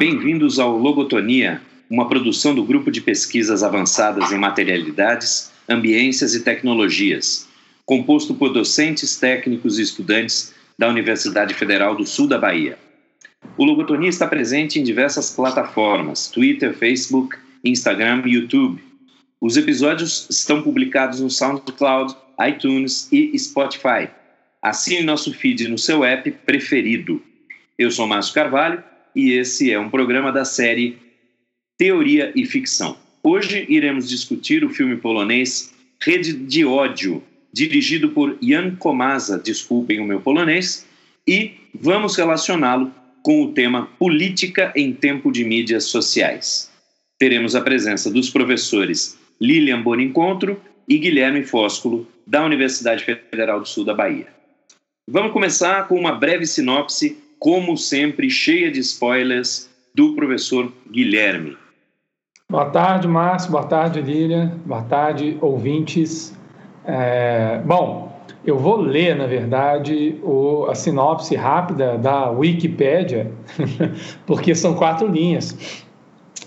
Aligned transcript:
bem-vindos 0.00 0.58
ao 0.58 0.78
Logotonia, 0.78 1.60
uma 1.90 2.08
produção 2.08 2.54
do 2.54 2.64
Grupo 2.64 2.90
de 2.90 3.02
Pesquisas 3.02 3.62
Avançadas 3.62 4.32
em 4.32 4.38
Materialidades, 4.38 5.52
Ambiências 5.68 6.34
e 6.34 6.42
Tecnologias, 6.42 7.46
composto 7.84 8.32
por 8.32 8.50
docentes, 8.50 9.16
técnicos 9.16 9.78
e 9.78 9.82
estudantes 9.82 10.54
da 10.78 10.88
Universidade 10.88 11.52
Federal 11.52 11.94
do 11.94 12.06
Sul 12.06 12.26
da 12.26 12.38
Bahia. 12.38 12.78
O 13.58 13.64
Logotonia 13.66 14.08
está 14.08 14.26
presente 14.26 14.80
em 14.80 14.82
diversas 14.82 15.32
plataformas: 15.36 16.28
Twitter, 16.28 16.72
Facebook, 16.72 17.36
Instagram 17.62 18.22
e 18.24 18.36
YouTube. 18.36 18.82
Os 19.38 19.58
episódios 19.58 20.26
estão 20.30 20.62
publicados 20.62 21.20
no 21.20 21.28
SoundCloud, 21.28 22.16
iTunes 22.48 23.06
e 23.12 23.38
Spotify. 23.38 24.08
Assine 24.62 25.02
nosso 25.02 25.30
feed 25.34 25.68
no 25.68 25.76
seu 25.76 26.02
app 26.02 26.30
preferido. 26.46 27.22
Eu 27.78 27.90
sou 27.90 28.06
Márcio 28.06 28.32
Carvalho 28.32 28.82
e 29.14 29.32
esse 29.32 29.70
é 29.70 29.78
um 29.78 29.90
programa 29.90 30.30
da 30.32 30.44
série 30.44 30.98
Teoria 31.78 32.32
e 32.34 32.44
Ficção. 32.44 32.96
Hoje 33.22 33.66
iremos 33.68 34.08
discutir 34.08 34.64
o 34.64 34.70
filme 34.70 34.96
polonês 34.96 35.72
Rede 36.02 36.32
de 36.32 36.64
Ódio, 36.64 37.22
dirigido 37.52 38.10
por 38.10 38.38
Jan 38.42 38.76
Komasa, 38.76 39.38
desculpem 39.38 40.00
o 40.00 40.04
meu 40.04 40.20
polonês, 40.20 40.86
e 41.26 41.52
vamos 41.74 42.16
relacioná-lo 42.16 42.92
com 43.22 43.42
o 43.42 43.52
tema 43.52 43.86
Política 43.98 44.72
em 44.74 44.92
Tempo 44.92 45.30
de 45.30 45.44
Mídias 45.44 45.84
Sociais. 45.84 46.70
Teremos 47.18 47.54
a 47.54 47.60
presença 47.60 48.10
dos 48.10 48.30
professores 48.30 49.18
Lilian 49.40 49.82
Bonincontro 49.82 50.60
e 50.88 50.98
Guilherme 50.98 51.44
Fósculo, 51.44 52.06
da 52.26 52.44
Universidade 52.44 53.04
Federal 53.04 53.60
do 53.60 53.68
Sul 53.68 53.84
da 53.84 53.94
Bahia. 53.94 54.28
Vamos 55.08 55.32
começar 55.32 55.86
com 55.88 55.98
uma 55.98 56.12
breve 56.12 56.46
sinopse 56.46 57.18
como 57.40 57.74
sempre, 57.74 58.28
cheia 58.28 58.70
de 58.70 58.80
spoilers, 58.80 59.70
do 59.94 60.14
professor 60.14 60.70
Guilherme. 60.92 61.56
Boa 62.48 62.66
tarde, 62.66 63.08
Márcio. 63.08 63.50
Boa 63.50 63.64
tarde, 63.64 64.02
Lilian. 64.02 64.58
Boa 64.66 64.82
tarde, 64.82 65.38
ouvintes. 65.40 66.36
É, 66.84 67.62
bom, 67.64 68.12
eu 68.44 68.58
vou 68.58 68.76
ler, 68.76 69.16
na 69.16 69.26
verdade, 69.26 70.20
o, 70.22 70.66
a 70.66 70.74
sinopse 70.74 71.34
rápida 71.34 71.96
da 71.96 72.30
Wikipédia, 72.30 73.32
porque 74.26 74.54
são 74.54 74.74
quatro 74.74 75.08
linhas. 75.08 75.56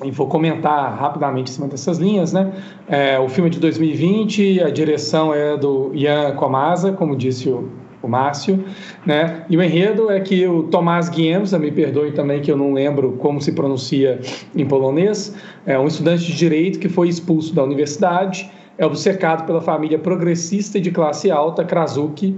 E 0.03 0.11
vou 0.11 0.28
comentar 0.28 0.95
rapidamente 0.95 1.52
em 1.52 1.55
cima 1.55 1.67
dessas 1.67 1.97
linhas, 1.97 2.33
né? 2.33 2.53
É, 2.88 3.19
o 3.19 3.28
filme 3.28 3.50
é 3.50 3.53
de 3.53 3.59
2020, 3.59 4.61
a 4.61 4.69
direção 4.69 5.33
é 5.33 5.57
do 5.57 5.91
Ian 5.95 6.35
Komasa, 6.35 6.91
como 6.91 7.16
disse 7.16 7.50
o 7.50 7.83
o 8.04 8.08
Márcio, 8.08 8.64
né? 9.06 9.46
E 9.50 9.56
o 9.56 9.64
enredo 9.64 10.12
é 10.12 10.20
que 10.20 10.46
o 10.46 10.64
Tomás 10.64 11.08
Giemsa, 11.08 11.58
me 11.58 11.72
perdoe 11.72 12.12
também 12.12 12.42
que 12.42 12.52
eu 12.52 12.58
não 12.58 12.73
lembro 12.73 13.14
como 13.14 13.42
se 13.42 13.54
pronuncia 13.54 14.20
em 14.54 14.66
polonês, 14.66 15.36
é 15.66 15.80
um 15.80 15.88
estudante 15.88 16.26
de 16.26 16.36
direito 16.36 16.80
que 16.80 16.90
foi 16.90 17.08
expulso 17.08 17.56
da 17.56 17.64
universidade, 17.64 18.52
é 18.78 18.86
obcecado 18.86 19.46
pela 19.46 19.62
família 19.62 19.98
progressista 19.98 20.78
e 20.78 20.81
de 20.81 20.92
classe 20.92 21.31
alta, 21.31 21.64
Krasuki. 21.64 22.36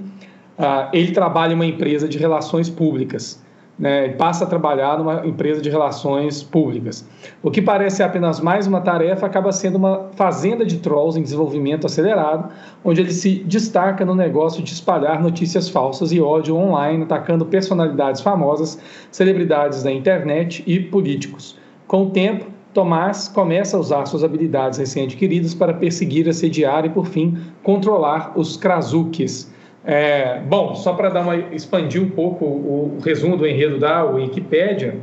Ah, 0.57 0.89
ele 0.93 1.11
trabalha 1.11 1.53
em 1.53 1.55
uma 1.55 1.65
empresa 1.65 2.07
de 2.07 2.17
relações 2.17 2.69
públicas 2.69 3.43
né, 3.77 4.09
passa 4.09 4.45
a 4.45 4.47
trabalhar 4.47 4.97
numa 4.97 5.25
empresa 5.25 5.61
de 5.61 5.69
relações 5.69 6.41
públicas. 6.41 7.07
O 7.43 7.51
que 7.51 7.61
parece 7.61 8.01
apenas 8.01 8.39
mais 8.39 8.67
uma 8.67 8.81
tarefa 8.81 9.25
acaba 9.25 9.51
sendo 9.51 9.77
uma 9.77 10.09
fazenda 10.15 10.65
de 10.65 10.77
trolls 10.77 11.19
em 11.19 11.23
desenvolvimento 11.23 11.85
acelerado, 11.85 12.49
onde 12.83 13.01
ele 13.01 13.11
se 13.11 13.43
destaca 13.45 14.05
no 14.05 14.15
negócio 14.15 14.63
de 14.63 14.71
espalhar 14.71 15.21
notícias 15.21 15.69
falsas 15.69 16.11
e 16.11 16.21
ódio 16.21 16.55
online, 16.55 17.03
atacando 17.03 17.45
personalidades 17.45 18.21
famosas, 18.21 18.79
celebridades 19.11 19.83
da 19.83 19.91
internet 19.91 20.63
e 20.65 20.79
políticos. 20.79 21.57
Com 21.87 22.03
o 22.03 22.09
tempo, 22.11 22.45
Tomás 22.73 23.29
começa 23.29 23.77
a 23.77 23.79
usar 23.79 24.05
suas 24.05 24.21
habilidades 24.21 24.79
recém-adquiridas 24.79 25.53
para 25.53 25.73
perseguir, 25.73 26.27
assediar 26.27 26.85
e, 26.85 26.89
por 26.89 27.05
fim, 27.05 27.37
controlar 27.63 28.33
os 28.35 28.57
Krasukis 28.57 29.49
é, 29.85 30.39
bom, 30.39 30.75
só 30.75 30.93
para 30.93 31.09
dar 31.09 31.21
uma 31.21 31.35
expandir 31.35 32.01
um 32.01 32.09
pouco 32.09 32.45
o, 32.45 32.97
o 32.97 32.99
resumo 33.03 33.37
do 33.37 33.45
enredo 33.45 33.77
da 33.77 34.03
Wikipédia, 34.03 34.95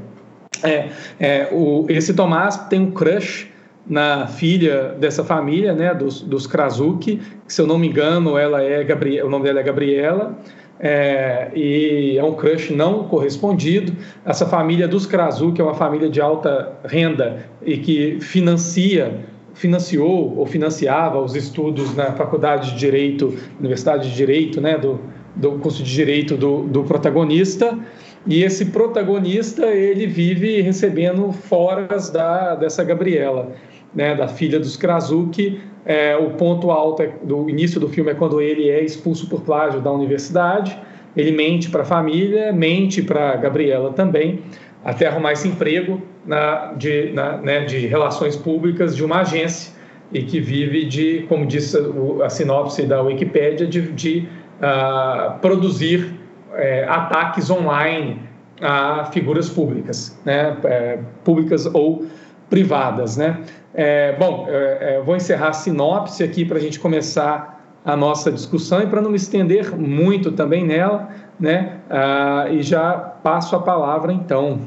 é, 0.63 0.89
é, 1.19 1.49
o, 1.53 1.87
esse 1.89 2.15
Tomás 2.15 2.57
tem 2.69 2.81
um 2.81 2.91
crush 2.91 3.51
na 3.87 4.27
filha 4.27 4.95
dessa 4.99 5.25
família, 5.25 5.73
né, 5.73 5.95
dos, 5.95 6.21
dos 6.21 6.47
Krasuki, 6.47 7.17
que, 7.47 7.53
se 7.53 7.61
eu 7.61 7.67
não 7.67 7.79
me 7.79 7.89
engano, 7.89 8.39
ela 8.39 8.63
é 8.63 8.85
o 9.25 9.29
nome 9.29 9.45
dela 9.45 9.61
é 9.61 9.63
Gabriela, 9.63 10.39
é, 10.79 11.51
e 11.55 12.19
é 12.19 12.25
um 12.25 12.35
crush 12.35 12.73
não 12.73 13.05
correspondido. 13.05 13.93
Essa 14.25 14.47
família 14.47 14.89
dos 14.89 15.07
Krasuki 15.07 15.61
é 15.61 15.65
uma 15.65 15.75
família 15.75 16.09
de 16.09 16.21
alta 16.21 16.73
renda 16.85 17.45
e 17.65 17.77
que 17.77 18.21
financia 18.21 19.21
financiou 19.63 20.37
ou 20.37 20.45
financiava 20.45 21.21
os 21.21 21.37
estudos 21.37 21.95
na 21.95 22.07
Faculdade 22.13 22.73
de 22.73 22.79
Direito, 22.79 23.33
Universidade 23.61 24.11
de 24.11 24.17
Direito, 24.17 24.61
né, 24.61 24.77
do, 24.77 24.99
do 25.37 25.53
curso 25.53 25.85
de 25.85 25.95
Direito 25.95 26.37
do, 26.37 26.65
do 26.65 26.83
protagonista, 26.83 27.79
e 28.27 28.43
esse 28.43 28.67
protagonista 28.67 29.67
ele 29.67 30.05
vive 30.05 30.61
recebendo 30.61 31.31
foras 31.31 32.11
da, 32.11 32.57
dessa 32.57 32.83
Gabriela, 32.83 33.53
né, 33.95 34.17
da 34.17 34.27
filha 34.27 34.59
dos 34.59 34.77
Krasuki. 34.77 35.61
É, 35.85 36.17
o 36.17 36.31
ponto 36.31 36.71
alto 36.71 37.03
é, 37.03 37.13
do 37.23 37.49
início 37.49 37.81
do 37.81 37.89
filme 37.89 38.11
é 38.11 38.15
quando 38.15 38.41
ele 38.41 38.69
é 38.69 38.85
expulso 38.85 39.29
por 39.29 39.43
plágio 39.43 39.81
da 39.81 39.93
universidade. 39.93 40.77
Ele 41.17 41.31
mente 41.31 41.69
para 41.71 41.83
a 41.83 41.85
família, 41.85 42.53
mente 42.53 43.03
para 43.03 43.37
Gabriela 43.37 43.93
também 43.93 44.41
até 44.85 45.07
arrumar 45.07 45.33
esse 45.33 45.49
emprego 45.49 46.03
na, 46.27 46.73
de, 46.75 47.13
na, 47.13 47.37
né, 47.39 47.65
de 47.65 47.87
relações 47.87 48.37
públicas 48.37 48.97
de 48.97 49.05
uma 49.05 49.21
agência 49.21 49.73
e 50.13 50.23
que 50.23 50.41
vive 50.41 50.85
de, 50.85 51.25
como 51.29 51.47
disse 51.47 51.77
a 52.23 52.29
sinopse 52.29 52.85
da 52.85 53.01
Wikipédia, 53.03 53.67
de, 53.67 53.93
de 53.93 54.29
uh, 54.59 55.39
produzir 55.41 56.15
é, 56.55 56.85
ataques 56.85 57.51
online 57.51 58.21
a 58.61 59.07
figuras 59.07 59.49
públicas, 59.49 60.19
né, 60.25 60.57
é, 60.65 60.99
públicas 61.25 61.67
ou 61.67 62.07
privadas, 62.51 63.17
né. 63.17 63.41
É, 63.75 64.15
bom, 64.19 64.47
é, 64.51 65.01
vou 65.03 65.17
encerrar 65.17 65.49
a 65.49 65.53
sinopse 65.55 66.23
aqui 66.23 66.45
para 66.45 66.59
a 66.59 66.61
gente 66.61 66.79
começar 66.79 67.62
a 67.85 67.97
nossa 67.97 68.31
discussão 68.31 68.83
e 68.83 68.87
para 68.87 69.01
não 69.01 69.11
me 69.11 69.17
estender 69.17 69.77
muito 69.77 70.33
também 70.33 70.65
nela, 70.65 71.09
né? 71.39 71.81
Ah, 71.91 72.47
e 72.51 72.63
já 72.63 72.93
passo 72.95 73.57
a 73.57 73.61
palavra 73.61 74.13
então. 74.13 74.61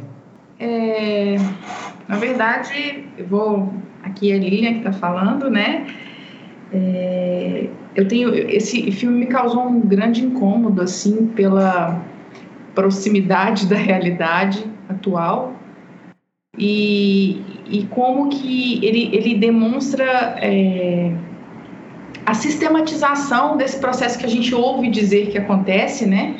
É, 0.59 1.35
na 2.07 2.17
verdade, 2.17 3.05
eu 3.17 3.25
vou 3.27 3.73
aqui 4.03 4.31
a 4.31 4.37
Lilian 4.37 4.73
que 4.73 4.77
está 4.79 4.93
falando, 4.93 5.49
né? 5.49 5.87
É, 6.73 7.67
eu 7.95 8.07
tenho 8.07 8.33
esse 8.33 8.91
filme 8.91 9.19
me 9.19 9.25
causou 9.27 9.67
um 9.67 9.79
grande 9.79 10.23
incômodo 10.23 10.81
assim 10.81 11.27
pela 11.27 12.01
proximidade 12.73 13.67
da 13.67 13.77
realidade 13.77 14.65
atual 14.89 15.53
e, 16.57 17.41
e 17.67 17.83
como 17.89 18.29
que 18.29 18.85
ele, 18.85 19.15
ele 19.15 19.35
demonstra 19.35 20.35
é, 20.41 21.13
a 22.25 22.33
sistematização 22.33 23.55
desse 23.55 23.77
processo 23.77 24.17
que 24.17 24.25
a 24.25 24.29
gente 24.29 24.53
ouve 24.53 24.89
dizer 24.89 25.27
que 25.27 25.37
acontece, 25.37 26.05
né? 26.05 26.39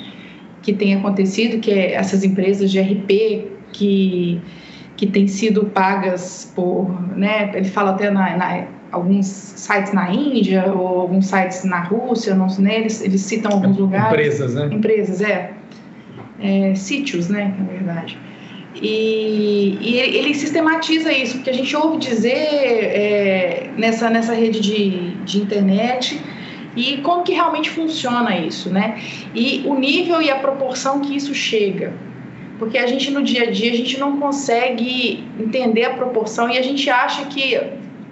Que 0.62 0.74
tem 0.74 0.96
acontecido, 0.96 1.60
que 1.60 1.72
é 1.72 1.94
essas 1.94 2.24
empresas 2.24 2.72
de 2.72 2.80
RP 2.80 3.48
que 3.72 4.42
que 4.96 5.06
têm 5.08 5.28
sido 5.28 5.66
pagas 5.66 6.52
por, 6.56 6.90
né? 7.18 7.52
Ele 7.54 7.68
fala 7.68 7.92
até 7.92 8.10
na, 8.10 8.38
na 8.38 8.68
alguns 8.92 9.26
sites 9.26 9.92
na 9.92 10.10
Índia 10.12 10.72
ou 10.74 11.02
alguns 11.02 11.28
sites 11.28 11.66
na 11.66 11.82
Rússia, 11.82 12.34
não 12.34 12.48
sei, 12.48 12.64
né? 12.64 12.80
eles, 12.80 13.02
eles 13.02 13.22
citam 13.22 13.52
alguns 13.52 13.78
lugares. 13.78 14.10
Empresas, 14.10 14.56
né? 14.56 14.70
Empresas, 14.72 15.22
é. 15.22 15.52
é 16.40 16.76
sítios, 16.76 17.28
né? 17.28 17.54
Na 17.60 17.66
verdade. 17.66 18.18
E, 18.82 19.78
e 19.80 19.96
ele, 19.98 20.34
sistematiza 20.34 21.12
isso, 21.12 21.36
porque 21.36 21.50
a 21.50 21.54
gente 21.54 21.74
ouve 21.76 21.98
dizer 21.98 22.36
é, 22.36 23.70
nessa, 23.78 24.10
nessa 24.10 24.34
rede 24.34 24.60
de, 24.60 25.12
de 25.24 25.38
internet 25.40 26.20
e 26.76 26.98
como 26.98 27.24
que 27.24 27.34
realmente 27.34 27.70
funciona 27.70 28.38
isso, 28.38 28.70
né? 28.70 29.02
E 29.34 29.64
o 29.66 29.76
nível 29.76 30.22
e 30.22 30.30
a 30.30 30.36
proporção 30.36 31.00
que 31.00 31.16
isso 31.16 31.34
chega. 31.34 31.94
Porque 32.60 32.78
a 32.78 32.86
gente 32.86 33.12
no 33.12 33.24
dia 33.24 33.44
a 33.44 33.52
dia 33.52 33.72
a 33.72 33.76
gente 33.76 33.98
não 33.98 34.20
consegue 34.20 35.24
entender 35.40 35.86
a 35.86 35.94
proporção 35.94 36.50
e 36.50 36.58
a 36.58 36.62
gente 36.62 36.90
acha 36.90 37.26
que 37.26 37.58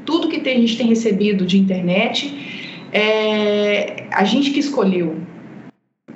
tudo 0.06 0.28
que 0.28 0.38
a 0.50 0.54
gente 0.54 0.78
tem 0.78 0.88
recebido 0.88 1.46
de 1.46 1.58
internet 1.58 2.88
é 2.92 4.06
a 4.12 4.24
gente 4.24 4.52
que 4.52 4.60
escolheu. 4.60 5.18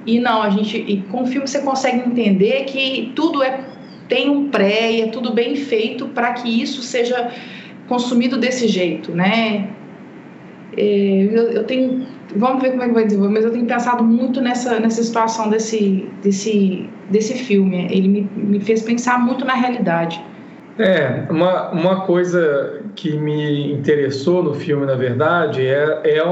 E 0.06 0.20
não, 0.20 0.42
a 0.42 0.50
gente 0.50 0.78
e 0.78 1.02
com 1.04 1.24
o 1.24 1.26
filme 1.28 1.48
você 1.48 1.60
consegue 1.60 2.00
entender 2.00 2.64
que 2.66 3.12
tudo 3.14 3.44
é 3.44 3.76
tem 4.07 4.30
um 4.30 4.50
pré 4.50 4.92
e 4.92 5.01
é 5.01 5.07
tudo 5.07 5.33
bem 5.33 5.56
feito 5.56 6.07
para 6.07 6.33
que 6.33 6.62
isso 6.62 6.81
seja 6.81 7.31
consumido 7.88 8.38
desse 8.38 8.68
jeito, 8.68 9.12
né? 9.12 9.69
É, 10.75 11.30
eu, 11.31 11.44
eu, 11.51 11.63
tenho, 11.63 12.06
vamos 12.36 12.62
ver 12.62 12.71
como 12.71 12.83
é 12.83 12.88
que 12.88 12.94
vai 12.94 13.06
desenvolver, 13.06 13.33
mas 13.33 13.45
eu 13.45 13.51
tenho 13.51 13.65
pensado 13.65 14.04
muito 14.04 14.42
nessa, 14.42 14.80
nessa 14.80 15.01
situação 15.01 15.50
desse, 15.50 16.07
desse, 16.21 16.88
desse 17.09 17.33
filme. 17.33 17.88
Ele 17.89 18.07
me, 18.07 18.30
me 18.36 18.59
fez 18.59 18.83
pensar 18.83 19.19
muito 19.19 19.44
na 19.44 19.54
realidade. 19.54 20.24
É, 20.77 21.24
uma, 21.31 21.71
uma 21.71 22.01
coisa 22.01 22.83
que 22.95 23.18
me 23.18 23.71
interessou 23.71 24.44
no 24.44 24.53
filme, 24.53 24.86
na 24.86 24.94
verdade, 24.94 25.65
é, 25.65 26.01
é, 26.03 26.24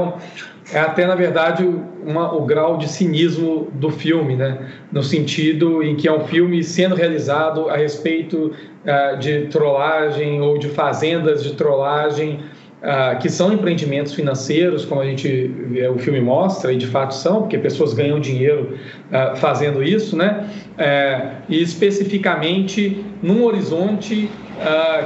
é 0.72 0.80
até, 0.80 1.06
na 1.06 1.14
verdade, 1.14 1.68
uma, 2.04 2.34
o 2.34 2.44
grau 2.44 2.76
de 2.76 2.88
cinismo 2.88 3.68
do 3.74 3.90
filme, 3.90 4.34
né? 4.34 4.58
No 4.90 5.02
sentido 5.02 5.82
em 5.82 5.94
que 5.94 6.08
é 6.08 6.12
um 6.12 6.24
filme 6.26 6.62
sendo 6.64 6.94
realizado 6.94 7.68
a 7.68 7.76
respeito 7.76 8.52
uh, 8.52 9.18
de 9.18 9.42
trollagem 9.46 10.40
ou 10.40 10.58
de 10.58 10.68
fazendas 10.68 11.44
de 11.44 11.54
trollagem, 11.54 12.40
uh, 12.82 13.16
que 13.20 13.28
são 13.28 13.52
empreendimentos 13.52 14.12
financeiros, 14.12 14.84
como 14.84 15.00
a 15.00 15.04
gente 15.04 15.52
o 15.94 15.98
filme 15.98 16.20
mostra, 16.20 16.72
e 16.72 16.76
de 16.76 16.86
fato 16.88 17.14
são, 17.14 17.42
porque 17.42 17.58
pessoas 17.58 17.94
ganham 17.94 18.18
dinheiro 18.18 18.76
uh, 19.12 19.36
fazendo 19.36 19.84
isso, 19.84 20.16
né? 20.16 20.50
É, 20.76 21.28
e 21.48 21.62
especificamente 21.62 23.04
num 23.22 23.44
horizonte 23.44 24.28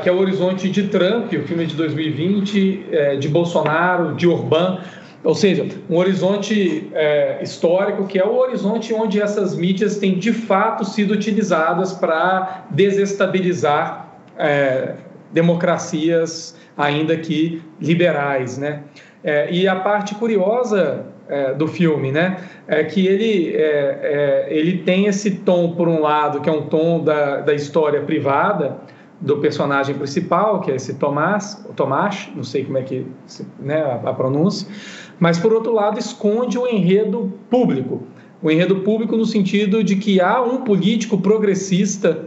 que 0.03 0.09
é 0.09 0.13
o 0.13 0.19
horizonte 0.19 0.69
de 0.69 0.85
Trump, 0.85 1.33
o 1.33 1.43
filme 1.43 1.67
de 1.67 1.75
2020, 1.75 2.87
é, 2.93 3.17
de 3.17 3.29
Bolsonaro, 3.29 4.15
de 4.15 4.29
Orbán, 4.29 4.79
ou 5.23 5.35
seja, 5.35 5.67
um 5.89 5.97
horizonte 5.97 6.91
é, 6.95 7.43
histórico 7.43 8.07
que 8.07 8.19
é 8.19 8.25
o 8.25 8.39
horizonte 8.39 8.95
onde 8.95 9.21
essas 9.21 9.55
mídias 9.55 9.99
têm 9.99 10.19
de 10.19 10.33
fato 10.33 10.85
sido 10.85 11.13
utilizadas 11.13 11.93
para 11.93 12.65
desestabilizar 12.71 14.15
é, 14.39 14.95
democracias 15.33 16.57
ainda 16.77 17.17
que 17.17 17.63
liberais, 17.81 18.57
né? 18.57 18.83
É, 19.23 19.53
e 19.53 19.69
a 19.69 19.77
parte 19.77 20.15
curiosa 20.15 21.07
é, 21.29 21.53
do 21.53 21.69
filme, 21.69 22.11
né, 22.11 22.39
é 22.67 22.83
que 22.83 23.07
ele, 23.07 23.55
é, 23.55 23.61
é, 23.61 24.47
ele 24.51 24.79
tem 24.79 25.07
esse 25.07 25.31
tom, 25.31 25.73
por 25.73 25.87
um 25.87 26.01
lado, 26.01 26.41
que 26.41 26.49
é 26.49 26.53
um 26.53 26.63
tom 26.63 27.05
da, 27.05 27.37
da 27.43 27.55
história 27.55 28.01
privada, 28.01 28.79
do 29.21 29.37
personagem 29.37 29.95
principal, 29.95 30.61
que 30.61 30.73
é 30.73 30.77
esse 30.77 30.95
Tomás, 30.95 31.63
Tomás, 31.77 32.31
não 32.35 32.43
sei 32.43 32.65
como 32.65 32.79
é 32.79 32.83
que 32.83 33.07
né, 33.59 33.83
a, 33.83 34.09
a 34.09 34.15
pronúncia, 34.15 34.67
mas 35.21 35.39
por 35.39 35.53
outro 35.53 35.73
lado 35.73 35.99
esconde 35.99 36.59
o 36.59 36.67
enredo 36.67 37.33
público, 37.51 38.03
o 38.43 38.51
enredo 38.51 38.77
público 38.77 39.17
no 39.17 39.27
sentido 39.27 39.85
de 39.85 39.97
que 39.97 40.21
há 40.21 40.41
um 40.41 40.63
político 40.63 41.19
progressista, 41.19 42.25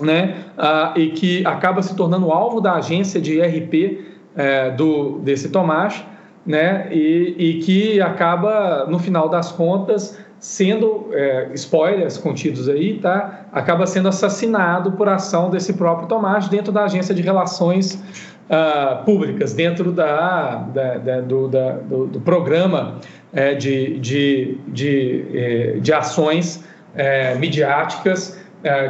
né, 0.00 0.44
uh, 0.58 0.98
e 0.98 1.10
que 1.10 1.46
acaba 1.46 1.82
se 1.82 1.94
tornando 1.94 2.32
alvo 2.32 2.60
da 2.60 2.74
agência 2.74 3.20
de 3.20 3.40
RP 3.40 4.14
é, 4.34 4.70
do 4.72 5.18
desse 5.20 5.50
Tomás, 5.50 6.02
né, 6.44 6.88
e, 6.90 7.34
e 7.38 7.58
que 7.60 8.00
acaba 8.00 8.86
no 8.86 8.98
final 8.98 9.28
das 9.28 9.52
contas 9.52 10.18
sendo, 10.44 11.08
é, 11.12 11.48
spoilers 11.54 12.18
contidos 12.18 12.68
aí, 12.68 12.98
tá? 12.98 13.46
acaba 13.50 13.86
sendo 13.86 14.08
assassinado 14.08 14.92
por 14.92 15.08
ação 15.08 15.48
desse 15.48 15.72
próprio 15.72 16.06
Tomás 16.06 16.48
dentro 16.48 16.70
da 16.70 16.84
agência 16.84 17.14
de 17.14 17.22
relações 17.22 18.02
uh, 18.48 19.04
públicas, 19.04 19.52
dentro 19.52 19.92
da, 19.92 20.56
da, 20.56 20.98
da, 20.98 21.20
do, 21.20 21.48
da 21.48 21.72
do, 21.72 22.06
do, 22.06 22.20
programa 22.20 23.00
é, 23.32 23.54
de, 23.54 23.98
de, 23.98 24.58
de, 24.68 25.24
é, 25.34 25.78
de 25.80 25.92
ações 25.92 26.64
é, 26.94 27.34
midiáticas 27.34 28.42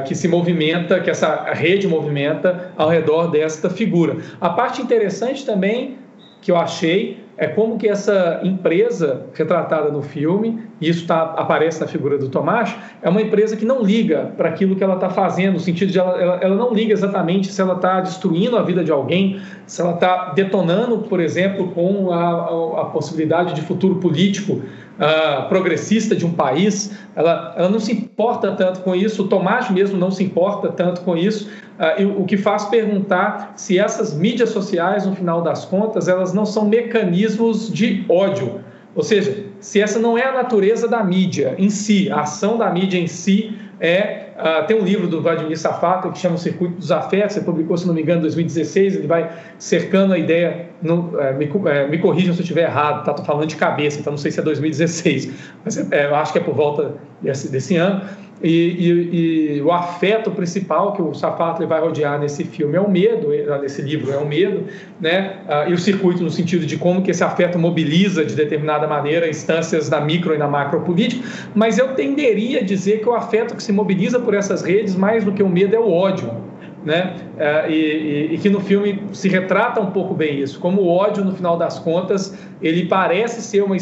que 0.06 0.14
se 0.14 0.28
movimenta, 0.28 1.00
que 1.00 1.10
essa 1.10 1.52
rede 1.52 1.88
movimenta 1.88 2.70
ao 2.76 2.88
redor 2.88 3.26
desta 3.32 3.68
figura. 3.68 4.18
A 4.40 4.48
parte 4.48 4.80
interessante 4.80 5.44
também 5.44 5.98
que 6.40 6.52
eu 6.52 6.56
achei 6.56 7.24
é 7.36 7.48
como 7.48 7.76
que 7.76 7.88
essa 7.88 8.40
empresa 8.44 9.26
retratada 9.34 9.90
no 9.90 10.00
filme, 10.00 10.62
e 10.80 10.88
isso 10.88 11.06
tá, 11.06 11.34
aparece 11.36 11.80
na 11.80 11.86
figura 11.86 12.18
do 12.18 12.28
Tomás, 12.28 12.74
é 13.00 13.08
uma 13.08 13.22
empresa 13.22 13.56
que 13.56 13.64
não 13.64 13.82
liga 13.82 14.32
para 14.36 14.48
aquilo 14.48 14.74
que 14.74 14.82
ela 14.82 14.94
está 14.94 15.08
fazendo, 15.08 15.54
no 15.54 15.60
sentido 15.60 15.92
de 15.92 15.98
ela, 15.98 16.20
ela, 16.20 16.38
ela 16.42 16.56
não 16.56 16.72
liga 16.72 16.92
exatamente 16.92 17.52
se 17.52 17.60
ela 17.60 17.74
está 17.74 18.00
destruindo 18.00 18.56
a 18.56 18.62
vida 18.62 18.82
de 18.82 18.90
alguém, 18.90 19.40
se 19.66 19.80
ela 19.80 19.94
está 19.94 20.32
detonando, 20.34 20.98
por 20.98 21.20
exemplo, 21.20 21.68
com 21.68 22.12
a, 22.12 22.24
a, 22.24 22.80
a 22.82 22.84
possibilidade 22.86 23.54
de 23.54 23.62
futuro 23.62 23.96
político 23.96 24.54
uh, 24.98 25.48
progressista 25.48 26.14
de 26.14 26.26
um 26.26 26.32
país, 26.32 26.96
ela, 27.14 27.54
ela 27.56 27.68
não 27.68 27.78
se 27.78 27.92
importa 27.92 28.52
tanto 28.52 28.80
com 28.80 28.94
isso, 28.94 29.22
o 29.22 29.28
Tomás 29.28 29.70
mesmo 29.70 29.96
não 29.96 30.10
se 30.10 30.24
importa 30.24 30.68
tanto 30.68 31.02
com 31.02 31.16
isso, 31.16 31.48
uh, 31.78 32.20
o 32.20 32.24
que 32.24 32.36
faz 32.36 32.64
perguntar 32.64 33.52
se 33.56 33.78
essas 33.78 34.14
mídias 34.14 34.50
sociais, 34.50 35.06
no 35.06 35.14
final 35.14 35.42
das 35.42 35.64
contas, 35.64 36.08
elas 36.08 36.32
não 36.32 36.44
são 36.44 36.66
mecanismos 36.66 37.72
de 37.72 38.04
ódio, 38.08 38.60
ou 38.94 39.02
seja, 39.02 39.46
se 39.64 39.80
essa 39.80 39.98
não 39.98 40.18
é 40.18 40.24
a 40.24 40.32
natureza 40.32 40.86
da 40.86 41.02
mídia 41.02 41.54
em 41.56 41.70
si, 41.70 42.10
a 42.10 42.20
ação 42.20 42.58
da 42.58 42.70
mídia 42.70 42.98
em 42.98 43.06
si 43.06 43.58
é 43.80 44.24
Uh, 44.34 44.66
tem 44.66 44.76
um 44.76 44.84
livro 44.84 45.06
do 45.06 45.22
Vladimir 45.22 45.56
Safato 45.56 46.10
que 46.10 46.18
chama 46.18 46.34
O 46.34 46.38
Circuito 46.38 46.74
dos 46.74 46.90
Afetos, 46.90 47.36
ele 47.36 47.44
publicou, 47.44 47.78
se 47.78 47.86
não 47.86 47.94
me 47.94 48.02
engano, 48.02 48.18
em 48.18 48.22
2016. 48.22 48.96
Ele 48.96 49.06
vai 49.06 49.30
cercando 49.58 50.12
a 50.12 50.18
ideia. 50.18 50.70
No, 50.82 51.18
é, 51.20 51.32
me, 51.32 51.48
é, 51.66 51.86
me 51.86 51.98
corrijam 51.98 52.34
se 52.34 52.40
eu 52.40 52.42
estiver 52.42 52.64
errado, 52.64 53.04
tá? 53.04 53.16
Falando 53.22 53.46
de 53.46 53.54
cabeça, 53.54 54.00
então 54.00 54.10
não 54.10 54.18
sei 54.18 54.32
se 54.32 54.40
é 54.40 54.42
2016, 54.42 55.30
mas 55.64 55.92
é, 55.92 56.06
eu 56.06 56.16
acho 56.16 56.32
que 56.32 56.38
é 56.38 56.42
por 56.42 56.52
volta 56.52 56.96
desse, 57.22 57.48
desse 57.48 57.76
ano 57.76 58.02
e, 58.42 58.50
e, 58.50 59.56
e, 59.56 59.62
o 59.62 59.70
afeto 59.70 60.30
principal 60.30 60.92
que 60.92 61.00
o 61.00 61.14
Safatli 61.14 61.66
vai 61.66 61.80
rodear 61.80 62.18
nesse 62.18 62.44
filme 62.44 62.76
é 62.76 62.80
o 62.80 62.90
medo, 62.90 63.32
eh, 63.32 63.58
nesse 63.60 63.80
livro 63.80 64.12
é 64.12 64.16
o 64.16 64.26
medo, 64.26 64.64
né? 65.00 65.36
Ah, 65.48 65.66
e 65.68 65.72
o 65.72 65.78
circuito 65.78 66.22
no 66.22 66.30
sentido 66.30 66.66
de 66.66 66.76
como 66.76 67.00
que 67.02 67.10
esse 67.10 67.22
afeto 67.22 67.58
mobiliza 67.58 68.24
de 68.24 68.34
determinada 68.34 68.86
maneira 68.86 69.28
instâncias 69.28 69.88
da 69.88 70.00
micro 70.00 70.34
e 70.34 70.38
da 70.38 70.48
macro 70.48 70.80
política, 70.80 71.26
mas 71.54 71.78
eu 71.78 71.94
tenderia 71.94 72.60
a 72.60 72.62
dizer 72.62 73.00
que 73.00 73.08
o 73.08 73.14
afeto 73.14 73.54
que 73.54 73.62
se 73.62 73.72
mobiliza 73.72 74.18
por 74.18 74.34
essas 74.34 74.62
redes, 74.62 74.96
mais 74.96 75.24
do 75.24 75.32
que 75.32 75.42
o 75.42 75.48
medo, 75.48 75.76
é 75.76 75.78
o 75.78 75.90
ódio, 75.90 76.30
né? 76.84 77.14
Ah, 77.38 77.68
e, 77.68 78.30
e, 78.32 78.38
que 78.38 78.50
no 78.50 78.60
filme 78.60 79.00
se 79.12 79.28
retrata 79.28 79.80
um 79.80 79.92
pouco 79.92 80.12
bem 80.12 80.40
isso, 80.40 80.58
como 80.58 80.82
o 80.82 80.88
ódio, 80.88 81.24
no 81.24 81.32
final 81.32 81.56
das 81.56 81.78
contas, 81.78 82.36
ele 82.60 82.86
parece 82.86 83.40
ser 83.42 83.62
uma, 83.62 83.76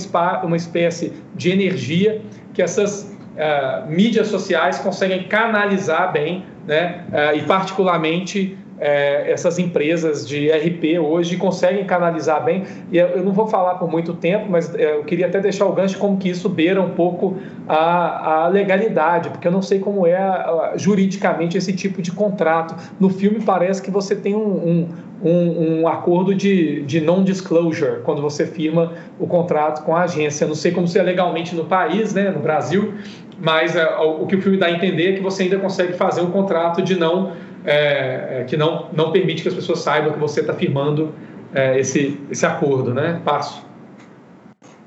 uma 0.44 0.56
espécie 0.56 1.14
de 1.34 1.50
energia 1.50 2.20
que 2.52 2.60
essas 2.60 3.11
uh, 3.36 3.90
mídias 3.90 4.28
sociais 4.28 4.78
conseguem 4.78 5.24
canalizar 5.24 6.12
bem, 6.12 6.44
né? 6.66 7.04
Uh, 7.08 7.36
e 7.36 7.42
particularmente 7.42 8.56
uh, 8.76 8.80
essas 8.80 9.58
empresas 9.58 10.26
de 10.26 10.50
RP 10.50 10.98
hoje 11.00 11.36
conseguem 11.36 11.84
canalizar 11.84 12.44
bem. 12.44 12.64
E 12.90 12.98
eu 12.98 13.24
não 13.24 13.32
vou 13.32 13.46
falar 13.46 13.74
por 13.76 13.90
muito 13.90 14.14
tempo, 14.14 14.46
mas 14.48 14.74
eu 14.74 15.04
queria 15.04 15.26
até 15.26 15.40
deixar 15.40 15.66
o 15.66 15.72
gancho 15.72 15.98
como 15.98 16.16
que 16.16 16.28
isso 16.28 16.48
beira 16.48 16.80
um 16.80 16.90
pouco 16.90 17.36
a, 17.68 18.44
a 18.44 18.48
legalidade, 18.48 19.30
porque 19.30 19.46
eu 19.46 19.52
não 19.52 19.62
sei 19.62 19.78
como 19.78 20.06
é 20.06 20.16
a, 20.16 20.72
a, 20.72 20.76
juridicamente 20.76 21.56
esse 21.56 21.72
tipo 21.72 22.02
de 22.02 22.12
contrato. 22.12 22.74
No 23.00 23.08
filme 23.08 23.40
parece 23.40 23.82
que 23.82 23.90
você 23.90 24.14
tem 24.14 24.34
um, 24.34 24.40
um 24.40 24.88
um, 25.22 25.82
um, 25.82 25.88
acordo 25.88 26.34
de, 26.34 26.82
de 26.82 27.00
non-disclosure 27.00 28.00
quando 28.02 28.20
você 28.20 28.44
firma 28.44 28.92
o 29.18 29.26
contrato 29.26 29.84
com 29.84 29.94
a 29.94 30.02
agência. 30.02 30.46
Não 30.46 30.54
sei 30.54 30.72
como 30.72 30.88
se 30.88 30.98
é 30.98 31.02
legalmente 31.02 31.54
no 31.54 31.64
país, 31.64 32.12
né, 32.12 32.30
no 32.30 32.40
Brasil, 32.40 32.94
mas 33.42 33.74
é, 33.74 33.84
o 33.96 34.24
que 34.24 34.36
o 34.36 34.40
filme 34.40 34.56
dá 34.56 34.66
a 34.66 34.70
entender 34.70 35.14
é 35.14 35.16
que 35.16 35.20
você 35.20 35.42
ainda 35.42 35.58
consegue 35.58 35.94
fazer 35.94 36.20
um 36.20 36.30
contrato 36.30 36.80
de 36.80 36.96
não 36.96 37.32
é, 37.64 38.40
é, 38.40 38.44
que 38.44 38.56
não, 38.56 38.86
não 38.92 39.10
permite 39.10 39.42
que 39.42 39.48
as 39.48 39.54
pessoas 39.54 39.80
saibam 39.80 40.12
que 40.12 40.18
você 40.18 40.40
está 40.40 40.54
firmando 40.54 41.12
é, 41.52 41.78
esse, 41.78 42.20
esse 42.30 42.46
acordo, 42.46 42.94
né? 42.94 43.20
Passo. 43.24 43.66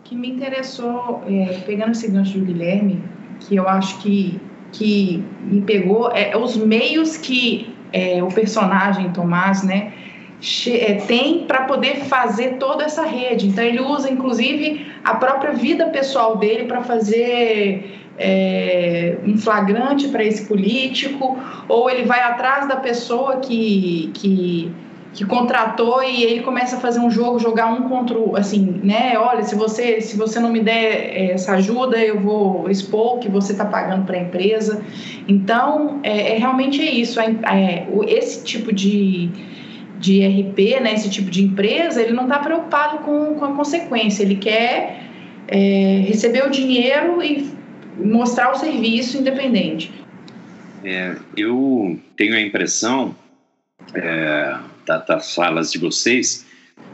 Que 0.06 0.16
me 0.16 0.30
interessou, 0.30 1.22
é, 1.28 1.60
pegando 1.66 1.92
esse 1.92 2.10
gancho 2.10 2.40
do 2.40 2.46
Guilherme, 2.46 3.04
que 3.42 3.58
eu 3.58 3.68
acho 3.68 4.00
que, 4.02 4.40
que 4.72 5.22
me 5.42 5.60
pegou, 5.62 6.10
é 6.12 6.38
os 6.38 6.56
meios 6.56 7.18
que 7.18 7.76
é, 7.92 8.24
o 8.24 8.28
personagem 8.28 9.12
Tomás, 9.12 9.64
né, 9.64 9.92
tem 11.08 11.46
para 11.46 11.64
poder 11.64 12.02
fazer 12.06 12.58
toda 12.58 12.84
essa 12.84 13.04
rede. 13.04 13.48
Então 13.48 13.64
ele 13.64 13.82
usa, 13.82 14.10
inclusive, 14.10 14.86
a 15.04 15.16
própria 15.16 15.54
vida 15.54 15.88
pessoal 15.88 16.38
dele 16.38 16.66
para 16.66 16.84
fazer 16.84 18.05
é, 18.18 19.18
um 19.26 19.38
flagrante 19.38 20.08
para 20.08 20.24
esse 20.24 20.46
político, 20.46 21.38
ou 21.68 21.90
ele 21.90 22.04
vai 22.04 22.22
atrás 22.22 22.68
da 22.68 22.78
pessoa 22.78 23.38
que, 23.38 24.12
que, 24.14 24.72
que 25.14 25.26
contratou 25.26 26.02
e 26.04 26.24
ele 26.24 26.42
começa 26.42 26.78
a 26.78 26.80
fazer 26.80 27.00
um 27.00 27.12
jogo, 27.12 27.40
jogar 27.40 27.68
um 27.68 27.90
contra 27.90 28.18
o, 28.18 28.36
assim, 28.36 28.80
né? 28.84 29.18
Olha, 29.18 29.44
se 29.44 29.56
você, 29.56 30.00
se 30.00 30.18
você 30.18 30.40
não 30.40 30.52
me 30.52 30.62
der 30.62 31.32
essa 31.32 31.54
ajuda, 31.54 31.98
eu 31.98 32.20
vou 32.20 32.70
expor 32.70 33.16
o 33.16 33.20
que 33.20 33.30
você 33.30 33.52
está 33.52 33.66
pagando 33.66 34.06
para 34.06 34.18
a 34.18 34.22
empresa. 34.22 34.82
Então, 35.28 36.00
é, 36.04 36.36
é, 36.36 36.38
realmente 36.38 36.82
é 36.82 36.92
isso. 36.92 37.20
É, 37.20 37.26
é, 37.26 37.88
esse 38.08 38.44
tipo 38.44 38.74
de 38.74 39.30
de 39.98 40.22
RP, 40.28 40.82
né, 40.82 40.94
esse 40.94 41.10
tipo 41.10 41.32
de 41.32 41.42
empresa, 41.42 42.02
ele 42.02 42.12
não 42.12 42.24
está 42.24 42.38
preocupado 42.38 43.00
com, 43.00 43.36
com 43.36 43.46
a 43.46 43.54
consequência, 43.54 44.24
ele 44.24 44.36
quer 44.36 45.00
é, 45.48 46.04
receber 46.06 46.46
o 46.46 46.52
dinheiro 46.52 47.24
e 47.24 47.55
mostrar 47.98 48.52
o 48.52 48.56
serviço 48.56 49.18
independente. 49.18 49.92
É, 50.84 51.16
eu 51.36 52.00
tenho 52.16 52.36
a 52.36 52.42
impressão 52.42 53.16
é, 53.94 54.58
das 54.86 55.34
falas 55.34 55.72
de 55.72 55.80
vocês, 55.80 56.46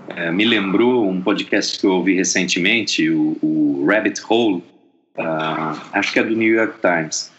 é, 0.07 0.31
me 0.31 0.45
lembrou 0.45 1.09
um 1.09 1.21
podcast 1.21 1.79
que 1.79 1.85
eu 1.85 1.91
ouvi 1.91 2.15
recentemente, 2.15 3.09
o, 3.09 3.37
o 3.41 3.85
Rabbit 3.85 4.21
Hole, 4.27 4.63
uh, 5.17 5.79
acho 5.93 6.13
que 6.13 6.19
é 6.19 6.23
do 6.23 6.35
New 6.35 6.53
York 6.53 6.75
Times, 6.81 7.31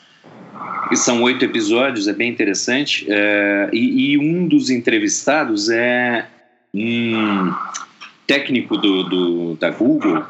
são 0.97 1.23
oito 1.23 1.45
episódios, 1.45 2.09
é 2.09 2.13
bem 2.13 2.31
interessante. 2.31 3.07
É, 3.09 3.71
e, 3.73 4.13
e, 4.13 4.19
um 4.19 4.47
dos 4.47 4.71
entrevistados 4.71 5.71
é 5.71 6.27
um 6.75 7.53
técnico 8.27 8.77
do, 8.77 9.03
do 9.05 9.55
da 9.57 9.71
Google, 9.71 10.25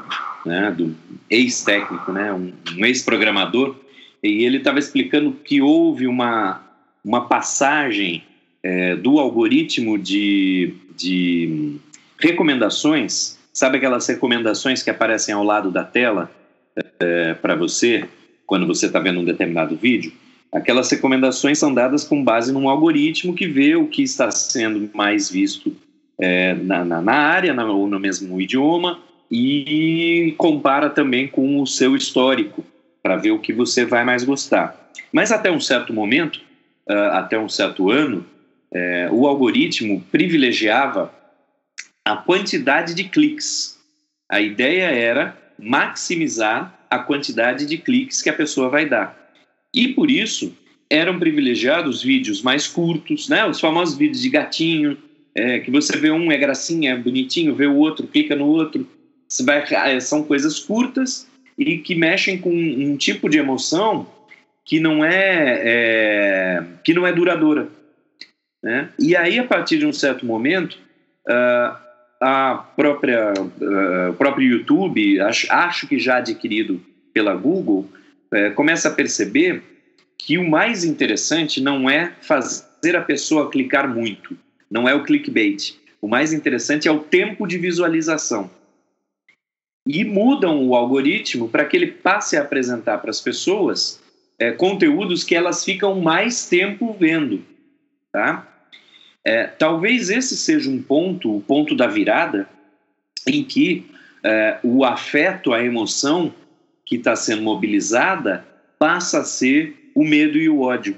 né, 0.44 0.70
do 0.70 0.94
ex-técnico, 1.30 2.12
né, 2.12 2.32
um, 2.32 2.52
um 2.76 2.84
ex-programador, 2.84 3.76
e 4.22 4.44
ele 4.44 4.58
estava 4.58 4.78
explicando 4.78 5.32
que 5.32 5.60
houve 5.60 6.06
uma, 6.06 6.62
uma 7.04 7.26
passagem 7.26 8.22
é, 8.62 8.94
do 8.96 9.18
algoritmo 9.18 9.98
de, 9.98 10.74
de 10.96 11.76
recomendações, 12.18 13.38
sabe 13.52 13.78
aquelas 13.78 14.06
recomendações 14.06 14.82
que 14.82 14.90
aparecem 14.90 15.34
ao 15.34 15.42
lado 15.42 15.70
da 15.70 15.82
tela 15.82 16.30
é, 17.00 17.34
para 17.34 17.54
você 17.56 18.08
quando 18.46 18.66
você 18.66 18.86
está 18.86 19.00
vendo 19.00 19.20
um 19.20 19.24
determinado 19.24 19.76
vídeo? 19.76 20.12
Aquelas 20.52 20.90
recomendações 20.90 21.58
são 21.58 21.72
dadas 21.72 22.04
com 22.04 22.22
base 22.22 22.52
num 22.52 22.68
algoritmo 22.68 23.34
que 23.34 23.46
vê 23.46 23.74
o 23.74 23.88
que 23.88 24.02
está 24.02 24.30
sendo 24.30 24.88
mais 24.94 25.30
visto 25.30 25.74
é, 26.20 26.54
na, 26.54 26.84
na, 26.84 27.00
na, 27.00 27.14
área 27.14 27.54
na, 27.54 27.64
ou 27.64 27.88
no 27.88 27.98
mesmo 27.98 28.40
idioma 28.40 29.00
e 29.32 30.34
compara 30.36 30.90
também 30.90 31.26
com 31.26 31.58
o 31.62 31.66
seu 31.66 31.96
histórico 31.96 32.62
para 33.02 33.16
ver 33.16 33.30
o 33.30 33.38
que 33.38 33.50
você 33.50 33.86
vai 33.86 34.04
mais 34.04 34.24
gostar. 34.24 34.92
Mas 35.10 35.32
até 35.32 35.50
um 35.50 35.58
certo 35.58 35.90
momento, 35.90 36.36
uh, 36.86 37.12
até 37.12 37.38
um 37.38 37.48
certo 37.48 37.90
ano, 37.90 38.26
uh, 38.70 39.14
o 39.14 39.26
algoritmo 39.26 40.04
privilegiava 40.12 41.10
a 42.04 42.14
quantidade 42.16 42.94
de 42.94 43.04
cliques. 43.04 43.78
A 44.30 44.38
ideia 44.38 44.84
era 44.84 45.34
maximizar 45.58 46.78
a 46.90 46.98
quantidade 46.98 47.64
de 47.64 47.78
cliques 47.78 48.20
que 48.20 48.28
a 48.28 48.34
pessoa 48.34 48.68
vai 48.68 48.86
dar. 48.86 49.32
E 49.74 49.88
por 49.88 50.10
isso 50.10 50.54
eram 50.90 51.18
privilegiados 51.18 52.02
vídeos 52.02 52.42
mais 52.42 52.66
curtos, 52.68 53.30
né? 53.30 53.46
os 53.46 53.58
famosos 53.58 53.96
vídeos 53.96 54.20
de 54.20 54.28
gatinho, 54.28 54.98
é, 55.34 55.60
que 55.60 55.70
você 55.70 55.96
vê 55.96 56.10
um 56.10 56.30
é 56.30 56.36
gracinha, 56.36 56.92
é 56.92 56.96
bonitinho, 56.96 57.54
vê 57.54 57.66
o 57.66 57.76
outro, 57.76 58.06
clica 58.06 58.36
no 58.36 58.46
outro. 58.46 58.86
Vai, 59.40 59.64
é, 59.70 60.00
são 60.00 60.22
coisas 60.22 60.58
curtas 60.58 61.26
e 61.58 61.78
que 61.78 61.94
mexem 61.94 62.38
com 62.38 62.50
um 62.50 62.96
tipo 62.96 63.28
de 63.28 63.38
emoção 63.38 64.06
que 64.64 64.78
não 64.78 65.04
é, 65.04 65.60
é 65.64 66.62
que 66.84 66.94
não 66.94 67.06
é 67.06 67.12
duradoura. 67.12 67.68
Né? 68.62 68.88
E 68.98 69.16
aí, 69.16 69.38
a 69.38 69.44
partir 69.44 69.78
de 69.78 69.86
um 69.86 69.92
certo 69.92 70.24
momento, 70.24 70.78
uh, 71.28 71.76
a 72.20 72.54
própria, 72.76 73.32
uh, 73.32 74.12
próprio 74.14 74.48
YouTube, 74.48 75.20
acho, 75.20 75.52
acho 75.52 75.88
que 75.88 75.98
já 75.98 76.18
adquirido 76.18 76.80
pela 77.12 77.34
Google, 77.34 77.88
é, 78.32 78.50
começa 78.50 78.88
a 78.88 78.92
perceber 78.92 79.62
que 80.16 80.38
o 80.38 80.48
mais 80.48 80.84
interessante 80.84 81.60
não 81.60 81.90
é 81.90 82.12
fazer 82.22 82.96
a 82.96 83.02
pessoa 83.02 83.50
clicar 83.50 83.88
muito, 83.88 84.36
não 84.70 84.88
é 84.88 84.94
o 84.94 85.02
clickbait. 85.02 85.74
O 86.00 86.08
mais 86.08 86.32
interessante 86.32 86.88
é 86.88 86.90
o 86.90 87.00
tempo 87.00 87.46
de 87.46 87.58
visualização. 87.58 88.50
E 89.86 90.04
mudam 90.04 90.66
o 90.66 90.74
algoritmo 90.74 91.48
para 91.48 91.64
que 91.64 91.76
ele 91.76 91.88
passe 91.88 92.36
a 92.36 92.42
apresentar 92.42 92.98
para 92.98 93.10
as 93.10 93.20
pessoas 93.20 94.00
é, 94.38 94.52
conteúdos 94.52 95.24
que 95.24 95.34
elas 95.34 95.64
ficam 95.64 96.00
mais 96.00 96.48
tempo 96.48 96.96
vendo. 96.98 97.44
Tá? 98.12 98.48
É, 99.24 99.46
talvez 99.46 100.10
esse 100.10 100.36
seja 100.36 100.70
um 100.70 100.82
ponto, 100.82 101.36
o 101.36 101.40
ponto 101.40 101.74
da 101.74 101.86
virada, 101.86 102.48
em 103.26 103.44
que 103.44 103.86
é, 104.22 104.58
o 104.62 104.84
afeto, 104.84 105.52
a 105.52 105.64
emoção, 105.64 106.32
que 106.84 106.96
está 106.96 107.16
sendo 107.16 107.42
mobilizada 107.42 108.44
passa 108.78 109.20
a 109.20 109.24
ser 109.24 109.90
o 109.94 110.04
medo 110.04 110.36
e 110.38 110.48
o 110.48 110.60
ódio. 110.60 110.96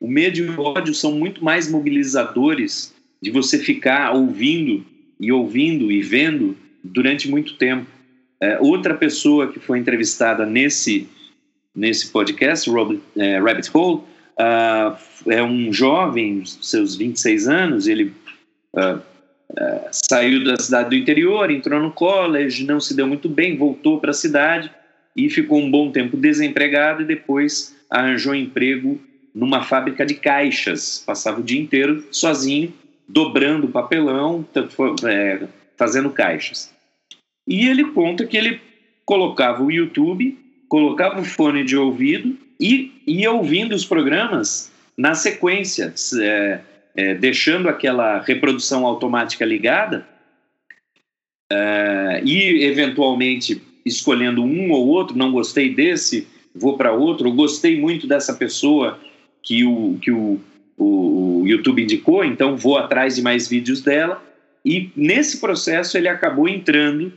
O 0.00 0.08
medo 0.08 0.38
e 0.38 0.48
o 0.48 0.60
ódio 0.60 0.94
são 0.94 1.12
muito 1.12 1.44
mais 1.44 1.70
mobilizadores 1.70 2.94
de 3.20 3.30
você 3.30 3.58
ficar 3.58 4.12
ouvindo 4.12 4.84
e 5.18 5.32
ouvindo 5.32 5.90
e 5.90 6.02
vendo 6.02 6.56
durante 6.82 7.28
muito 7.28 7.56
tempo. 7.56 7.86
É, 8.40 8.58
outra 8.60 8.94
pessoa 8.94 9.52
que 9.52 9.58
foi 9.58 9.78
entrevistada 9.78 10.44
nesse, 10.44 11.08
nesse 11.74 12.10
podcast, 12.10 12.68
Robert, 12.68 13.00
é, 13.16 13.38
Rabbit 13.38 13.70
Hole, 13.72 14.02
uh, 14.38 14.96
é 15.30 15.42
um 15.42 15.72
jovem, 15.72 16.42
seus 16.44 16.96
26 16.96 17.48
anos, 17.48 17.86
ele 17.86 18.12
uh, 18.74 18.96
uh, 18.96 19.88
saiu 19.90 20.44
da 20.44 20.56
cidade 20.58 20.90
do 20.90 20.96
interior, 20.96 21.50
entrou 21.50 21.80
no 21.80 21.90
college, 21.90 22.64
não 22.64 22.80
se 22.80 22.94
deu 22.94 23.06
muito 23.06 23.28
bem, 23.28 23.56
voltou 23.56 24.00
para 24.00 24.10
a 24.10 24.14
cidade 24.14 24.70
e 25.16 25.30
ficou 25.30 25.60
um 25.60 25.70
bom 25.70 25.90
tempo 25.90 26.16
desempregado 26.16 27.02
e 27.02 27.06
depois 27.06 27.74
arranjou 27.88 28.34
emprego 28.34 29.00
numa 29.34 29.62
fábrica 29.62 30.04
de 30.04 30.14
caixas. 30.14 31.02
Passava 31.04 31.40
o 31.40 31.42
dia 31.42 31.60
inteiro 31.60 32.04
sozinho, 32.10 32.72
dobrando 33.06 33.68
papelão, 33.68 34.44
é, 35.04 35.42
fazendo 35.76 36.10
caixas. 36.10 36.73
E 37.46 37.66
ele 37.66 37.84
conta 37.84 38.26
que 38.26 38.36
ele 38.36 38.60
colocava 39.04 39.62
o 39.62 39.70
YouTube, 39.70 40.38
colocava 40.68 41.20
o 41.20 41.24
fone 41.24 41.62
de 41.64 41.76
ouvido 41.76 42.36
e 42.58 42.92
ia 43.06 43.30
ouvindo 43.30 43.74
os 43.74 43.84
programas 43.84 44.72
na 44.96 45.14
sequência, 45.14 45.92
é, 46.20 46.60
é, 46.96 47.14
deixando 47.14 47.68
aquela 47.68 48.20
reprodução 48.20 48.86
automática 48.86 49.44
ligada 49.44 50.06
é, 51.50 52.22
e, 52.24 52.64
eventualmente, 52.64 53.60
escolhendo 53.84 54.42
um 54.42 54.70
ou 54.70 54.86
outro, 54.86 55.16
não 55.16 55.30
gostei 55.30 55.74
desse, 55.74 56.26
vou 56.54 56.76
para 56.76 56.92
outro, 56.92 57.30
gostei 57.32 57.78
muito 57.78 58.06
dessa 58.06 58.32
pessoa 58.34 58.98
que 59.42 59.64
o, 59.64 59.98
que 60.00 60.10
o, 60.10 60.40
o, 60.76 61.40
o 61.40 61.46
YouTube 61.46 61.82
indicou, 61.82 62.24
então 62.24 62.56
vou 62.56 62.78
atrás 62.78 63.16
de 63.16 63.22
mais 63.22 63.48
vídeos 63.48 63.82
dela. 63.82 64.22
E 64.64 64.90
nesse 64.96 65.40
processo 65.40 65.98
ele 65.98 66.08
acabou 66.08 66.48
entrando 66.48 67.12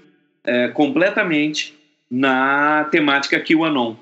é, 0.48 0.70
completamente 0.70 1.78
na 2.10 2.86
temática 2.86 3.40
QAnon. 3.40 3.96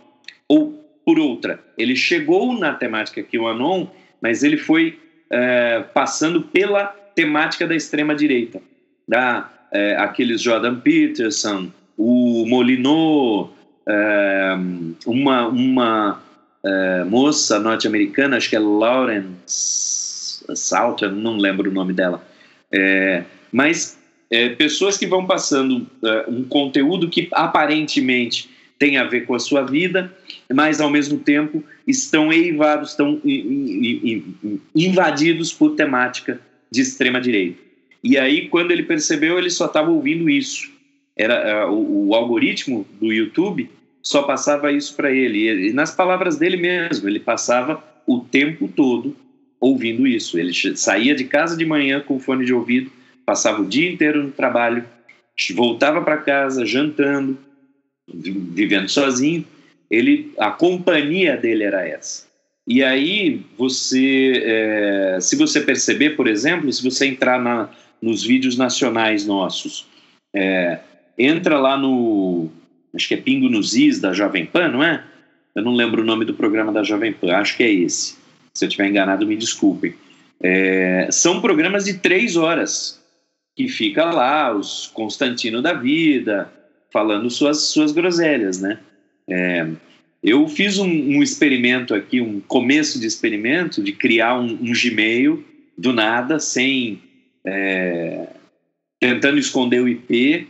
Ou, 0.47 0.73
por 1.03 1.19
outra, 1.19 1.59
ele 1.77 1.95
chegou 1.95 2.57
na 2.57 2.73
temática 2.73 3.23
QAnon, 3.23 3.87
mas 4.21 4.43
ele 4.43 4.57
foi 4.57 4.99
é, 5.29 5.83
passando 5.93 6.41
pela 6.41 6.85
temática 7.15 7.67
da 7.67 7.75
extrema-direita. 7.75 8.61
Da, 9.07 9.49
é, 9.71 9.95
aqueles 9.97 10.41
Jordan 10.41 10.79
Peterson, 10.79 11.71
o 11.97 12.45
Molinot, 12.47 13.51
é, 13.87 14.55
uma, 15.05 15.47
uma 15.47 16.23
é, 16.63 17.03
moça 17.03 17.59
norte-americana, 17.59 18.37
acho 18.37 18.49
que 18.49 18.55
é 18.55 18.59
Lawrence 18.59 20.43
Salter, 20.55 21.11
não 21.11 21.37
lembro 21.37 21.69
o 21.69 21.73
nome 21.73 21.93
dela, 21.93 22.25
é, 22.71 23.23
mas 23.51 23.97
é, 24.35 24.49
pessoas 24.49 24.97
que 24.97 25.07
vão 25.07 25.25
passando 25.25 25.87
é, 26.03 26.25
um 26.27 26.43
conteúdo 26.43 27.09
que 27.09 27.27
aparentemente 27.31 28.49
tem 28.77 28.97
a 28.97 29.05
ver 29.05 29.25
com 29.25 29.33
a 29.33 29.39
sua 29.39 29.61
vida, 29.63 30.13
mas 30.53 30.81
ao 30.81 30.89
mesmo 30.89 31.17
tempo 31.19 31.63
estão 31.87 32.31
eivados, 32.31 32.91
estão 32.91 33.21
invadidos 34.75 35.53
por 35.53 35.75
temática 35.75 36.41
de 36.69 36.81
extrema 36.81 37.21
direita. 37.21 37.63
E 38.03 38.17
aí, 38.17 38.49
quando 38.49 38.71
ele 38.71 38.83
percebeu, 38.83 39.39
ele 39.39 39.49
só 39.49 39.65
estava 39.65 39.89
ouvindo 39.89 40.29
isso 40.29 40.75
era 41.15 41.67
uh, 41.67 41.71
o, 41.71 42.09
o, 42.09 42.15
algoritmo 42.15 42.85
do 42.99 43.13
YouTube 43.13 43.69
só 44.01 44.23
passava 44.23 44.71
isso 44.71 44.95
para 44.95 45.11
ele. 45.11 45.69
E, 45.69 45.73
nas 45.73 45.95
palavras 45.95 46.37
dele 46.37 46.57
mesmo, 46.57 47.07
ele 47.07 47.19
passava 47.19 47.83
o 48.05 48.19
tempo 48.19 48.67
todo 48.67 49.15
ouvindo 49.59 50.05
isso. 50.05 50.37
Ele 50.37 50.53
saía 50.75 51.15
de 51.15 51.23
casa 51.23 51.55
de 51.55 51.65
manhã 51.65 52.01
com 52.01 52.19
fone 52.19 52.45
de 52.45 52.53
ouvido, 52.53 52.91
passava 53.25 53.61
o 53.61 53.67
dia 53.67 53.91
inteiro 53.91 54.23
no 54.23 54.31
trabalho, 54.31 54.85
voltava 55.53 56.01
para 56.01 56.17
casa 56.17 56.65
jantando, 56.65 57.37
vivendo 58.07 58.87
sozinho. 58.87 59.45
Ele, 59.89 60.33
a 60.37 60.51
companhia 60.51 61.35
dele 61.35 61.63
era 61.63 61.87
essa. 61.87 62.25
E 62.67 62.83
aí 62.83 63.41
você, 63.57 64.41
é, 64.43 65.17
se 65.21 65.35
você 65.35 65.61
perceber, 65.61 66.11
por 66.11 66.27
exemplo, 66.27 66.71
se 66.71 66.83
você 66.83 67.05
entrar 67.05 67.39
na, 67.39 67.69
nos 68.01 68.23
vídeos 68.23 68.57
nacionais 68.57 69.25
nossos, 69.25 69.85
é, 70.33 70.79
entra 71.17 71.59
lá 71.59 71.77
no. 71.77 72.49
Acho 72.93 73.07
que 73.07 73.13
é 73.13 73.17
Pingo 73.17 73.49
nos 73.49 73.75
Is 73.75 73.99
da 73.99 74.13
Jovem 74.13 74.45
Pan, 74.45 74.69
não 74.69 74.83
é? 74.83 75.03
Eu 75.53 75.63
não 75.63 75.75
lembro 75.75 76.01
o 76.01 76.05
nome 76.05 76.25
do 76.25 76.33
programa 76.33 76.71
da 76.71 76.83
Jovem 76.83 77.13
Pan, 77.13 77.35
acho 77.35 77.55
que 77.55 77.63
é 77.63 77.71
esse. 77.71 78.17
Se 78.53 78.65
eu 78.65 78.67
estiver 78.67 78.87
enganado, 78.87 79.27
me 79.27 79.35
desculpem. 79.35 79.93
É, 80.41 81.07
são 81.11 81.41
programas 81.41 81.85
de 81.85 81.95
três 81.95 82.35
horas 82.35 83.01
que 83.55 83.67
fica 83.67 84.05
lá 84.05 84.53
os 84.53 84.87
Constantino 84.87 85.61
da 85.61 85.73
vida 85.73 86.51
falando 86.91 87.29
suas, 87.29 87.67
suas 87.67 87.91
groselhas, 87.91 88.59
né? 88.59 88.79
É, 89.27 89.67
eu 90.23 90.47
fiz 90.47 90.77
um, 90.77 90.87
um, 90.87 91.21
experimento 91.21 91.93
aqui, 91.93 92.19
um 92.19 92.39
começo 92.39 92.99
de 92.99 93.05
experimento 93.05 93.81
de 93.81 93.91
criar 93.91 94.39
um, 94.39 94.45
um 94.45 94.73
Gmail 94.73 95.43
do 95.77 95.93
nada, 95.93 96.39
sem 96.39 97.01
é, 97.45 98.27
tentando 98.99 99.37
esconder 99.37 99.81
o 99.81 99.87
IP 99.87 100.47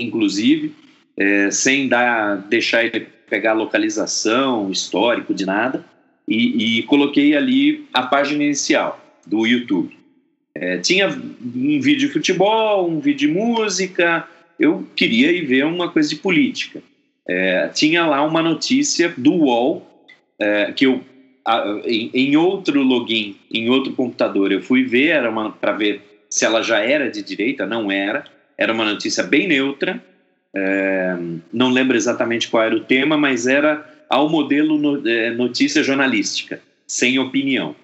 inclusive, 0.00 0.74
é, 1.16 1.50
sem 1.50 1.88
dar, 1.88 2.36
deixar 2.48 2.84
ele 2.84 3.06
pegar 3.28 3.52
localização, 3.52 4.70
histórico 4.70 5.32
de 5.32 5.46
nada. 5.46 5.84
e, 6.26 6.78
e 6.78 6.82
coloquei 6.84 7.36
ali 7.36 7.86
a 7.92 8.02
página 8.02 8.42
inicial 8.42 8.98
do 9.26 9.46
YouTube. 9.46 9.96
É, 10.54 10.78
tinha 10.78 11.08
um 11.08 11.80
vídeo 11.80 12.06
de 12.06 12.08
futebol, 12.08 12.88
um 12.88 13.00
vídeo 13.00 13.28
de 13.28 13.34
música, 13.34 14.28
eu 14.58 14.86
queria 14.94 15.32
ir 15.32 15.46
ver 15.46 15.64
uma 15.64 15.90
coisa 15.90 16.08
de 16.08 16.16
política. 16.16 16.80
É, 17.28 17.68
tinha 17.68 18.06
lá 18.06 18.22
uma 18.22 18.42
notícia 18.42 19.12
do 19.16 19.32
UOL, 19.32 19.86
é, 20.38 20.72
que 20.72 20.86
eu, 20.86 21.00
a, 21.44 21.80
em, 21.84 22.10
em, 22.14 22.36
outro 22.36 22.82
login, 22.82 23.36
em 23.50 23.68
outro 23.68 23.92
computador, 23.94 24.52
eu 24.52 24.62
fui 24.62 24.84
ver, 24.84 25.08
era 25.08 25.50
para 25.50 25.72
ver 25.72 26.02
se 26.28 26.44
ela 26.44 26.62
já 26.62 26.78
era 26.78 27.10
de 27.10 27.22
direita, 27.22 27.66
não 27.66 27.90
era, 27.90 28.24
era 28.56 28.72
uma 28.72 28.84
notícia 28.84 29.22
bem 29.24 29.48
neutra, 29.48 30.02
é, 30.54 31.16
não 31.52 31.70
lembro 31.70 31.96
exatamente 31.96 32.48
qual 32.48 32.62
era 32.62 32.76
o 32.76 32.84
tema, 32.84 33.16
mas 33.16 33.46
era 33.46 33.84
ao 34.08 34.28
modelo 34.28 34.78
no, 34.78 35.08
é, 35.08 35.30
notícia 35.30 35.82
jornalística, 35.82 36.60
sem 36.86 37.18
opinião. 37.18 37.74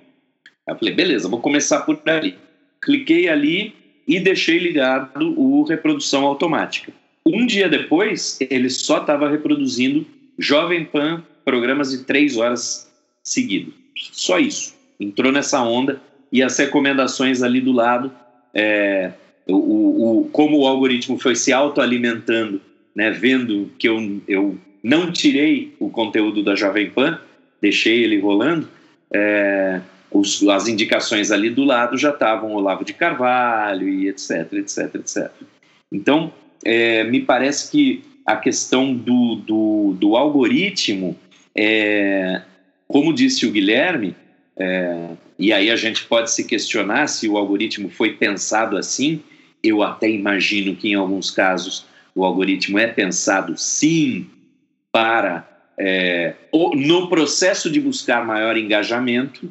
Eu 0.68 0.76
falei, 0.76 0.94
beleza, 0.94 1.28
vou 1.28 1.40
começar 1.40 1.80
por 1.80 2.00
ali. 2.06 2.36
Cliquei 2.80 3.28
ali 3.28 3.74
e 4.06 4.18
deixei 4.18 4.58
ligado 4.58 5.38
o 5.38 5.62
reprodução 5.64 6.24
automática. 6.24 6.92
Um 7.24 7.46
dia 7.46 7.68
depois, 7.68 8.38
ele 8.40 8.70
só 8.70 8.98
estava 8.98 9.28
reproduzindo 9.28 10.06
Jovem 10.38 10.84
Pan, 10.84 11.22
programas 11.44 11.90
de 11.90 12.04
três 12.04 12.36
horas 12.36 12.90
seguidos. 13.22 13.74
Só 13.96 14.38
isso. 14.38 14.74
Entrou 14.98 15.30
nessa 15.30 15.62
onda 15.62 16.00
e 16.32 16.42
as 16.42 16.56
recomendações 16.58 17.42
ali 17.42 17.60
do 17.60 17.72
lado, 17.72 18.10
é, 18.54 19.12
o, 19.46 20.22
o, 20.22 20.30
como 20.30 20.58
o 20.58 20.66
algoritmo 20.66 21.18
foi 21.18 21.34
se 21.34 21.52
autoalimentando, 21.52 22.60
né, 22.94 23.10
vendo 23.10 23.70
que 23.78 23.88
eu, 23.88 24.20
eu 24.26 24.58
não 24.82 25.12
tirei 25.12 25.74
o 25.78 25.90
conteúdo 25.90 26.42
da 26.42 26.54
Jovem 26.54 26.90
Pan, 26.90 27.20
deixei 27.60 28.02
ele 28.02 28.18
rolando, 28.18 28.68
é, 29.12 29.80
os, 30.10 30.46
as 30.48 30.68
indicações 30.68 31.30
ali 31.30 31.50
do 31.50 31.64
lado 31.64 31.96
já 31.96 32.10
estavam 32.10 32.52
Olavo 32.52 32.84
de 32.84 32.92
Carvalho 32.92 33.88
e 33.88 34.08
etc, 34.08 34.52
etc, 34.54 34.94
etc. 34.96 35.30
Então, 35.92 36.32
é, 36.64 37.04
me 37.04 37.20
parece 37.20 37.70
que 37.70 38.02
a 38.26 38.36
questão 38.36 38.94
do, 38.94 39.36
do, 39.36 39.96
do 39.98 40.16
algoritmo, 40.16 41.16
é, 41.54 42.42
como 42.86 43.14
disse 43.14 43.46
o 43.46 43.50
Guilherme, 43.50 44.14
é, 44.56 45.10
e 45.38 45.52
aí 45.52 45.70
a 45.70 45.76
gente 45.76 46.04
pode 46.04 46.30
se 46.30 46.44
questionar 46.44 47.06
se 47.06 47.28
o 47.28 47.36
algoritmo 47.36 47.88
foi 47.88 48.12
pensado 48.14 48.76
assim. 48.76 49.22
Eu 49.62 49.82
até 49.82 50.08
imagino 50.08 50.76
que 50.76 50.88
em 50.88 50.94
alguns 50.94 51.30
casos 51.30 51.86
o 52.14 52.24
algoritmo 52.24 52.78
é 52.78 52.86
pensado 52.86 53.56
sim 53.56 54.26
para 54.92 55.48
é, 55.78 56.34
no 56.52 57.08
processo 57.08 57.70
de 57.70 57.80
buscar 57.80 58.26
maior 58.26 58.56
engajamento 58.56 59.50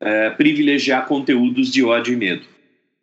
é, 0.00 0.30
privilegiar 0.30 1.06
conteúdos 1.06 1.72
de 1.72 1.82
ódio 1.82 2.12
e 2.12 2.16
medo, 2.16 2.46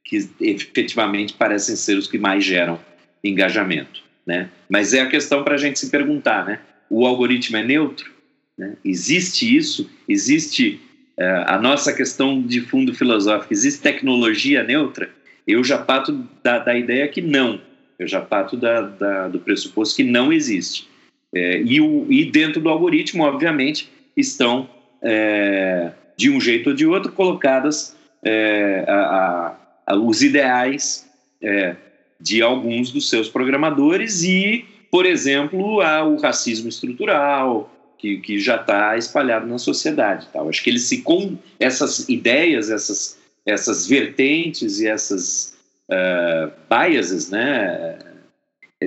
que 0.03 0.29
efetivamente 0.39 1.33
parecem 1.33 1.75
ser 1.75 1.97
os 1.97 2.07
que 2.07 2.17
mais 2.17 2.43
geram 2.43 2.79
engajamento. 3.23 4.01
Né? 4.25 4.50
Mas 4.69 4.93
é 4.93 5.01
a 5.01 5.09
questão 5.09 5.43
para 5.43 5.55
a 5.55 5.57
gente 5.57 5.79
se 5.79 5.89
perguntar, 5.89 6.45
né? 6.45 6.59
O 6.89 7.05
algoritmo 7.05 7.57
é 7.57 7.63
neutro? 7.63 8.12
Né? 8.57 8.73
Existe 8.83 9.55
isso? 9.55 9.89
Existe 10.07 10.79
uh, 11.17 11.43
a 11.47 11.59
nossa 11.59 11.91
questão 11.93 12.41
de 12.41 12.62
fundo 12.62 12.93
filosófico? 12.93 13.53
Existe 13.53 13.81
tecnologia 13.81 14.63
neutra? 14.63 15.09
Eu 15.45 15.63
já 15.63 15.77
parto 15.77 16.27
da, 16.41 16.59
da 16.59 16.77
ideia 16.77 17.07
que 17.07 17.21
não. 17.21 17.59
Eu 18.00 18.07
já 18.07 18.21
parto 18.21 18.55
da, 18.55 18.81
da, 18.81 19.27
do 19.27 19.39
pressuposto 19.39 19.95
que 19.95 20.03
não 20.03 20.31
existe. 20.31 20.88
É, 21.33 21.62
e, 21.62 21.81
o, 21.81 22.05
e, 22.09 22.25
dentro 22.25 22.62
do 22.62 22.69
algoritmo, 22.69 23.23
obviamente, 23.23 23.89
estão, 24.15 24.69
é, 25.01 25.91
de 26.15 26.29
um 26.29 26.39
jeito 26.39 26.69
ou 26.69 26.75
de 26.75 26.85
outro, 26.85 27.11
colocadas 27.11 27.95
é, 28.23 28.85
a, 28.87 29.55
a, 29.85 29.95
os 29.95 30.21
ideais 30.21 31.07
é, 31.41 31.75
de 32.19 32.41
alguns 32.41 32.91
dos 32.91 33.09
seus 33.09 33.27
programadores 33.27 34.23
e, 34.23 34.65
por 34.89 35.05
exemplo, 35.05 35.59
o 35.59 36.17
racismo 36.17 36.69
estrutural, 36.69 37.69
que, 37.97 38.17
que 38.17 38.39
já 38.39 38.55
está 38.55 38.97
espalhado 38.97 39.47
na 39.47 39.57
sociedade. 39.57 40.27
Tal. 40.31 40.49
Acho 40.49 40.63
que 40.63 40.69
eles 40.69 40.83
se 40.83 41.01
com 41.01 41.37
essas 41.59 42.07
ideias, 42.09 42.69
essas, 42.69 43.17
essas 43.45 43.87
vertentes 43.87 44.79
e 44.79 44.87
essas 44.87 45.55
uh, 45.89 46.51
biases, 46.69 47.29
né, 47.29 47.97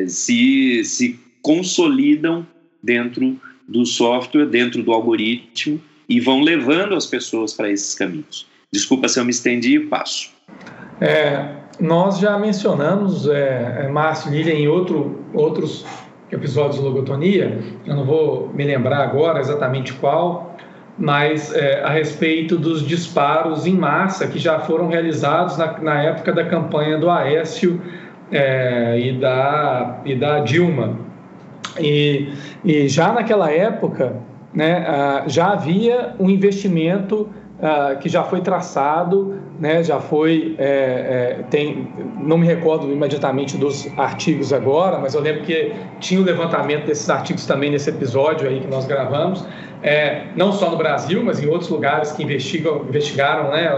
se, 0.06 0.84
se 0.84 1.18
consolidam 1.42 2.46
dentro 2.82 3.40
do 3.66 3.84
software, 3.84 4.46
dentro 4.46 4.82
do 4.82 4.92
algoritmo 4.92 5.82
e 6.08 6.20
vão 6.20 6.40
levando 6.40 6.94
as 6.94 7.06
pessoas 7.06 7.52
para 7.52 7.70
esses 7.70 7.94
caminhos. 7.94 8.46
Desculpa 8.72 9.08
se 9.08 9.18
eu 9.18 9.24
me 9.24 9.30
estendi, 9.30 9.80
passo. 9.80 10.30
É, 11.00 11.48
nós 11.80 12.18
já 12.18 12.38
mencionamos, 12.38 13.28
é, 13.28 13.82
é, 13.84 13.88
Márcio 13.88 14.30
Lilian, 14.30 14.54
em 14.54 14.68
outro, 14.68 15.20
outros 15.34 15.84
episódios 16.30 16.76
de 16.76 16.82
logotonia, 16.82 17.58
eu 17.84 17.94
não 17.94 18.04
vou 18.04 18.48
me 18.54 18.64
lembrar 18.64 19.02
agora 19.02 19.40
exatamente 19.40 19.92
qual, 19.92 20.56
mas 20.98 21.54
é, 21.54 21.82
a 21.82 21.90
respeito 21.90 22.56
dos 22.56 22.86
disparos 22.86 23.66
em 23.66 23.74
massa 23.74 24.26
que 24.26 24.38
já 24.38 24.58
foram 24.58 24.88
realizados 24.88 25.56
na, 25.58 25.78
na 25.78 26.02
época 26.02 26.32
da 26.32 26.44
campanha 26.44 26.96
do 26.98 27.10
Aécio 27.10 27.80
é, 28.32 28.98
e, 28.98 29.12
da, 29.12 30.00
e 30.04 30.14
da 30.14 30.40
Dilma. 30.40 30.98
E, 31.78 32.32
e 32.64 32.88
já 32.88 33.12
naquela 33.12 33.50
época, 33.50 34.16
né, 34.56 35.22
já 35.26 35.48
havia 35.48 36.14
um 36.18 36.30
investimento 36.30 37.28
uh, 37.58 37.98
que 37.98 38.08
já 38.08 38.24
foi 38.24 38.40
traçado, 38.40 39.38
né, 39.60 39.84
já 39.84 40.00
foi, 40.00 40.54
é, 40.58 40.66
é, 40.66 41.42
tem, 41.50 41.88
não 42.18 42.38
me 42.38 42.46
recordo 42.46 42.90
imediatamente 42.90 43.58
dos 43.58 43.86
artigos 43.98 44.54
agora, 44.54 44.98
mas 44.98 45.14
eu 45.14 45.20
lembro 45.20 45.42
que 45.42 45.72
tinha 46.00 46.18
o 46.18 46.24
levantamento 46.24 46.86
desses 46.86 47.08
artigos 47.10 47.44
também 47.44 47.70
nesse 47.70 47.90
episódio 47.90 48.48
aí 48.48 48.60
que 48.60 48.66
nós 48.66 48.86
gravamos, 48.86 49.46
é, 49.82 50.22
não 50.34 50.52
só 50.52 50.70
no 50.70 50.78
Brasil, 50.78 51.22
mas 51.22 51.42
em 51.42 51.46
outros 51.46 51.68
lugares 51.68 52.12
que 52.12 52.22
investigam, 52.22 52.86
investigaram 52.88 53.50
né, 53.50 53.70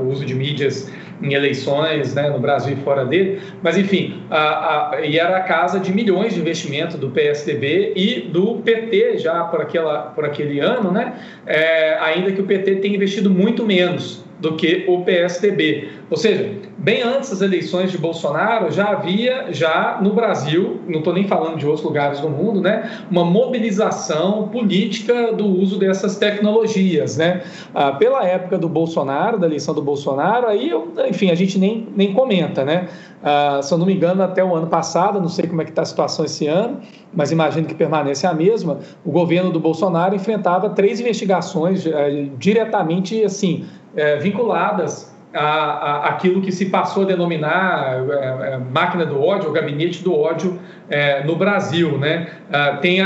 o 0.00 0.08
uso 0.08 0.24
de 0.24 0.34
mídias 0.34 0.90
em 1.22 1.34
eleições 1.34 2.14
né, 2.14 2.28
no 2.28 2.38
Brasil 2.38 2.74
e 2.74 2.82
fora 2.82 3.04
dele, 3.04 3.40
mas 3.62 3.78
enfim, 3.78 4.22
a, 4.30 4.96
a, 4.96 5.00
e 5.00 5.18
era 5.18 5.36
a 5.36 5.40
casa 5.40 5.78
de 5.78 5.92
milhões 5.92 6.34
de 6.34 6.40
investimento 6.40 6.98
do 6.98 7.10
PSDB 7.10 7.92
e 7.94 8.20
do 8.20 8.56
PT 8.56 9.18
já 9.18 9.44
por, 9.44 9.60
aquela, 9.60 10.02
por 10.14 10.24
aquele 10.24 10.60
ano, 10.60 10.90
né, 10.90 11.14
é, 11.46 11.96
ainda 12.00 12.32
que 12.32 12.40
o 12.40 12.44
PT 12.44 12.76
tenha 12.76 12.96
investido 12.96 13.30
muito 13.30 13.64
menos 13.64 14.21
do 14.42 14.56
que 14.56 14.84
o 14.88 15.02
PSDB. 15.02 15.88
Ou 16.10 16.16
seja, 16.16 16.58
bem 16.76 17.00
antes 17.00 17.30
das 17.30 17.40
eleições 17.40 17.92
de 17.92 17.96
Bolsonaro, 17.96 18.72
já 18.72 18.88
havia, 18.88 19.52
já 19.52 20.00
no 20.02 20.12
Brasil, 20.12 20.80
não 20.88 20.98
estou 20.98 21.14
nem 21.14 21.28
falando 21.28 21.56
de 21.56 21.64
outros 21.64 21.84
lugares 21.84 22.18
do 22.18 22.28
mundo, 22.28 22.60
né, 22.60 22.90
uma 23.08 23.24
mobilização 23.24 24.48
política 24.48 25.32
do 25.32 25.46
uso 25.46 25.78
dessas 25.78 26.16
tecnologias. 26.16 27.16
Né? 27.16 27.42
Ah, 27.72 27.92
pela 27.92 28.26
época 28.26 28.58
do 28.58 28.68
Bolsonaro, 28.68 29.38
da 29.38 29.46
eleição 29.46 29.72
do 29.72 29.80
Bolsonaro, 29.80 30.48
aí, 30.48 30.72
enfim, 31.08 31.30
a 31.30 31.36
gente 31.36 31.56
nem, 31.56 31.86
nem 31.94 32.12
comenta. 32.12 32.64
Né? 32.64 32.88
Ah, 33.22 33.60
se 33.62 33.72
eu 33.72 33.78
não 33.78 33.86
me 33.86 33.94
engano, 33.94 34.24
até 34.24 34.42
o 34.42 34.56
ano 34.56 34.66
passado, 34.66 35.20
não 35.20 35.28
sei 35.28 35.46
como 35.46 35.62
é 35.62 35.64
que 35.64 35.70
está 35.70 35.82
a 35.82 35.86
situação 35.86 36.24
esse 36.24 36.48
ano, 36.48 36.80
mas 37.14 37.30
imagino 37.30 37.68
que 37.68 37.74
permanece 37.74 38.26
a 38.26 38.34
mesma, 38.34 38.80
o 39.04 39.12
governo 39.12 39.52
do 39.52 39.60
Bolsonaro 39.60 40.16
enfrentava 40.16 40.70
três 40.70 40.98
investigações 40.98 41.86
eh, 41.86 42.26
diretamente, 42.38 43.22
assim, 43.22 43.64
eh, 43.96 44.16
vinculadas 44.16 45.12
a, 45.34 45.40
a, 45.40 46.08
aquilo 46.08 46.40
que 46.42 46.52
se 46.52 46.66
passou 46.66 47.04
a 47.04 47.06
denominar 47.06 48.04
é, 48.08 48.54
é, 48.54 48.58
máquina 48.58 49.06
do 49.06 49.20
ódio, 49.20 49.50
gabinete 49.50 50.02
do 50.02 50.14
ódio 50.14 50.58
é, 50.90 51.24
no 51.24 51.36
Brasil. 51.36 51.98
Né? 51.98 52.28
Ah, 52.52 52.78
tem, 52.80 53.00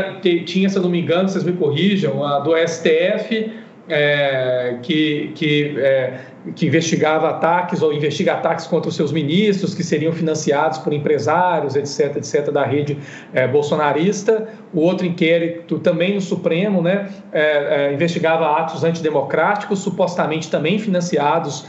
tinha, 0.44 0.68
se 0.68 0.76
eu 0.76 0.82
não 0.82 0.90
me 0.90 1.00
engano, 1.00 1.28
vocês 1.28 1.44
me 1.44 1.52
corrijam, 1.52 2.24
a 2.24 2.40
do 2.40 2.52
STF, 2.56 3.52
é, 3.88 4.78
que, 4.82 5.32
que 5.34 5.78
é, 5.78 6.18
que 6.54 6.66
investigava 6.66 7.28
ataques 7.28 7.82
ou 7.82 7.92
investiga 7.92 8.34
ataques 8.34 8.66
contra 8.66 8.88
os 8.88 8.96
seus 8.96 9.12
ministros, 9.12 9.74
que 9.74 9.82
seriam 9.82 10.12
financiados 10.12 10.78
por 10.78 10.92
empresários, 10.92 11.74
etc., 11.74 12.16
etc., 12.16 12.50
da 12.50 12.64
rede 12.64 12.98
é, 13.32 13.46
bolsonarista. 13.48 14.48
O 14.72 14.80
outro 14.80 15.06
inquérito, 15.06 15.78
também 15.78 16.14
no 16.14 16.20
Supremo, 16.20 16.82
né, 16.82 17.08
é, 17.32 17.88
é, 17.88 17.92
investigava 17.92 18.58
atos 18.58 18.84
antidemocráticos, 18.84 19.80
supostamente 19.80 20.50
também 20.50 20.78
financiados 20.78 21.66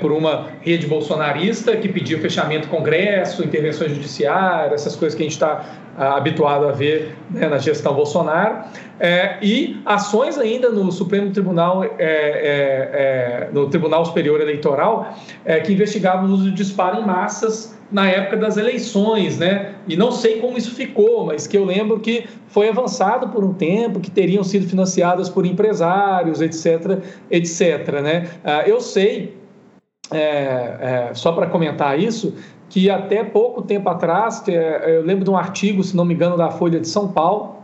por 0.00 0.12
uma 0.12 0.48
rede 0.60 0.86
bolsonarista, 0.86 1.76
que 1.76 1.88
pediu 1.88 2.18
fechamento 2.20 2.68
do 2.68 2.70
Congresso, 2.70 3.42
intervenções 3.42 3.90
judiciárias, 3.90 4.82
essas 4.82 4.94
coisas 4.94 5.16
que 5.16 5.22
a 5.22 5.26
gente 5.26 5.32
está 5.32 5.64
habituado 5.96 6.68
a 6.68 6.72
ver 6.72 7.16
né, 7.30 7.48
na 7.48 7.58
gestão 7.58 7.94
Bolsonaro, 7.94 8.64
é, 8.98 9.38
e 9.42 9.80
ações 9.84 10.38
ainda 10.38 10.70
no 10.70 10.90
Supremo 10.92 11.30
Tribunal, 11.30 11.84
é, 11.84 11.88
é 11.98 13.48
no 13.52 13.68
Tribunal 13.68 14.02
Superior 14.14 14.40
Eleitoral, 14.40 15.16
é, 15.44 15.58
que 15.58 15.72
investigavam 15.72 16.30
o 16.30 16.32
uso 16.32 16.52
disparo 16.52 17.00
em 17.00 17.04
massas 17.04 17.76
na 17.90 18.08
época 18.08 18.36
das 18.36 18.56
eleições, 18.56 19.38
né? 19.38 19.74
E 19.88 19.96
não 19.96 20.12
sei 20.12 20.40
como 20.40 20.56
isso 20.56 20.74
ficou, 20.74 21.26
mas 21.26 21.46
que 21.46 21.56
eu 21.56 21.64
lembro 21.64 21.98
que 21.98 22.26
foi 22.46 22.68
avançado 22.68 23.28
por 23.28 23.44
um 23.44 23.52
tempo, 23.52 24.00
que 24.00 24.10
teriam 24.10 24.44
sido 24.44 24.66
financiadas 24.66 25.28
por 25.28 25.44
empresários, 25.44 26.40
etc, 26.40 27.02
etc, 27.30 28.00
né? 28.02 28.30
Ah, 28.44 28.62
eu 28.66 28.80
sei, 28.80 29.36
é, 30.12 30.18
é, 31.10 31.10
só 31.14 31.32
para 31.32 31.46
comentar 31.48 31.98
isso, 31.98 32.34
que 32.68 32.88
até 32.88 33.22
pouco 33.22 33.62
tempo 33.62 33.88
atrás, 33.88 34.42
é, 34.48 34.96
eu 34.96 35.02
lembro 35.04 35.24
de 35.24 35.30
um 35.30 35.36
artigo, 35.36 35.82
se 35.82 35.96
não 35.96 36.04
me 36.04 36.14
engano, 36.14 36.36
da 36.36 36.50
Folha 36.50 36.80
de 36.80 36.88
São 36.88 37.08
Paulo, 37.08 37.56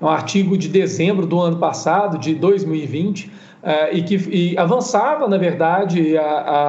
um 0.00 0.08
artigo 0.08 0.56
de 0.56 0.68
dezembro 0.68 1.26
do 1.26 1.40
ano 1.40 1.56
passado, 1.56 2.18
de 2.18 2.34
2020, 2.34 3.30
Uh, 3.30 3.53
e 3.92 4.02
que 4.02 4.16
e 4.30 4.58
avançava, 4.58 5.26
na 5.26 5.38
verdade, 5.38 6.18
a, 6.18 6.22
a, 6.22 6.68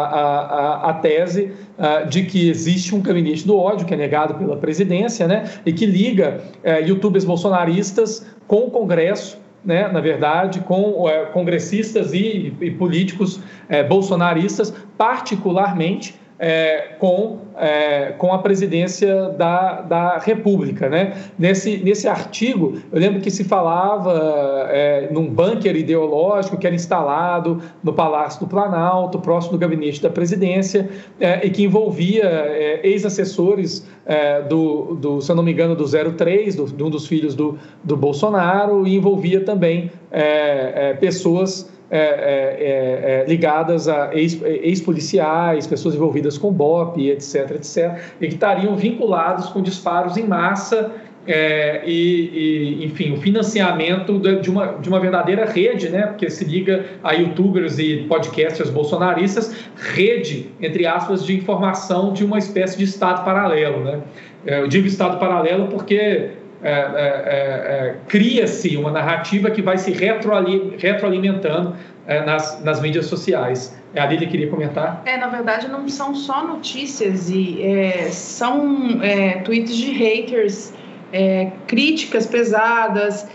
a, 0.87 0.89
a 0.89 0.93
tese 0.93 1.51
uh, 1.77 2.07
de 2.07 2.23
que 2.23 2.49
existe 2.49 2.95
um 2.95 3.01
gabinete 3.01 3.45
do 3.45 3.57
ódio, 3.57 3.85
que 3.85 3.93
é 3.93 3.97
negado 3.97 4.35
pela 4.35 4.55
presidência, 4.57 5.27
né, 5.27 5.43
e 5.65 5.73
que 5.73 5.85
liga 5.85 6.41
uh, 6.63 6.87
youtubers 6.87 7.25
bolsonaristas 7.25 8.25
com 8.47 8.67
o 8.67 8.71
Congresso, 8.71 9.37
né, 9.63 9.87
na 9.87 9.99
verdade, 9.99 10.59
com 10.59 11.05
congressistas 11.33 12.13
e, 12.13 12.53
e 12.61 12.69
políticos 12.69 13.39
bolsonaristas, 13.89 14.71
particularmente 14.95 16.13
é, 16.37 16.95
com, 16.99 17.39
é, 17.57 18.13
com 18.17 18.33
a 18.33 18.39
presidência 18.39 19.29
da, 19.29 19.81
da 19.81 20.17
República. 20.17 20.89
Né? 20.89 21.13
Nesse, 21.37 21.77
nesse 21.77 22.07
artigo, 22.07 22.81
eu 22.91 22.99
lembro 22.99 23.21
que 23.21 23.31
se 23.31 23.43
falava 23.43 24.67
é, 24.69 25.09
num 25.11 25.27
bunker 25.27 25.75
ideológico 25.75 26.57
que 26.57 26.67
era 26.67 26.75
instalado 26.75 27.61
no 27.83 27.93
Palácio 27.93 28.41
do 28.41 28.47
Planalto, 28.47 29.19
próximo 29.19 29.53
do 29.53 29.57
gabinete 29.57 30.01
da 30.01 30.09
presidência, 30.09 30.89
é, 31.19 31.45
e 31.45 31.49
que 31.49 31.63
envolvia 31.63 32.25
é, 32.25 32.81
ex-assessores 32.83 33.87
é, 34.05 34.41
do, 34.41 34.95
do, 34.95 35.21
se 35.21 35.31
eu 35.31 35.35
não 35.35 35.43
me 35.43 35.51
engano, 35.51 35.75
do 35.75 35.85
03, 35.85 36.55
do, 36.55 36.65
de 36.65 36.83
um 36.83 36.89
dos 36.89 37.07
filhos 37.07 37.33
do, 37.33 37.57
do 37.83 37.95
Bolsonaro, 37.95 38.85
e 38.85 38.95
envolvia 38.95 39.41
também 39.41 39.91
pessoas 40.99 41.69
é, 41.95 42.57
é, 42.59 43.21
é, 43.21 43.25
ligadas 43.27 43.87
a 43.87 44.11
ex-policiais, 44.13 45.65
pessoas 45.67 45.95
envolvidas 45.95 46.37
com 46.37 46.51
BOP, 46.51 47.09
etc, 47.09 47.51
etc, 47.51 47.99
e 48.19 48.27
que 48.27 48.33
estariam 48.33 48.75
vinculados 48.75 49.47
com 49.47 49.61
disparos 49.61 50.17
em 50.17 50.27
massa 50.27 50.91
é, 51.27 51.81
e, 51.85 52.81
e, 52.81 52.85
enfim, 52.85 53.13
o 53.13 53.17
financiamento 53.17 54.19
de 54.19 54.49
uma, 54.49 54.67
de 54.67 54.87
uma 54.89 54.99
verdadeira 54.99 55.45
rede, 55.45 55.89
né, 55.89 56.07
porque 56.07 56.29
se 56.29 56.45
liga 56.45 56.85
a 57.03 57.13
youtubers 57.13 57.79
e 57.79 58.05
podcasters 58.07 58.69
bolsonaristas, 58.69 59.55
rede, 59.75 60.49
entre 60.61 60.85
aspas, 60.85 61.25
de 61.25 61.35
informação 61.35 62.13
de 62.13 62.23
uma 62.23 62.37
espécie 62.37 62.77
de 62.77 62.83
Estado 62.83 63.23
paralelo. 63.25 63.83
Né? 63.83 64.01
É, 64.45 64.61
eu 64.61 64.67
digo 64.67 64.85
Estado 64.85 65.17
paralelo 65.17 65.67
porque 65.67 66.29
é, 66.65 66.69
é, 66.69 66.73
é, 66.73 67.87
é, 67.89 67.95
cria-se 68.07 68.75
uma 68.75 68.89
narrativa 68.89 69.51
que 69.51 69.61
vai 69.61 69.77
se 69.77 69.91
retroalimentando 69.91 71.75
é, 72.07 72.25
nas, 72.25 72.59
nas 72.63 72.81
mídias 72.81 73.05
sociais. 73.05 73.77
A 73.95 74.07
Lília 74.07 74.27
queria 74.27 74.49
comentar? 74.49 75.03
É, 75.05 75.15
na 75.15 75.27
verdade, 75.27 75.67
não 75.67 75.87
são 75.87 76.15
só 76.15 76.43
notícias, 76.43 77.29
e 77.29 77.59
são 78.09 78.99
tweets 79.45 79.77
de 79.77 79.91
haters, 79.91 80.73
críticas 81.67 82.25
pesadas. 82.25 83.27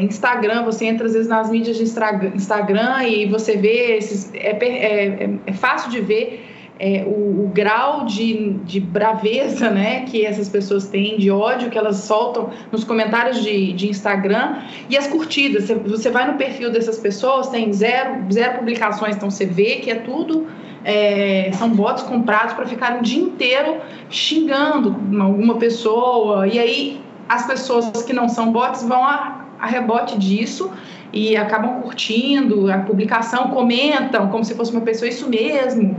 Instagram, 0.00 0.64
você 0.64 0.84
entra 0.84 1.06
às 1.06 1.14
vezes 1.14 1.28
nas 1.28 1.48
mídias 1.48 1.76
de 1.76 1.84
Instagram 1.84 3.04
e 3.04 3.26
você 3.26 3.56
vê 3.56 3.96
esses. 3.96 4.30
É, 4.34 4.50
é, 4.50 5.30
é 5.46 5.52
fácil 5.52 5.90
de 5.90 6.00
ver 6.00 6.45
é, 6.78 7.04
o, 7.06 7.44
o, 7.44 7.50
grau 7.52 8.04
de, 8.04 8.52
de 8.64 8.80
braveza 8.80 9.70
né, 9.70 10.02
que 10.02 10.24
essas 10.24 10.48
pessoas 10.48 10.86
têm, 10.86 11.16
de 11.16 11.30
ódio 11.30 11.70
que 11.70 11.78
elas 11.78 11.96
soltam 11.96 12.50
nos 12.70 12.84
comentários 12.84 13.42
de, 13.42 13.72
de 13.72 13.88
Instagram 13.88 14.58
e 14.88 14.96
as 14.96 15.06
curtidas. 15.06 15.64
Você, 15.64 15.74
você 15.74 16.10
vai 16.10 16.30
no 16.30 16.36
perfil 16.36 16.70
dessas 16.70 16.98
pessoas, 16.98 17.48
tem 17.48 17.72
zero, 17.72 18.24
zero 18.30 18.58
publicações, 18.58 19.16
então 19.16 19.30
você 19.30 19.46
vê 19.46 19.76
que 19.76 19.90
é 19.90 19.96
tudo. 19.96 20.46
É, 20.84 21.50
são 21.54 21.70
bots 21.70 22.04
comprados 22.04 22.54
para 22.54 22.64
ficar 22.64 22.98
o 22.98 23.02
dia 23.02 23.20
inteiro 23.20 23.78
xingando 24.08 24.94
alguma 25.20 25.56
pessoa, 25.56 26.46
e 26.46 26.60
aí 26.60 27.00
as 27.28 27.44
pessoas 27.44 28.02
que 28.02 28.12
não 28.12 28.28
são 28.28 28.52
bots 28.52 28.84
vão 28.84 29.02
a, 29.02 29.46
a 29.58 29.66
rebote 29.66 30.16
disso 30.16 30.70
e 31.12 31.36
acabam 31.36 31.80
curtindo 31.80 32.70
a 32.70 32.78
publicação, 32.78 33.48
comentam 33.48 34.28
como 34.28 34.44
se 34.44 34.54
fosse 34.54 34.70
uma 34.70 34.82
pessoa, 34.82 35.08
isso 35.08 35.28
mesmo 35.28 35.96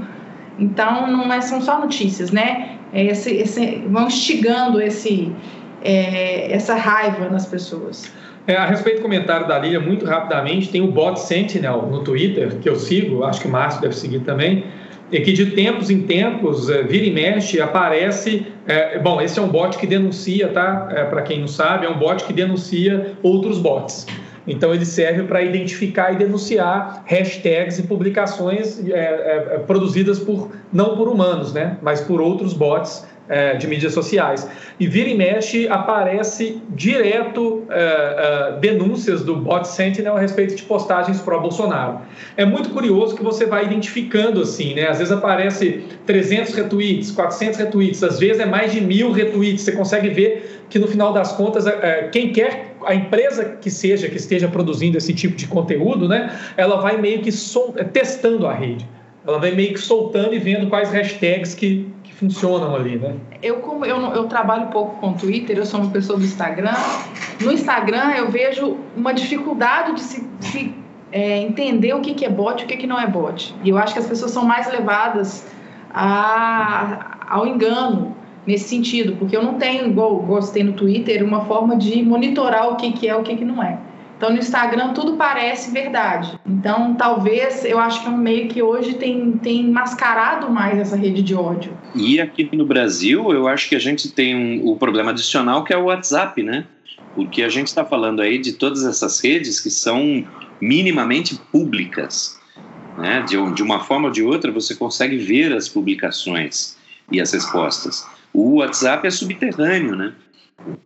então, 0.57 1.07
não 1.07 1.31
é, 1.31 1.41
são 1.41 1.61
só 1.61 1.79
notícias, 1.79 2.31
né? 2.31 2.77
É 2.93 3.05
esse, 3.05 3.35
esse, 3.35 3.83
vão 3.89 4.07
instigando 4.07 4.81
esse, 4.81 5.31
é, 5.83 6.51
essa 6.51 6.75
raiva 6.75 7.29
nas 7.29 7.45
pessoas. 7.45 8.11
É, 8.47 8.55
a 8.55 8.65
respeito 8.65 8.99
do 8.99 9.01
comentário 9.01 9.47
da 9.47 9.59
Lília, 9.59 9.79
muito 9.79 10.05
rapidamente, 10.05 10.69
tem 10.69 10.81
o 10.81 10.87
bot 10.87 11.19
Sentinel 11.19 11.87
no 11.91 12.03
Twitter, 12.03 12.59
que 12.61 12.69
eu 12.69 12.77
sigo, 12.77 13.25
acho 13.25 13.41
que 13.41 13.47
o 13.47 13.51
Márcio 13.51 13.81
deve 13.81 13.93
seguir 13.93 14.21
também, 14.21 14.63
e 15.11 15.19
que 15.19 15.33
de 15.33 15.47
tempos 15.47 15.89
em 15.89 16.01
tempos, 16.03 16.69
é, 16.69 16.83
vira 16.83 17.05
e 17.05 17.11
mexe, 17.11 17.61
aparece. 17.61 18.47
É, 18.65 18.99
bom, 18.99 19.21
esse 19.21 19.37
é 19.39 19.41
um 19.41 19.47
bot 19.47 19.77
que 19.77 19.87
denuncia, 19.87 20.47
tá? 20.49 20.87
É, 20.91 21.03
Para 21.03 21.21
quem 21.21 21.39
não 21.39 21.47
sabe, 21.47 21.85
é 21.85 21.89
um 21.89 21.97
bot 21.97 22.23
que 22.23 22.33
denuncia 22.33 23.13
outros 23.21 23.59
bots. 23.59 24.05
Então, 24.47 24.73
ele 24.73 24.85
serve 24.85 25.23
para 25.23 25.41
identificar 25.41 26.13
e 26.13 26.15
denunciar 26.15 27.03
hashtags 27.05 27.77
e 27.79 27.83
publicações 27.83 28.79
é, 28.87 28.93
é, 28.93 29.57
produzidas 29.59 30.19
por 30.19 30.51
não 30.71 30.95
por 30.95 31.09
humanos, 31.09 31.53
né, 31.53 31.77
mas 31.81 32.01
por 32.01 32.21
outros 32.21 32.53
bots 32.53 33.05
é, 33.29 33.55
de 33.55 33.67
mídias 33.67 33.93
sociais. 33.93 34.49
E 34.79 34.87
vira 34.87 35.09
e 35.09 35.15
mexe 35.15 35.67
aparece 35.67 36.61
direto 36.69 37.63
é, 37.69 38.55
é, 38.55 38.59
denúncias 38.59 39.23
do 39.23 39.35
bot 39.35 39.67
Sentinel 39.67 40.15
a 40.15 40.19
respeito 40.19 40.55
de 40.55 40.63
postagens 40.63 41.21
pró-Bolsonaro. 41.21 42.01
É 42.35 42.45
muito 42.45 42.69
curioso 42.69 43.15
que 43.15 43.23
você 43.23 43.45
vai 43.45 43.65
identificando 43.65 44.41
assim, 44.41 44.73
né? 44.73 44.87
Às 44.87 44.99
vezes 44.99 45.11
aparece 45.11 45.83
300 46.05 46.53
retweets, 46.53 47.11
400 47.11 47.59
retweets, 47.59 48.03
às 48.03 48.19
vezes 48.19 48.39
é 48.39 48.45
mais 48.45 48.71
de 48.71 48.81
mil 48.81 49.11
retweets. 49.11 49.63
Você 49.63 49.71
consegue 49.71 50.09
ver 50.09 50.61
que 50.69 50.79
no 50.79 50.87
final 50.87 51.13
das 51.13 51.31
contas, 51.31 51.65
quem 52.11 52.33
quer 52.33 52.75
a 52.85 52.93
empresa 52.93 53.43
que 53.45 53.69
seja 53.69 54.07
que 54.07 54.17
esteja 54.17 54.47
produzindo 54.47 54.97
esse 54.97 55.13
tipo 55.13 55.35
de 55.35 55.47
conteúdo, 55.47 56.07
né? 56.07 56.37
Ela 56.55 56.79
vai 56.79 56.97
meio 56.97 57.21
que 57.21 57.31
sol, 57.31 57.73
testando 57.91 58.47
a 58.47 58.53
rede. 58.53 58.87
Ela 59.25 59.39
vai 59.39 59.51
meio 59.51 59.73
que 59.73 59.79
soltando 59.79 60.33
e 60.33 60.39
vendo 60.39 60.67
quais 60.69 60.89
hashtags 60.89 61.53
que, 61.53 61.85
funcionam 62.17 62.75
ali, 62.75 62.97
né? 62.97 63.15
Eu, 63.43 63.57
como 63.57 63.85
eu, 63.85 63.97
eu 63.97 64.25
trabalho 64.25 64.67
pouco 64.67 64.99
com 64.99 65.13
Twitter, 65.13 65.57
eu 65.57 65.65
sou 65.65 65.81
uma 65.81 65.91
pessoa 65.91 66.17
do 66.17 66.25
Instagram. 66.25 66.73
No 67.39 67.51
Instagram 67.51 68.11
eu 68.17 68.29
vejo 68.29 68.77
uma 68.95 69.13
dificuldade 69.13 69.93
de 69.93 70.01
se, 70.01 70.27
se 70.39 70.75
é, 71.11 71.37
entender 71.37 71.93
o 71.93 72.01
que, 72.01 72.15
que 72.15 72.25
é 72.25 72.29
bot 72.29 72.61
e 72.61 72.65
o 72.65 72.67
que, 72.67 72.75
que 72.75 72.87
não 72.87 72.99
é 72.99 73.05
bot. 73.05 73.53
E 73.63 73.69
eu 73.69 73.77
acho 73.77 73.93
que 73.93 73.99
as 73.99 74.07
pessoas 74.07 74.31
são 74.31 74.43
mais 74.43 74.67
levadas 74.67 75.47
a, 75.93 77.17
ao 77.29 77.45
engano 77.45 78.15
nesse 78.47 78.69
sentido, 78.69 79.15
porque 79.17 79.37
eu 79.37 79.43
não 79.43 79.55
tenho, 79.55 79.85
igual 79.85 80.15
gostei 80.17 80.63
no 80.63 80.73
Twitter, 80.73 81.23
uma 81.23 81.45
forma 81.45 81.75
de 81.75 82.01
monitorar 82.01 82.69
o 82.69 82.77
que, 82.77 82.93
que 82.93 83.07
é 83.07 83.15
o 83.15 83.21
que, 83.21 83.35
que 83.35 83.45
não 83.45 83.61
é. 83.61 83.77
Então, 84.17 84.31
no 84.31 84.39
Instagram, 84.39 84.93
tudo 84.93 85.15
parece 85.15 85.71
verdade. 85.71 86.39
Então, 86.43 86.95
talvez, 86.95 87.63
eu 87.63 87.77
acho 87.77 88.01
que 88.01 88.07
é 88.07 88.09
um 88.09 88.17
meio 88.17 88.47
que 88.47 88.63
hoje 88.63 88.95
tem, 88.95 89.33
tem 89.33 89.69
mascarado 89.69 90.49
mais 90.49 90.79
essa 90.79 90.95
rede 90.95 91.21
de 91.21 91.35
ódio. 91.35 91.71
E 91.93 92.19
aqui 92.19 92.49
no 92.55 92.65
Brasil, 92.65 93.31
eu 93.31 93.47
acho 93.47 93.69
que 93.69 93.75
a 93.75 93.79
gente 93.79 94.11
tem 94.11 94.35
um, 94.35 94.67
o 94.67 94.75
problema 94.75 95.11
adicional 95.11 95.63
que 95.63 95.71
é 95.71 95.77
o 95.77 95.85
WhatsApp, 95.85 96.41
né? 96.41 96.65
Porque 97.13 97.43
a 97.43 97.49
gente 97.49 97.67
está 97.67 97.85
falando 97.85 98.19
aí 98.19 98.39
de 98.39 98.53
todas 98.53 98.83
essas 98.85 99.19
redes 99.19 99.59
que 99.59 99.69
são 99.69 100.25
minimamente 100.59 101.39
públicas. 101.51 102.39
Né? 102.97 103.21
De, 103.21 103.53
de 103.53 103.61
uma 103.61 103.81
forma 103.81 104.07
ou 104.07 104.11
de 104.11 104.23
outra, 104.23 104.51
você 104.51 104.73
consegue 104.73 105.17
ver 105.17 105.53
as 105.53 105.69
publicações 105.69 106.75
e 107.11 107.21
as 107.21 107.31
respostas. 107.31 108.03
O 108.33 108.55
WhatsApp 108.57 109.05
é 109.05 109.11
subterrâneo, 109.11 109.95
né? 109.95 110.13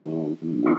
O, 0.05 0.35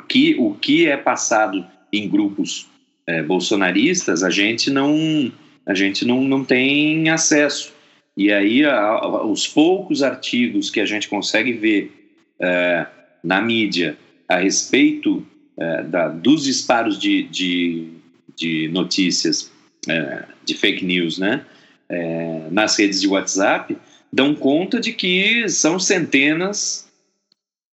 que, 0.06 0.36
o 0.38 0.52
que 0.52 0.86
é 0.86 0.98
passado 0.98 1.64
em 1.92 2.08
grupos 2.08 2.66
é, 3.06 3.22
bolsonaristas, 3.22 4.22
a 4.22 4.30
gente 4.30 4.70
não 4.70 5.30
a 5.64 5.74
gente 5.74 6.04
não, 6.04 6.22
não 6.22 6.44
tem 6.44 7.08
acesso. 7.08 7.72
E 8.16 8.32
aí, 8.32 8.64
a, 8.64 8.76
a, 8.76 9.24
os 9.24 9.46
poucos 9.46 10.02
artigos 10.02 10.70
que 10.70 10.80
a 10.80 10.84
gente 10.84 11.08
consegue 11.08 11.52
ver 11.52 11.92
é, 12.40 12.86
na 13.22 13.40
mídia 13.40 13.96
a 14.28 14.38
respeito 14.38 15.24
é, 15.56 15.82
da, 15.84 16.08
dos 16.08 16.44
disparos 16.44 16.98
de, 16.98 17.22
de, 17.24 17.88
de 18.36 18.68
notícias, 18.68 19.50
é, 19.88 20.24
de 20.44 20.54
fake 20.54 20.84
news, 20.84 21.18
né, 21.18 21.44
é, 21.88 22.48
nas 22.50 22.76
redes 22.76 23.00
de 23.00 23.08
WhatsApp, 23.08 23.76
dão 24.12 24.34
conta 24.34 24.80
de 24.80 24.92
que 24.92 25.48
são 25.48 25.78
centenas 25.78 26.90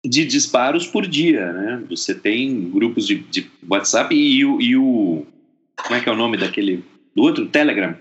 de 0.07 0.25
disparos 0.25 0.85
por 0.85 1.07
dia, 1.07 1.51
né? 1.51 1.83
Você 1.89 2.13
tem 2.13 2.69
grupos 2.69 3.07
de, 3.07 3.15
de 3.15 3.49
WhatsApp 3.67 4.15
e, 4.15 4.45
o, 4.45 4.61
e 4.61 4.75
o 4.75 5.25
como 5.75 5.95
é 5.95 6.01
que 6.01 6.07
é 6.07 6.11
o 6.11 6.15
nome 6.15 6.37
daquele 6.37 6.83
do 7.15 7.23
outro 7.23 7.45
Telegram, 7.47 7.95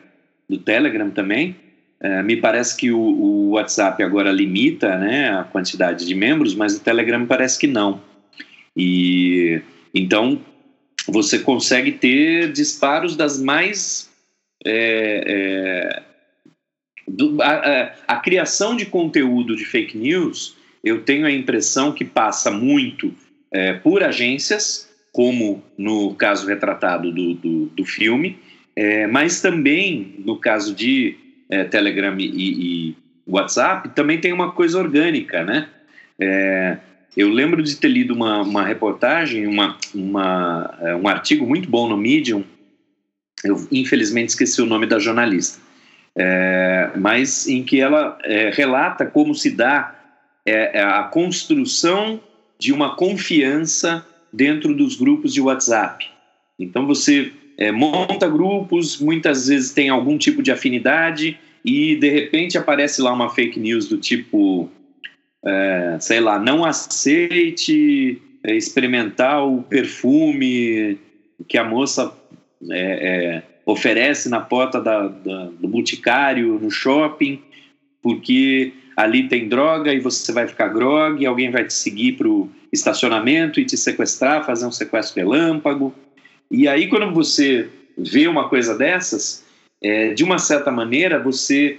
do 0.48 0.58
Telegram 0.58 1.10
também 1.10 1.56
É, 2.00 2.22
me 2.22 2.36
parece 2.36 2.76
que 2.76 2.90
o, 2.90 2.98
o, 2.98 3.50
WhatsApp 3.50 4.02
agora 4.02 4.30
limita 4.30 4.98
né, 4.98 5.30
a 5.30 5.44
quantidade 5.44 6.04
de 6.04 6.14
membros, 6.14 6.54
mas 6.54 6.76
o 6.76 6.80
Telegram 6.80 7.24
parece 7.24 7.58
que 7.58 7.66
não. 7.66 8.02
E 8.76 9.62
então 9.94 10.38
você 11.06 11.38
consegue 11.38 11.92
ter 11.92 12.52
disparos 12.52 13.16
das 13.16 13.40
mais 13.40 14.10
é, 14.66 15.24
é, 15.26 16.02
do, 17.06 17.40
a, 17.40 17.48
a, 17.48 17.92
a, 18.08 18.16
criação 18.16 18.76
de 18.76 18.86
conteúdo 18.86 19.56
de 19.56 19.64
fake 19.64 19.96
news, 19.96 20.56
eu 20.84 21.02
tenho 21.02 21.26
a 21.26 21.32
impressão 21.32 21.92
que 21.92 22.04
passa 22.04 22.50
muito 22.50 23.12
é, 23.50 23.72
por 23.72 24.02
agências, 24.02 24.90
como 25.10 25.62
no 25.78 26.14
caso 26.14 26.46
retratado 26.46 27.10
do, 27.10 27.34
do, 27.34 27.66
do 27.66 27.84
filme, 27.84 28.38
é, 28.76 29.06
mas 29.06 29.40
também 29.40 30.16
no 30.18 30.38
caso 30.38 30.74
de 30.74 31.16
é, 31.48 31.64
Telegram 31.64 32.14
e, 32.18 32.90
e, 32.90 32.96
WhatsApp, 33.26 33.88
também 33.90 34.20
tem 34.20 34.32
uma 34.32 34.52
coisa 34.52 34.78
orgânica, 34.78 35.42
né? 35.42 35.68
É, 36.20 36.76
eu 37.16 37.30
lembro 37.30 37.62
de 37.62 37.76
ter 37.76 37.88
lido 37.88 38.12
uma, 38.12 38.42
uma 38.42 38.64
reportagem, 38.64 39.46
uma, 39.46 39.78
uma, 39.94 40.78
é, 40.82 40.94
um 40.94 41.08
artigo 41.08 41.46
muito 41.46 41.70
bom 41.70 41.88
no 41.88 41.96
Medium, 41.96 42.44
eu 43.42 43.66
infelizmente 43.72 44.30
esqueci 44.30 44.60
o 44.60 44.66
nome 44.66 44.84
da 44.84 44.98
jornalista, 44.98 45.60
é, 46.16 46.90
mas 46.96 47.48
em 47.48 47.62
que 47.62 47.80
ela 47.80 48.18
relata 48.52 49.06
como 49.06 49.34
se 49.34 49.50
dá 49.50 49.93
é, 50.46 50.78
é 50.78 50.82
a 50.82 51.02
construção 51.04 52.20
de 52.58 52.72
uma 52.72 52.96
confiança 52.96 54.06
dentro 54.32 54.74
dos 54.74 54.96
grupos 54.96 55.32
de 55.32 55.40
WhatsApp. 55.40 56.06
Então 56.58 56.86
você 56.86 57.32
é, 57.56 57.70
monta 57.70 58.28
grupos, 58.28 58.98
muitas 59.00 59.48
vezes 59.48 59.72
tem 59.72 59.88
algum 59.88 60.18
tipo 60.18 60.42
de 60.42 60.50
afinidade 60.50 61.38
e 61.64 61.96
de 61.96 62.10
repente 62.10 62.58
aparece 62.58 63.00
lá 63.00 63.12
uma 63.12 63.30
fake 63.30 63.58
news 63.58 63.88
do 63.88 63.96
tipo, 63.96 64.68
é, 65.44 65.96
sei 66.00 66.20
lá, 66.20 66.38
não 66.38 66.64
aceite 66.64 68.20
é, 68.42 68.54
experimentar 68.54 69.46
o 69.46 69.62
perfume 69.62 70.98
que 71.48 71.56
a 71.56 71.64
moça 71.64 72.14
é, 72.70 72.80
é, 72.80 73.42
oferece 73.66 74.28
na 74.28 74.40
porta 74.40 74.80
da, 74.80 75.08
da, 75.08 75.46
do 75.46 75.68
boticário 75.68 76.58
no 76.58 76.70
shopping, 76.70 77.40
porque 78.02 78.72
ali 78.96 79.28
tem 79.28 79.48
droga 79.48 79.92
e 79.92 80.00
você 80.00 80.32
vai 80.32 80.46
ficar 80.46 80.68
grog, 80.68 81.24
alguém 81.24 81.50
vai 81.50 81.64
te 81.64 81.74
seguir 81.74 82.12
para 82.12 82.28
o 82.28 82.50
estacionamento 82.72 83.60
e 83.60 83.64
te 83.64 83.76
sequestrar, 83.76 84.44
fazer 84.44 84.66
um 84.66 84.72
sequestro 84.72 85.20
relâmpago. 85.20 85.94
E 86.50 86.68
aí, 86.68 86.88
quando 86.88 87.12
você 87.12 87.68
vê 87.96 88.28
uma 88.28 88.48
coisa 88.48 88.76
dessas, 88.76 89.44
é, 89.82 90.14
de 90.14 90.22
uma 90.22 90.38
certa 90.38 90.70
maneira, 90.70 91.22
você, 91.22 91.78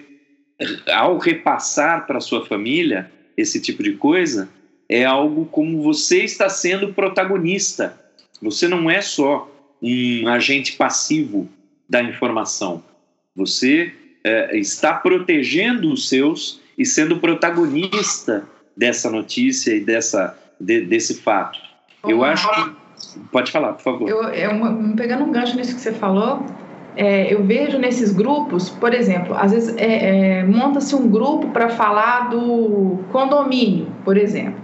ao 0.92 1.18
repassar 1.18 2.06
para 2.06 2.20
sua 2.20 2.46
família 2.46 3.10
esse 3.38 3.62
tipo 3.62 3.84
de 3.84 3.94
coisa, 3.94 4.50
é 4.88 5.06
algo 5.06 5.46
como 5.46 5.82
você 5.82 6.24
está 6.24 6.50
sendo 6.50 6.94
protagonista. 6.94 8.00
Você 8.42 8.68
não 8.68 8.90
é 8.90 9.02
só 9.02 9.50
um 9.82 10.28
agente 10.28 10.74
passivo 10.74 11.50
da 11.88 12.02
informação. 12.02 12.84
Você 13.36 13.94
é, 14.24 14.58
está 14.58 14.94
protegendo 14.94 15.92
os 15.92 16.10
seus 16.10 16.62
e 16.78 16.86
sendo 16.86 17.18
protagonista 17.18 18.48
dessa 18.76 19.10
notícia 19.10 19.74
e 19.76 19.80
dessa, 19.80 20.38
de, 20.60 20.82
desse 20.82 21.16
fato. 21.22 21.60
Eu 22.08 22.24
acho 22.24 22.48
que 22.54 22.86
Pode 23.32 23.52
falar, 23.52 23.74
por 23.74 23.82
favor. 23.82 24.10
Eu, 24.10 24.24
eu, 24.24 24.52
pegando 24.96 25.24
um 25.24 25.32
gancho 25.32 25.56
nisso 25.56 25.76
que 25.76 25.82
você 25.82 25.92
falou, 25.92 26.46
é, 26.96 27.34
eu 27.34 27.44
vejo 27.44 27.78
nesses 27.78 28.12
grupos, 28.12 28.70
por 28.70 28.94
exemplo, 28.94 29.36
às 29.36 29.52
vezes 29.52 29.76
é, 29.78 30.40
é, 30.40 30.44
monta-se 30.44 30.96
um 30.96 31.10
grupo 31.10 31.48
para 31.50 31.70
falar 31.70 32.30
do 32.30 33.00
condomínio, 33.12 33.88
por 34.04 34.18
exemplo. 34.18 34.64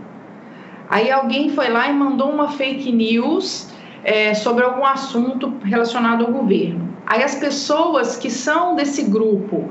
Aí 0.90 1.10
alguém 1.10 1.50
foi 1.50 1.70
lá 1.70 1.90
e 1.90 1.94
mandou 1.94 2.30
uma 2.30 2.50
fake 2.50 2.92
news 2.92 3.70
é, 4.04 4.34
sobre 4.34 4.64
algum 4.64 4.86
assunto 4.86 5.54
relacionado 5.64 6.26
ao 6.26 6.32
governo. 6.32 6.90
Aí 7.06 7.24
as 7.24 7.36
pessoas 7.36 8.18
que 8.18 8.30
são 8.30 8.76
desse 8.76 9.04
grupo 9.04 9.70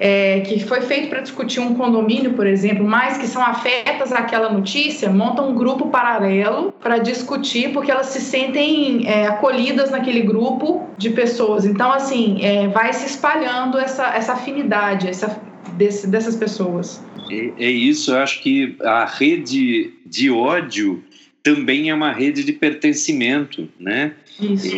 é, 0.00 0.40
que 0.40 0.60
foi 0.60 0.80
feito 0.82 1.08
para 1.08 1.20
discutir 1.20 1.60
um 1.60 1.74
condomínio, 1.74 2.34
por 2.34 2.46
exemplo, 2.46 2.86
mas 2.86 3.18
que 3.18 3.26
são 3.26 3.42
afetas 3.42 4.12
àquela 4.12 4.50
notícia, 4.50 5.10
montam 5.10 5.50
um 5.50 5.54
grupo 5.54 5.88
paralelo 5.90 6.72
para 6.72 6.98
discutir, 6.98 7.72
porque 7.72 7.90
elas 7.90 8.06
se 8.06 8.20
sentem 8.20 9.06
é, 9.06 9.26
acolhidas 9.26 9.90
naquele 9.90 10.22
grupo 10.22 10.88
de 10.96 11.10
pessoas. 11.10 11.64
Então, 11.64 11.92
assim, 11.92 12.38
é, 12.42 12.68
vai 12.68 12.92
se 12.92 13.06
espalhando 13.06 13.78
essa, 13.78 14.14
essa 14.14 14.32
afinidade 14.34 15.08
essa, 15.08 15.40
desse, 15.74 16.06
dessas 16.06 16.36
pessoas. 16.36 17.02
É, 17.30 17.64
é 17.64 17.70
isso, 17.70 18.12
eu 18.12 18.18
acho 18.18 18.40
que 18.40 18.76
a 18.82 19.04
rede 19.04 19.92
de 20.06 20.30
ódio 20.30 21.02
também 21.42 21.88
é 21.88 21.94
uma 21.94 22.12
rede 22.12 22.44
de 22.44 22.52
pertencimento, 22.52 23.68
né? 23.78 24.12
Isso. 24.40 24.76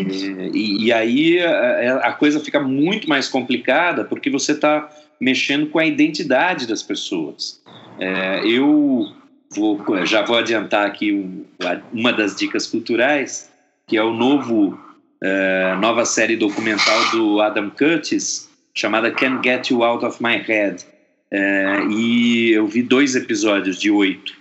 E, 0.55 0.87
e, 0.87 0.93
aí 0.93 1.41
a, 1.41 1.97
a, 2.09 2.13
coisa 2.13 2.41
fica 2.41 2.61
muito 2.61 3.09
mais 3.09 3.29
complicada 3.29 4.05
porque 4.05 4.31
você 4.31 4.53
está 4.53 4.89
mexendo 5.21 5.67
com 5.69 5.79
a 5.79 5.87
identidade 5.87 6.67
das 6.67 6.83
pessoas. 6.83 7.61
É, 7.99 8.47
eu 8.47 9.07
vou, 9.55 10.07
já 10.07 10.23
vou 10.23 10.39
adiantar 10.39 10.87
aqui 10.87 11.13
um, 11.13 11.45
uma 11.93 12.13
das 12.13 12.35
dicas 12.35 12.67
culturais, 12.67 13.51
que 13.87 13.97
é 13.97 14.03
o 14.03 14.13
novo 14.13 14.79
é, 15.23 15.77
nova 15.79 16.05
série 16.05 16.37
documental 16.37 17.11
do 17.11 17.41
Adam 17.41 17.71
Curtis, 17.71 18.49
chamada 18.75 19.11
Can't 19.11 19.47
Get 19.47 19.71
You 19.71 19.83
Out 19.83 20.05
of 20.05 20.23
My 20.23 20.39
Head. 20.39 20.85
É, 21.31 21.85
e 21.91 22.51
eu 22.51 22.67
vi 22.67 22.83
dois 22.83 23.15
episódios 23.15 23.79
de 23.79 23.91
oito. 23.91 24.33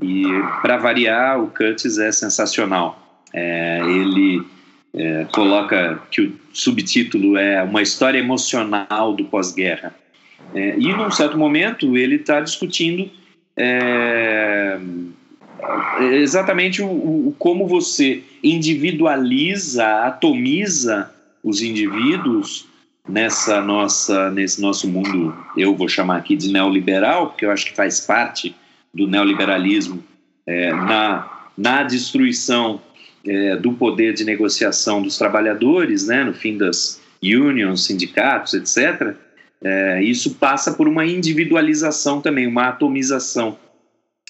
E, 0.00 0.24
para 0.62 0.78
variar, 0.78 1.42
o 1.42 1.48
Curtis 1.48 1.98
é 1.98 2.10
sensacional. 2.10 3.22
É, 3.32 3.80
ele 3.84 4.42
é, 4.94 5.26
coloca 5.32 6.00
que 6.10 6.22
o 6.22 6.38
subtítulo 6.52 7.36
é 7.36 7.62
Uma 7.62 7.82
História 7.82 8.18
Emocional 8.18 9.14
do 9.14 9.24
Pós-Guerra. 9.24 9.94
É, 10.54 10.76
e 10.78 10.92
num 10.92 11.10
certo 11.10 11.38
momento 11.38 11.96
ele 11.96 12.16
está 12.16 12.40
discutindo 12.40 13.10
é, 13.56 14.78
exatamente 16.00 16.82
o, 16.82 16.88
o, 16.88 17.34
como 17.38 17.66
você 17.66 18.22
individualiza, 18.42 20.04
atomiza 20.04 21.10
os 21.42 21.62
indivíduos 21.62 22.66
nessa 23.08 23.60
nossa 23.60 24.30
nesse 24.30 24.60
nosso 24.60 24.88
mundo 24.88 25.34
eu 25.56 25.74
vou 25.74 25.88
chamar 25.88 26.18
aqui 26.18 26.36
de 26.36 26.52
neoliberal 26.52 27.28
porque 27.28 27.44
eu 27.44 27.50
acho 27.50 27.66
que 27.66 27.74
faz 27.74 28.00
parte 28.00 28.54
do 28.94 29.08
neoliberalismo 29.08 30.04
é, 30.46 30.72
na 30.72 31.28
na 31.56 31.82
destruição 31.82 32.80
é, 33.26 33.56
do 33.56 33.72
poder 33.72 34.14
de 34.14 34.24
negociação 34.24 35.02
dos 35.02 35.16
trabalhadores, 35.16 36.06
né, 36.06 36.24
no 36.24 36.34
fim 36.34 36.56
das 36.56 37.00
unions, 37.22 37.84
sindicatos, 37.84 38.54
etc. 38.54 39.14
É, 39.64 40.02
isso 40.02 40.34
passa 40.34 40.72
por 40.72 40.88
uma 40.88 41.06
individualização 41.06 42.20
também, 42.20 42.46
uma 42.46 42.68
atomização. 42.68 43.58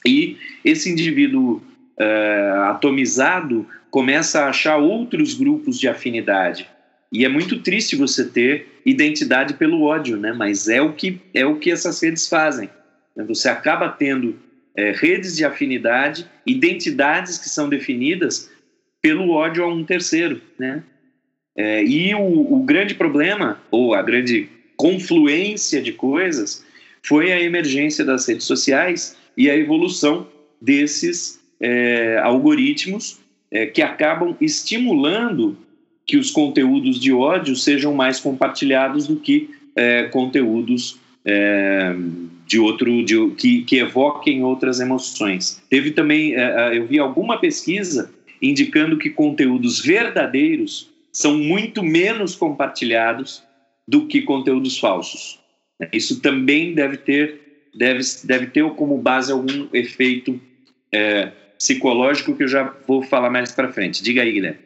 E 0.06 0.36
esse 0.64 0.90
indivíduo 0.90 1.62
é, 1.98 2.52
atomizado 2.66 3.66
começa 3.90 4.40
a 4.40 4.48
achar 4.48 4.76
outros 4.76 5.34
grupos 5.34 5.78
de 5.78 5.88
afinidade. 5.88 6.68
E 7.10 7.24
é 7.24 7.28
muito 7.28 7.60
triste 7.60 7.94
você 7.94 8.24
ter 8.24 8.80
identidade 8.84 9.54
pelo 9.54 9.82
ódio, 9.82 10.16
né? 10.16 10.32
Mas 10.32 10.68
é 10.68 10.80
o 10.80 10.92
que 10.94 11.20
é 11.34 11.44
o 11.44 11.56
que 11.56 11.70
essas 11.70 12.02
redes 12.02 12.26
fazem. 12.26 12.70
Você 13.28 13.48
acaba 13.48 13.88
tendo 13.88 14.38
é, 14.74 14.92
redes 14.92 15.36
de 15.36 15.44
afinidade, 15.44 16.26
identidades 16.46 17.36
que 17.36 17.48
são 17.48 17.68
definidas 17.68 18.50
pelo 19.02 19.30
ódio 19.30 19.62
a 19.62 19.68
um 19.68 19.84
terceiro, 19.84 20.40
né? 20.58 20.82
É, 21.54 21.84
e 21.84 22.14
o, 22.14 22.54
o 22.54 22.62
grande 22.64 22.94
problema 22.94 23.60
ou 23.70 23.94
a 23.94 24.02
grande 24.02 24.48
confluência 24.82 25.80
de 25.80 25.92
coisas 25.92 26.64
foi 27.04 27.30
a 27.30 27.40
emergência 27.40 28.04
das 28.04 28.26
redes 28.26 28.44
sociais 28.44 29.16
e 29.36 29.48
a 29.48 29.56
evolução 29.56 30.26
desses 30.60 31.40
é, 31.60 32.18
algoritmos 32.18 33.20
é, 33.48 33.64
que 33.66 33.80
acabam 33.80 34.36
estimulando 34.40 35.56
que 36.04 36.16
os 36.16 36.32
conteúdos 36.32 36.98
de 36.98 37.12
ódio 37.12 37.54
sejam 37.54 37.94
mais 37.94 38.18
compartilhados 38.18 39.06
do 39.06 39.14
que 39.14 39.50
é, 39.76 40.04
conteúdos 40.04 40.98
é, 41.24 41.94
de 42.44 42.58
outro 42.58 43.04
de, 43.04 43.30
que, 43.36 43.62
que, 43.62 43.76
evoquem 43.76 44.42
outras 44.42 44.80
emoções. 44.80 45.62
Teve 45.70 45.92
também, 45.92 46.34
é, 46.34 46.40
é, 46.40 46.78
eu 46.78 46.88
vi 46.88 46.98
alguma 46.98 47.38
pesquisa 47.38 48.10
indicando 48.40 48.98
que 48.98 49.10
conteúdos 49.10 49.80
verdadeiros 49.80 50.90
são 51.12 51.38
muito 51.38 51.84
menos 51.84 52.34
compartilhados 52.34 53.44
do 53.86 54.06
que 54.06 54.22
conteúdos 54.22 54.78
falsos. 54.78 55.40
Isso 55.92 56.20
também 56.20 56.74
deve 56.74 56.96
ter, 56.96 57.40
deve, 57.74 58.00
deve 58.24 58.46
ter 58.46 58.68
como 58.74 58.96
base 58.98 59.32
algum 59.32 59.66
efeito 59.72 60.40
é, 60.92 61.30
psicológico 61.58 62.34
que 62.36 62.44
eu 62.44 62.48
já 62.48 62.72
vou 62.86 63.02
falar 63.02 63.30
mais 63.30 63.52
para 63.52 63.68
frente. 63.68 64.02
Diga 64.02 64.22
aí, 64.22 64.32
Guilherme. 64.32 64.58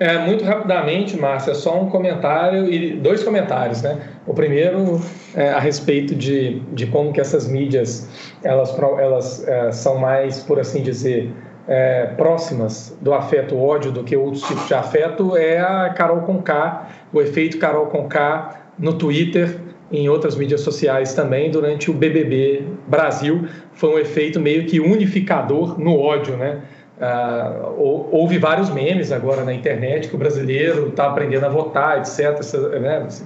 É, 0.00 0.18
muito 0.18 0.44
rapidamente, 0.44 1.16
Márcia, 1.16 1.54
só 1.54 1.80
um 1.80 1.88
comentário 1.88 2.70
e 2.72 2.96
dois 2.96 3.22
comentários, 3.22 3.80
né? 3.80 4.18
O 4.26 4.34
primeiro 4.34 5.00
é 5.34 5.50
a 5.50 5.60
respeito 5.60 6.16
de, 6.16 6.58
de 6.72 6.86
como 6.86 7.12
que 7.12 7.20
essas 7.20 7.46
mídias 7.46 8.08
elas, 8.42 8.76
elas 8.76 9.46
é, 9.46 9.70
são 9.70 9.98
mais, 9.98 10.40
por 10.40 10.58
assim 10.58 10.82
dizer, 10.82 11.30
é, 11.66 12.06
próximas 12.16 12.96
do 13.00 13.14
afeto 13.14 13.58
ódio 13.58 13.90
do 13.90 14.04
que 14.04 14.16
outros 14.16 14.42
tipos 14.42 14.66
de 14.66 14.74
afeto 14.74 15.36
é 15.36 15.58
a 15.60 15.90
Carol 15.90 16.20
Conká, 16.20 16.88
o 17.12 17.20
efeito 17.20 17.58
Carol 17.58 17.86
Conká 17.86 18.60
no 18.78 18.94
Twitter, 18.94 19.56
em 19.90 20.08
outras 20.08 20.36
mídias 20.36 20.60
sociais 20.60 21.14
também 21.14 21.50
durante 21.50 21.90
o 21.90 21.94
BBB 21.94 22.64
Brasil 22.86 23.46
foi 23.74 23.94
um 23.94 23.98
efeito 23.98 24.40
meio 24.40 24.66
que 24.66 24.80
unificador 24.80 25.78
no 25.78 25.98
ódio, 25.98 26.36
né? 26.36 26.60
Uh, 26.96 28.08
houve 28.12 28.38
vários 28.38 28.70
memes 28.70 29.10
agora 29.10 29.42
na 29.42 29.52
internet 29.52 30.08
que 30.08 30.14
o 30.14 30.18
brasileiro 30.18 30.88
está 30.88 31.08
aprendendo 31.08 31.44
a 31.44 31.48
votar, 31.48 31.98
etc. 31.98 32.40
Né? 32.80 33.04
Esse, 33.08 33.24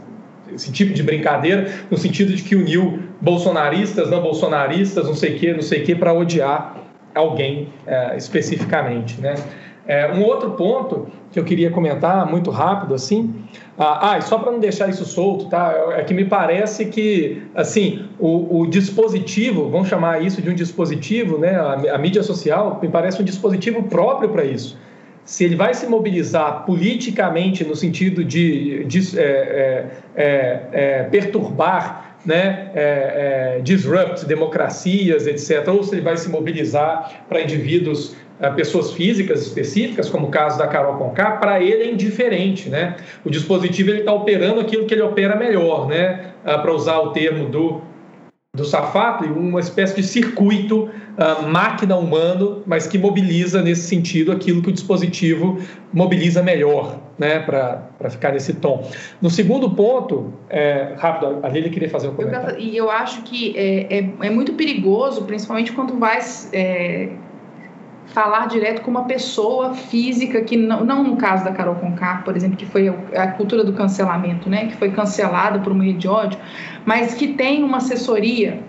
esse, 0.54 0.72
tipo 0.72 0.94
de 0.94 1.02
brincadeira, 1.02 1.70
no 1.90 1.98
sentido 1.98 2.32
de 2.32 2.42
que 2.42 2.56
uniu 2.56 3.02
bolsonaristas, 3.20 4.08
não 4.08 4.22
bolsonaristas, 4.22 5.06
não 5.06 5.14
sei 5.14 5.36
o 5.36 5.38
que, 5.38 5.52
não 5.52 5.60
sei 5.60 5.82
o 5.82 5.84
que, 5.84 5.94
para 5.94 6.14
odiar 6.14 6.87
alguém 7.18 7.68
uh, 7.86 8.16
especificamente. 8.16 9.20
Né? 9.20 9.34
Uh, 9.34 10.18
um 10.18 10.24
outro 10.24 10.52
ponto 10.52 11.08
que 11.32 11.38
eu 11.38 11.44
queria 11.44 11.70
comentar 11.70 12.26
muito 12.30 12.50
rápido 12.50 12.94
assim, 12.94 13.34
ah, 13.78 14.12
ah, 14.12 14.18
e 14.18 14.22
só 14.22 14.38
para 14.38 14.50
não 14.50 14.58
deixar 14.58 14.88
isso 14.88 15.04
solto, 15.04 15.46
tá? 15.46 15.72
É 15.96 16.02
que 16.02 16.12
me 16.12 16.24
parece 16.24 16.86
que, 16.86 17.42
assim, 17.54 18.06
o, 18.18 18.60
o, 18.60 18.66
dispositivo, 18.66 19.68
vamos 19.70 19.88
chamar 19.88 20.20
isso 20.20 20.42
de 20.42 20.50
um 20.50 20.54
dispositivo, 20.54 21.38
né? 21.38 21.54
A, 21.54 21.94
a 21.94 21.98
mídia 21.98 22.22
social 22.24 22.78
me 22.82 22.88
parece 22.88 23.22
um 23.22 23.24
dispositivo 23.24 23.84
próprio 23.84 24.30
para 24.30 24.44
isso. 24.44 24.76
Se 25.24 25.44
ele 25.44 25.54
vai 25.54 25.74
se 25.74 25.86
mobilizar 25.86 26.64
politicamente 26.64 27.62
no 27.62 27.76
sentido 27.76 28.24
de, 28.24 28.84
de 28.84 29.18
é, 29.18 29.22
é, 29.22 29.86
é, 30.16 30.68
é 30.72 31.02
perturbar 31.04 32.07
né, 32.28 32.70
é, 32.74 33.56
é, 33.56 33.60
disrupt 33.62 34.26
democracias, 34.26 35.26
etc., 35.26 35.66
ou 35.68 35.82
se 35.82 35.94
ele 35.94 36.02
vai 36.02 36.14
se 36.14 36.28
mobilizar 36.28 37.24
para 37.26 37.40
indivíduos 37.40 38.14
pessoas 38.54 38.92
físicas 38.92 39.42
específicas, 39.42 40.10
como 40.10 40.28
o 40.28 40.30
caso 40.30 40.58
da 40.58 40.68
Carol 40.68 40.96
Conká, 40.96 41.32
para 41.38 41.60
ele 41.60 41.84
é 41.84 41.90
indiferente, 41.90 42.68
né? 42.68 42.96
O 43.24 43.30
dispositivo 43.30 43.90
está 43.90 44.12
operando 44.12 44.60
aquilo 44.60 44.86
que 44.86 44.94
ele 44.94 45.02
opera 45.02 45.34
melhor, 45.34 45.88
né? 45.88 46.34
Ah, 46.44 46.58
para 46.58 46.72
usar 46.72 46.98
o 46.98 47.10
termo 47.10 47.48
do 47.48 47.80
do 48.54 48.64
Safatli, 48.64 49.28
uma 49.28 49.60
espécie 49.60 49.96
de 49.96 50.02
circuito 50.02 50.90
uh, 51.18 51.48
máquina 51.48 51.96
humano, 51.96 52.62
mas 52.64 52.86
que 52.86 52.96
mobiliza 52.96 53.60
nesse 53.60 53.88
sentido 53.88 54.30
aquilo 54.30 54.62
que 54.62 54.70
o 54.70 54.72
dispositivo 54.72 55.58
mobiliza 55.92 56.42
melhor, 56.42 56.98
né, 57.18 57.40
para 57.40 58.10
ficar 58.10 58.32
nesse 58.32 58.54
tom. 58.54 58.88
No 59.20 59.28
segundo 59.28 59.70
ponto, 59.70 60.32
é, 60.48 60.94
rápido, 60.96 61.40
a 61.42 61.48
Lília 61.48 61.70
queria 61.70 61.90
fazer 61.90 62.08
um 62.08 62.14
comentário. 62.14 62.58
E 62.58 62.76
eu 62.76 62.90
acho 62.90 63.22
que 63.22 63.56
é, 63.56 63.98
é, 63.98 64.10
é, 64.22 64.30
muito 64.30 64.52
perigoso, 64.52 65.24
principalmente 65.24 65.72
quando 65.72 65.98
vai 65.98 66.18
é, 66.52 67.08
falar 68.06 68.46
direto 68.46 68.82
com 68.82 68.90
uma 68.90 69.04
pessoa 69.04 69.74
física 69.74 70.40
que 70.42 70.56
não, 70.56 70.84
não 70.84 71.02
no 71.02 71.16
caso 71.16 71.44
da 71.44 71.52
Carol 71.52 71.74
Conká, 71.76 72.22
por 72.24 72.36
exemplo, 72.36 72.56
que 72.56 72.66
foi 72.66 72.88
a 72.88 73.26
cultura 73.28 73.64
do 73.64 73.72
cancelamento, 73.72 74.48
né, 74.48 74.66
que 74.66 74.76
foi 74.76 74.90
cancelada 74.90 75.58
por 75.58 75.72
uma 75.72 75.82
rede 75.82 75.98
de 75.98 76.08
ódio, 76.08 76.38
mas 76.86 77.14
que 77.14 77.28
tem 77.28 77.64
uma 77.64 77.78
assessoria 77.78 78.67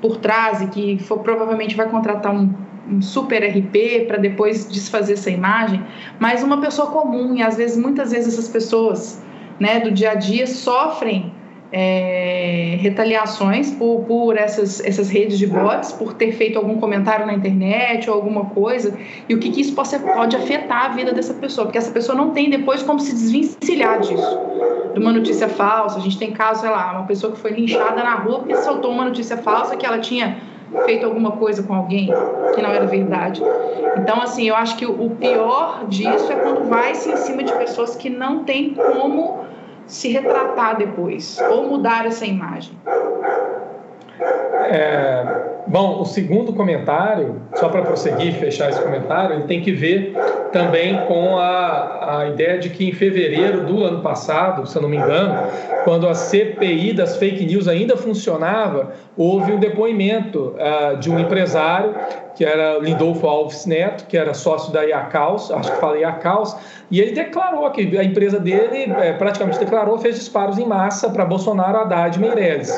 por 0.00 0.16
trás 0.18 0.62
e 0.62 0.66
que 0.66 0.98
for, 0.98 1.18
provavelmente 1.20 1.74
vai 1.74 1.88
contratar 1.88 2.34
um, 2.34 2.52
um 2.88 3.02
super 3.02 3.42
RP 3.42 4.06
para 4.06 4.16
depois 4.16 4.68
desfazer 4.68 5.14
essa 5.14 5.30
imagem, 5.30 5.82
mas 6.18 6.42
uma 6.42 6.60
pessoa 6.60 6.90
comum 6.90 7.34
e 7.34 7.42
às 7.42 7.56
vezes 7.56 7.76
muitas 7.76 8.12
vezes 8.12 8.34
essas 8.34 8.48
pessoas, 8.48 9.22
né, 9.58 9.80
do 9.80 9.90
dia 9.90 10.12
a 10.12 10.14
dia 10.14 10.46
sofrem 10.46 11.32
é, 11.70 12.76
retaliações 12.80 13.70
por, 13.72 14.04
por 14.04 14.36
essas, 14.36 14.80
essas 14.80 15.10
redes 15.10 15.38
de 15.38 15.46
bots, 15.46 15.92
por 15.92 16.14
ter 16.14 16.32
feito 16.32 16.58
algum 16.58 16.78
comentário 16.78 17.26
na 17.26 17.34
internet 17.34 18.08
ou 18.08 18.16
alguma 18.16 18.46
coisa, 18.46 18.96
e 19.28 19.34
o 19.34 19.38
que, 19.38 19.50
que 19.50 19.60
isso 19.60 19.74
pode, 19.74 19.98
pode 19.98 20.36
afetar 20.36 20.86
a 20.86 20.88
vida 20.88 21.12
dessa 21.12 21.34
pessoa, 21.34 21.66
porque 21.66 21.78
essa 21.78 21.90
pessoa 21.90 22.16
não 22.16 22.30
tem 22.30 22.48
depois 22.48 22.82
como 22.82 22.98
se 22.98 23.12
desvencilhar 23.12 24.00
disso, 24.00 24.40
de 24.94 25.00
uma 25.00 25.12
notícia 25.12 25.48
falsa. 25.48 25.98
A 25.98 26.00
gente 26.00 26.18
tem 26.18 26.32
caso, 26.32 26.62
sei 26.62 26.70
lá, 26.70 26.92
uma 26.92 27.06
pessoa 27.06 27.32
que 27.32 27.38
foi 27.38 27.52
linchada 27.52 28.02
na 28.02 28.14
rua 28.14 28.38
porque 28.40 28.56
soltou 28.56 28.90
uma 28.90 29.04
notícia 29.04 29.36
falsa 29.36 29.76
que 29.76 29.84
ela 29.84 29.98
tinha 29.98 30.38
feito 30.84 31.06
alguma 31.06 31.32
coisa 31.32 31.62
com 31.62 31.74
alguém 31.74 32.10
que 32.54 32.62
não 32.62 32.70
era 32.70 32.86
verdade. 32.86 33.42
Então, 33.96 34.20
assim, 34.20 34.48
eu 34.48 34.54
acho 34.54 34.76
que 34.76 34.86
o 34.86 35.10
pior 35.10 35.86
disso 35.88 36.30
é 36.30 36.36
quando 36.36 36.68
vai-se 36.68 37.10
em 37.10 37.16
cima 37.16 37.42
de 37.42 37.52
pessoas 37.54 37.96
que 37.96 38.10
não 38.10 38.44
tem 38.44 38.74
como 38.74 39.47
se 39.88 40.08
retratar 40.08 40.76
depois 40.76 41.38
ou 41.50 41.68
mudar 41.68 42.06
essa 42.06 42.24
imagem? 42.24 42.76
É, 44.70 45.24
bom, 45.66 46.00
o 46.00 46.04
segundo 46.04 46.52
comentário, 46.52 47.42
só 47.54 47.68
para 47.68 47.82
prosseguir 47.82 48.28
e 48.28 48.32
fechar 48.32 48.68
esse 48.68 48.80
comentário, 48.80 49.36
ele 49.36 49.44
tem 49.44 49.60
que 49.60 49.72
ver 49.72 50.14
também 50.52 50.98
com 51.06 51.38
a, 51.38 52.20
a 52.20 52.28
ideia 52.28 52.58
de 52.58 52.70
que 52.70 52.88
em 52.88 52.92
fevereiro 52.92 53.64
do 53.64 53.84
ano 53.84 54.00
passado, 54.00 54.66
se 54.66 54.76
eu 54.76 54.82
não 54.82 54.88
me 54.88 54.96
engano, 54.96 55.48
quando 55.84 56.08
a 56.08 56.14
CPI 56.14 56.92
das 56.92 57.16
fake 57.16 57.44
news 57.46 57.68
ainda 57.68 57.96
funcionava, 57.96 58.92
houve 59.16 59.52
um 59.52 59.58
depoimento 59.58 60.54
uh, 60.56 60.96
de 60.96 61.10
um 61.10 61.18
empresário, 61.18 61.94
que 62.34 62.44
era 62.44 62.78
Lindolfo 62.78 63.26
Alves 63.26 63.66
Neto, 63.66 64.06
que 64.06 64.16
era 64.16 64.32
sócio 64.32 64.72
da 64.72 64.82
Iacaus, 64.82 65.50
acho 65.50 65.72
que 65.72 65.78
falei 65.78 66.02
Iacaus, 66.02 66.56
e 66.90 67.00
ele 67.00 67.12
declarou 67.12 67.68
que 67.70 67.96
a 67.98 68.04
empresa 68.04 68.38
dele 68.38 68.92
é, 69.00 69.12
praticamente 69.12 69.58
declarou, 69.58 69.98
fez 69.98 70.14
disparos 70.16 70.58
em 70.58 70.66
massa 70.66 71.10
para 71.10 71.24
Bolsonaro, 71.24 71.78
Haddad 71.78 72.16
e 72.16 72.20
Meirelles. 72.20 72.70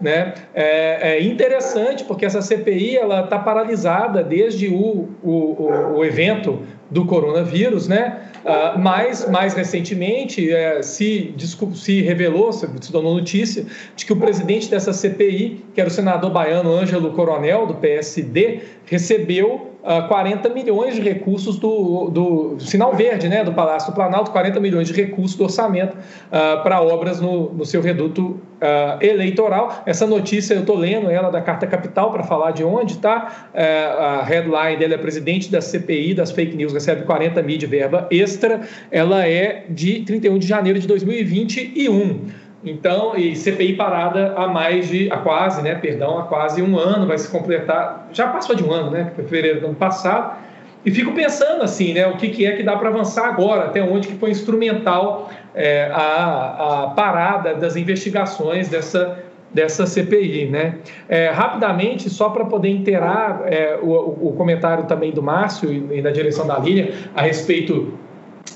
Né? 0.00 0.34
É, 0.54 1.16
é, 1.16 1.22
interessante 1.22 2.04
porque 2.04 2.24
essa 2.24 2.40
CPI 2.40 2.96
ela 2.96 3.24
está 3.24 3.36
paralisada 3.36 4.22
desde 4.22 4.68
o, 4.68 5.08
o, 5.24 5.96
o, 5.96 6.04
evento 6.04 6.62
do 6.88 7.04
coronavírus, 7.04 7.88
né? 7.88 8.20
Uh, 8.44 8.78
mas 8.78 9.28
mais 9.28 9.54
recentemente 9.54 10.52
é, 10.52 10.80
se, 10.82 11.34
se 11.74 12.00
revelou, 12.00 12.52
se, 12.52 12.68
se 12.80 12.92
tornou 12.92 13.12
notícia 13.12 13.66
de 13.96 14.06
que 14.06 14.12
o 14.12 14.16
presidente 14.16 14.70
dessa 14.70 14.92
CPI, 14.92 15.64
que 15.74 15.80
era 15.80 15.90
o 15.90 15.92
senador 15.92 16.30
baiano 16.30 16.72
Ângelo 16.72 17.10
Coronel 17.10 17.66
do 17.66 17.74
PSD, 17.74 18.60
recebeu 18.86 19.68
40 20.08 20.48
milhões 20.50 20.94
de 20.94 21.00
recursos 21.00 21.58
do, 21.58 22.10
do, 22.10 22.60
Sinal 22.60 22.94
Verde, 22.94 23.28
né, 23.28 23.42
do 23.44 23.52
Palácio 23.52 23.90
do 23.90 23.94
Planalto, 23.94 24.30
40 24.30 24.60
milhões 24.60 24.88
de 24.88 24.92
recursos 24.92 25.36
do 25.36 25.44
orçamento 25.44 25.96
uh, 25.96 26.62
para 26.62 26.82
obras 26.82 27.20
no, 27.20 27.52
no, 27.54 27.64
seu 27.64 27.80
reduto 27.80 28.38
uh, 28.60 29.04
eleitoral. 29.04 29.82
Essa 29.86 30.06
notícia 30.06 30.54
eu 30.54 30.60
estou 30.60 30.76
lendo 30.76 31.10
ela 31.10 31.30
da 31.30 31.40
Carta 31.40 31.66
Capital 31.66 32.10
para 32.10 32.22
falar 32.22 32.52
de 32.52 32.64
onde 32.64 32.94
está. 32.94 33.48
Uh, 33.54 34.02
a 34.02 34.22
headline 34.22 34.76
dele 34.76 34.94
é 34.94 34.98
presidente 34.98 35.50
da 35.50 35.60
CPI 35.60 36.14
das 36.14 36.30
fake 36.30 36.56
news 36.56 36.72
recebe 36.72 37.02
40 37.02 37.42
mil 37.42 37.58
de 37.58 37.66
verba 37.66 38.06
extra. 38.10 38.60
Ela 38.90 39.26
é 39.26 39.64
de 39.68 40.00
31 40.00 40.38
de 40.38 40.46
janeiro 40.46 40.78
de 40.78 40.86
2021. 40.86 42.48
Então, 42.64 43.16
e 43.16 43.36
CPI 43.36 43.74
parada 43.76 44.34
há 44.36 44.48
mais 44.48 44.88
de, 44.88 45.10
há 45.12 45.18
quase, 45.18 45.62
né, 45.62 45.76
perdão, 45.76 46.18
há 46.18 46.24
quase 46.24 46.60
um 46.60 46.76
ano, 46.76 47.06
vai 47.06 47.16
se 47.16 47.30
completar, 47.30 48.08
já 48.12 48.26
passou 48.26 48.56
de 48.56 48.64
um 48.64 48.72
ano, 48.72 48.90
né, 48.90 49.12
fevereiro 49.14 49.60
do 49.60 49.66
ano 49.66 49.76
passado, 49.76 50.36
e 50.84 50.90
fico 50.90 51.12
pensando 51.12 51.62
assim, 51.62 51.92
né, 51.92 52.08
o 52.08 52.16
que, 52.16 52.28
que 52.30 52.46
é 52.46 52.56
que 52.56 52.62
dá 52.64 52.76
para 52.76 52.88
avançar 52.88 53.28
agora, 53.28 53.66
até 53.66 53.80
onde 53.82 54.08
que 54.08 54.14
foi 54.14 54.30
instrumental 54.30 55.30
é, 55.58 55.90
a, 55.92 56.84
a 56.84 56.86
parada 56.90 57.52
das 57.54 57.74
investigações 57.74 58.68
dessa, 58.68 59.18
dessa 59.52 59.86
CPI, 59.86 60.46
né? 60.46 60.76
É, 61.08 61.30
rapidamente, 61.30 62.08
só 62.08 62.28
para 62.28 62.44
poder 62.44 62.68
inteirar 62.68 63.42
é, 63.46 63.76
o, 63.82 64.28
o, 64.28 64.34
comentário 64.36 64.84
também 64.84 65.10
do 65.10 65.20
Márcio 65.20 65.92
e, 65.92 66.00
da 66.00 66.12
direção 66.12 66.46
da 66.46 66.56
Lília 66.58 66.94
a 67.12 67.22
respeito 67.22 67.98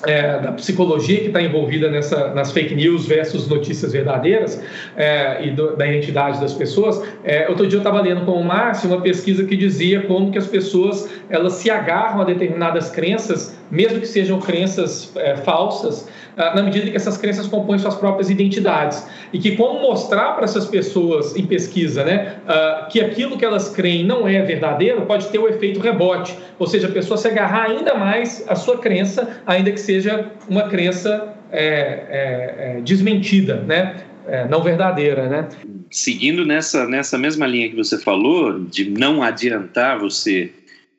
é, 0.04 0.38
da 0.38 0.52
psicologia 0.52 1.20
que 1.20 1.26
está 1.26 1.40
envolvida 1.40 1.90
nessa, 1.90 2.28
nas 2.34 2.50
fake 2.50 2.74
news 2.74 3.06
versus 3.06 3.48
notícias 3.48 3.92
verdadeiras 3.92 4.62
é, 4.96 5.46
e 5.46 5.50
do, 5.50 5.76
da 5.76 5.86
identidade 5.86 6.40
das 6.40 6.52
pessoas. 6.52 7.02
É, 7.24 7.48
outro 7.48 7.66
dia 7.66 7.76
eu 7.76 7.80
estava 7.82 8.00
lendo 8.00 8.24
com 8.24 8.32
o 8.32 8.44
Márcio 8.44 8.88
uma 8.88 9.00
pesquisa 9.00 9.44
que 9.44 9.56
dizia 9.56 10.02
como 10.02 10.30
que 10.30 10.38
as 10.38 10.46
pessoas 10.46 11.08
elas 11.28 11.54
se 11.54 11.70
agarram 11.70 12.20
a 12.20 12.24
determinadas 12.24 12.90
crenças, 12.90 13.56
mesmo 13.70 14.00
que 14.00 14.06
sejam 14.06 14.40
crenças 14.40 15.12
é, 15.16 15.36
falsas, 15.36 16.08
na 16.36 16.62
medida 16.62 16.90
que 16.90 16.96
essas 16.96 17.16
crenças 17.16 17.46
compõem 17.46 17.78
suas 17.78 17.94
próprias 17.94 18.30
identidades. 18.30 19.06
E 19.32 19.38
que 19.38 19.56
como 19.56 19.80
mostrar 19.80 20.32
para 20.32 20.44
essas 20.44 20.66
pessoas 20.66 21.36
em 21.36 21.46
pesquisa 21.46 22.04
né, 22.04 22.36
ah, 22.46 22.88
que 22.90 23.00
aquilo 23.00 23.36
que 23.36 23.44
elas 23.44 23.68
creem 23.68 24.04
não 24.04 24.26
é 24.26 24.40
verdadeiro, 24.42 25.02
pode 25.02 25.28
ter 25.28 25.38
o 25.38 25.48
efeito 25.48 25.80
rebote, 25.80 26.36
ou 26.58 26.66
seja, 26.66 26.88
a 26.88 26.90
pessoa 26.90 27.16
se 27.16 27.28
agarrar 27.28 27.70
ainda 27.70 27.94
mais 27.94 28.44
à 28.48 28.54
sua 28.54 28.78
crença, 28.78 29.40
ainda 29.46 29.70
que 29.70 29.80
seja 29.80 30.30
uma 30.48 30.68
crença 30.68 31.34
é, 31.50 31.60
é, 31.60 32.76
é, 32.78 32.80
desmentida, 32.80 33.56
né? 33.56 33.96
É, 34.26 34.46
não 34.48 34.62
verdadeira, 34.62 35.28
né? 35.28 35.48
Seguindo 35.90 36.46
nessa, 36.46 36.86
nessa 36.86 37.18
mesma 37.18 37.46
linha 37.46 37.68
que 37.68 37.76
você 37.76 37.98
falou, 37.98 38.60
de 38.60 38.88
não 38.88 39.22
adiantar 39.22 39.98
você 39.98 40.50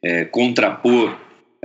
é, 0.01 0.25
contrapor 0.25 1.15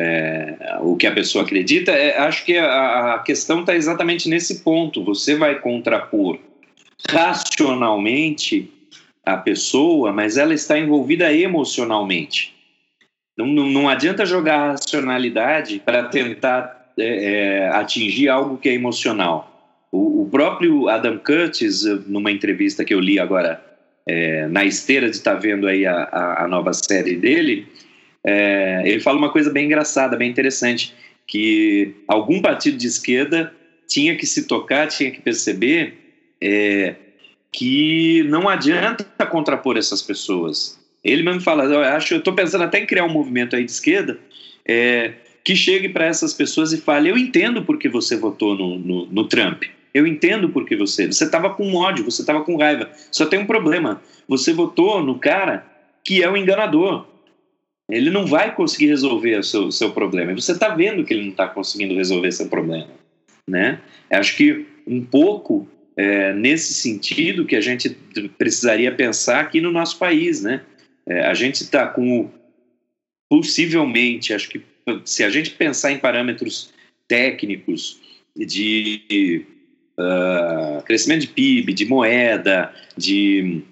é, 0.01 0.79
o 0.81 0.97
que 0.97 1.09
a 1.09 1.13
pessoa 1.13 1.45
acredita, 1.45 1.91
é, 1.91 2.17
acho 2.19 2.45
que 2.45 2.57
a, 2.57 3.15
a 3.15 3.19
questão 3.19 3.61
está 3.61 3.75
exatamente 3.75 4.29
nesse 4.29 4.63
ponto. 4.63 5.03
Você 5.03 5.35
vai 5.35 5.59
contrapor 5.59 6.39
racionalmente 7.11 8.73
a 9.27 9.37
pessoa, 9.37 10.13
mas 10.13 10.37
ela 10.37 10.55
está 10.55 10.79
envolvida 10.79 11.33
emocionalmente. 11.33 12.55
Não, 13.37 13.47
não, 13.47 13.69
não 13.69 13.89
adianta 13.89 14.25
jogar 14.25 14.59
a 14.59 14.71
racionalidade 14.73 15.81
para 15.85 16.05
tentar 16.05 16.93
é, 16.97 17.05
é, 17.05 17.69
atingir 17.69 18.29
algo 18.29 18.57
que 18.57 18.69
é 18.69 18.75
emocional. 18.75 19.85
O, 19.91 20.23
o, 20.23 20.29
próprio 20.29 20.89
Adam 20.89 21.19
Curtis, 21.19 21.85
numa 22.07 22.31
entrevista 22.31 22.85
que 22.85 22.95
eu 22.95 23.01
li 23.01 23.19
agora 23.19 23.63
é, 24.07 24.47
na 24.47 24.65
esteira 24.65 25.09
de 25.09 25.17
estar 25.17 25.35
tá 25.35 25.41
vendo 25.41 25.67
aí 25.67 25.87
a, 25.87 25.95
a, 26.05 26.45
a, 26.45 26.49
nova 26.49 26.73
série 26.73 27.17
dele, 27.17 27.67
é, 28.25 28.83
ele 28.85 29.01
fala 29.01 29.19
uma 29.19 29.31
coisa 29.31 29.51
bem 29.51 29.67
engraçada, 29.67 30.17
bem 30.17 30.31
interessante, 30.31 30.95
que 31.27 31.95
algum 32.07 32.41
partido 32.41 32.77
de 32.77 32.87
esquerda 32.87 33.53
tinha 33.87 34.17
que 34.17 34.27
se 34.27 34.47
tocar, 34.47 34.87
tinha 34.87 35.11
que 35.11 35.21
perceber 35.21 35.95
é, 36.41 36.95
que 37.53 38.25
não 38.29 38.49
adianta 38.49 39.05
contrapor 39.27 39.77
essas 39.77 40.03
pessoas. 40.03 40.79
Ele 41.03 41.23
mesmo 41.23 41.41
fala, 41.41 41.65
eu 41.65 41.81
acho, 41.81 42.15
eu 42.15 42.19
estou 42.19 42.35
pensando 42.35 42.65
até 42.65 42.79
em 42.81 42.87
criar 42.87 43.05
um 43.05 43.13
movimento 43.13 43.57
aí 43.57 43.65
de 43.65 43.71
esquerda 43.71 44.19
é, 44.67 45.13
que 45.43 45.57
chegue 45.57 45.89
para 45.89 46.05
essas 46.05 46.35
pessoas 46.35 46.73
e 46.73 46.79
fale, 46.79 47.09
eu 47.09 47.17
entendo 47.17 47.63
porque 47.63 47.89
você 47.89 48.17
votou 48.17 48.55
no, 48.55 48.79
no, 48.79 49.07
no 49.07 49.25
Trump. 49.25 49.65
Eu 49.95 50.07
entendo 50.07 50.51
porque 50.51 50.77
você. 50.77 51.07
Você 51.07 51.25
estava 51.25 51.51
com 51.51 51.75
ódio, 51.75 52.05
você 52.05 52.21
estava 52.21 52.43
com 52.43 52.57
raiva. 52.57 52.91
Só 53.11 53.25
tem 53.25 53.39
um 53.39 53.47
problema. 53.47 54.03
Você 54.29 54.53
votou 54.53 55.03
no 55.03 55.19
cara 55.19 55.67
que 56.05 56.23
é 56.23 56.31
o 56.31 56.37
enganador. 56.37 57.07
Ele 57.89 58.11
não 58.11 58.27
vai 58.27 58.55
conseguir 58.55 58.87
resolver 58.87 59.39
o 59.39 59.43
seu, 59.43 59.73
seu 59.73 59.91
problema. 59.93 60.33
E 60.33 60.35
você 60.35 60.53
está 60.53 60.69
vendo 60.69 61.05
que 61.05 61.15
ele 61.15 61.23
não 61.23 61.31
está 61.31 61.47
conseguindo 61.47 61.95
resolver 61.95 62.31
seu 62.33 62.49
problema. 62.49 62.91
Né? 63.47 63.81
Acho 64.11 64.37
que 64.37 64.67
um 64.87 65.03
pouco 65.03 65.67
é, 65.97 66.33
nesse 66.35 66.75
sentido 66.75 67.47
que 67.47 67.57
a 67.57 67.61
gente 67.61 67.91
precisaria 68.37 68.95
pensar 68.95 69.41
aqui 69.41 69.61
no 69.61 69.73
nosso 69.73 69.99
país. 69.99 70.43
Né? 70.43 70.61
É, 71.07 71.23
a 71.23 71.33
gente 71.33 71.63
está 71.63 71.87
com, 71.87 72.31
possivelmente, 73.29 74.35
acho 74.35 74.51
que 74.51 74.63
se 75.05 75.25
a 75.25 75.31
gente 75.31 75.51
pensar 75.51 75.91
em 75.91 75.99
parâmetros 75.99 76.73
técnicos 77.07 78.01
de 78.37 79.45
uh, 79.99 80.83
crescimento 80.85 81.23
de 81.23 81.29
PIB, 81.29 81.73
de 81.73 81.87
moeda, 81.87 82.73
de 82.97 83.63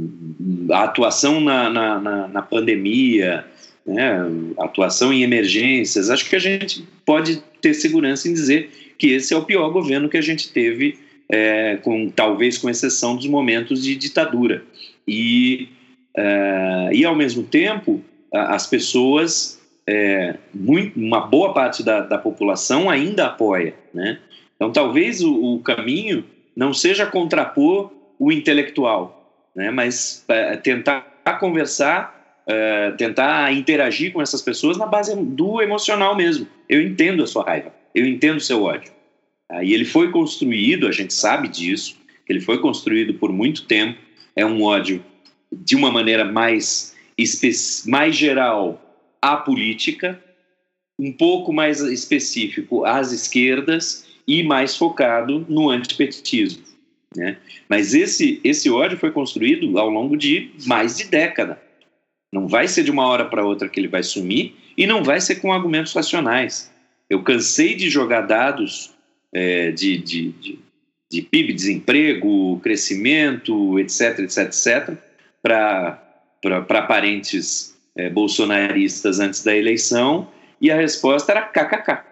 é, 0.00 0.74
atuação 0.74 1.40
na, 1.40 1.70
na, 1.70 2.00
na, 2.00 2.28
na 2.28 2.42
pandemia, 2.42 3.44
né, 3.86 4.20
atuação 4.58 5.12
em 5.12 5.22
emergências, 5.22 6.10
acho 6.10 6.28
que 6.28 6.36
a 6.36 6.40
gente 6.40 6.84
pode 7.06 7.42
ter 7.60 7.74
segurança 7.74 8.28
em 8.28 8.34
dizer 8.34 8.70
que 8.98 9.08
esse 9.08 9.32
é 9.32 9.36
o 9.36 9.44
pior 9.44 9.70
governo 9.70 10.08
que 10.08 10.16
a 10.16 10.22
gente 10.22 10.52
teve, 10.52 10.98
é, 11.28 11.76
com 11.76 12.08
talvez 12.10 12.58
com 12.58 12.68
exceção 12.68 13.16
dos 13.16 13.26
momentos 13.26 13.82
de 13.82 13.94
ditadura. 13.94 14.62
E, 15.06 15.68
é, 16.16 16.90
e 16.92 17.04
ao 17.04 17.14
mesmo 17.14 17.42
tempo, 17.42 18.02
as 18.32 18.66
pessoas 18.66 19.58
é, 19.88 20.36
muito, 20.52 20.98
uma 20.98 21.20
boa 21.20 21.54
parte 21.54 21.82
da, 21.82 22.00
da, 22.00 22.18
população 22.18 22.90
ainda 22.90 23.26
apoia. 23.26 23.74
Né? 23.94 24.18
Então, 24.54 24.70
talvez 24.70 25.22
o, 25.22 25.54
o, 25.54 25.60
caminho 25.60 26.24
não 26.54 26.74
seja 26.74 27.06
contrapor 27.06 27.90
o 28.18 28.30
intelectual, 28.30 29.17
né? 29.58 29.72
mas 29.72 30.24
é, 30.28 30.56
tentar 30.56 31.02
conversar, 31.40 32.42
é, 32.46 32.92
tentar 32.92 33.52
interagir 33.52 34.12
com 34.12 34.22
essas 34.22 34.40
pessoas 34.40 34.78
na 34.78 34.86
base 34.86 35.14
do 35.16 35.60
emocional 35.60 36.14
mesmo. 36.14 36.46
Eu 36.68 36.80
entendo 36.80 37.24
a 37.24 37.26
sua 37.26 37.44
raiva, 37.44 37.74
eu 37.92 38.06
entendo 38.06 38.36
o 38.36 38.40
seu 38.40 38.62
ódio. 38.62 38.92
E 39.62 39.74
ele 39.74 39.84
foi 39.84 40.10
construído, 40.10 40.86
a 40.86 40.92
gente 40.92 41.12
sabe 41.12 41.48
disso, 41.48 41.96
ele 42.28 42.40
foi 42.40 42.60
construído 42.60 43.14
por 43.14 43.32
muito 43.32 43.64
tempo, 43.64 43.98
é 44.36 44.44
um 44.46 44.62
ódio 44.62 45.02
de 45.50 45.74
uma 45.74 45.90
maneira 45.90 46.24
mais, 46.24 46.94
mais 47.86 48.14
geral 48.14 48.80
à 49.20 49.36
política, 49.36 50.22
um 50.98 51.10
pouco 51.10 51.52
mais 51.52 51.80
específico 51.80 52.84
às 52.84 53.10
esquerdas 53.10 54.06
e 54.26 54.42
mais 54.42 54.76
focado 54.76 55.46
no 55.48 55.70
antipetismo. 55.70 56.67
Né? 57.18 57.36
Mas 57.68 57.94
esse, 57.94 58.40
esse 58.44 58.70
ódio 58.70 58.96
foi 58.96 59.10
construído 59.10 59.76
ao 59.76 59.90
longo 59.90 60.16
de 60.16 60.52
mais 60.66 60.96
de 60.96 61.04
década. 61.04 61.60
Não 62.32 62.46
vai 62.46 62.68
ser 62.68 62.84
de 62.84 62.90
uma 62.90 63.06
hora 63.06 63.24
para 63.24 63.44
outra 63.44 63.68
que 63.68 63.80
ele 63.80 63.88
vai 63.88 64.04
sumir 64.04 64.54
e 64.76 64.86
não 64.86 65.02
vai 65.02 65.20
ser 65.20 65.36
com 65.36 65.52
argumentos 65.52 65.92
racionais. 65.92 66.70
Eu 67.10 67.22
cansei 67.22 67.74
de 67.74 67.90
jogar 67.90 68.20
dados 68.20 68.94
é, 69.32 69.72
de, 69.72 69.98
de, 69.98 70.28
de, 70.32 70.58
de 71.10 71.22
PIB, 71.22 71.52
desemprego, 71.52 72.60
crescimento, 72.60 73.78
etc, 73.80 74.20
etc, 74.20 74.38
etc, 74.38 74.96
para 75.42 76.82
parentes 76.86 77.76
é, 77.96 78.08
bolsonaristas 78.08 79.18
antes 79.18 79.42
da 79.42 79.56
eleição 79.56 80.28
e 80.60 80.70
a 80.70 80.76
resposta 80.76 81.32
era 81.32 81.42
kkk. 81.42 82.04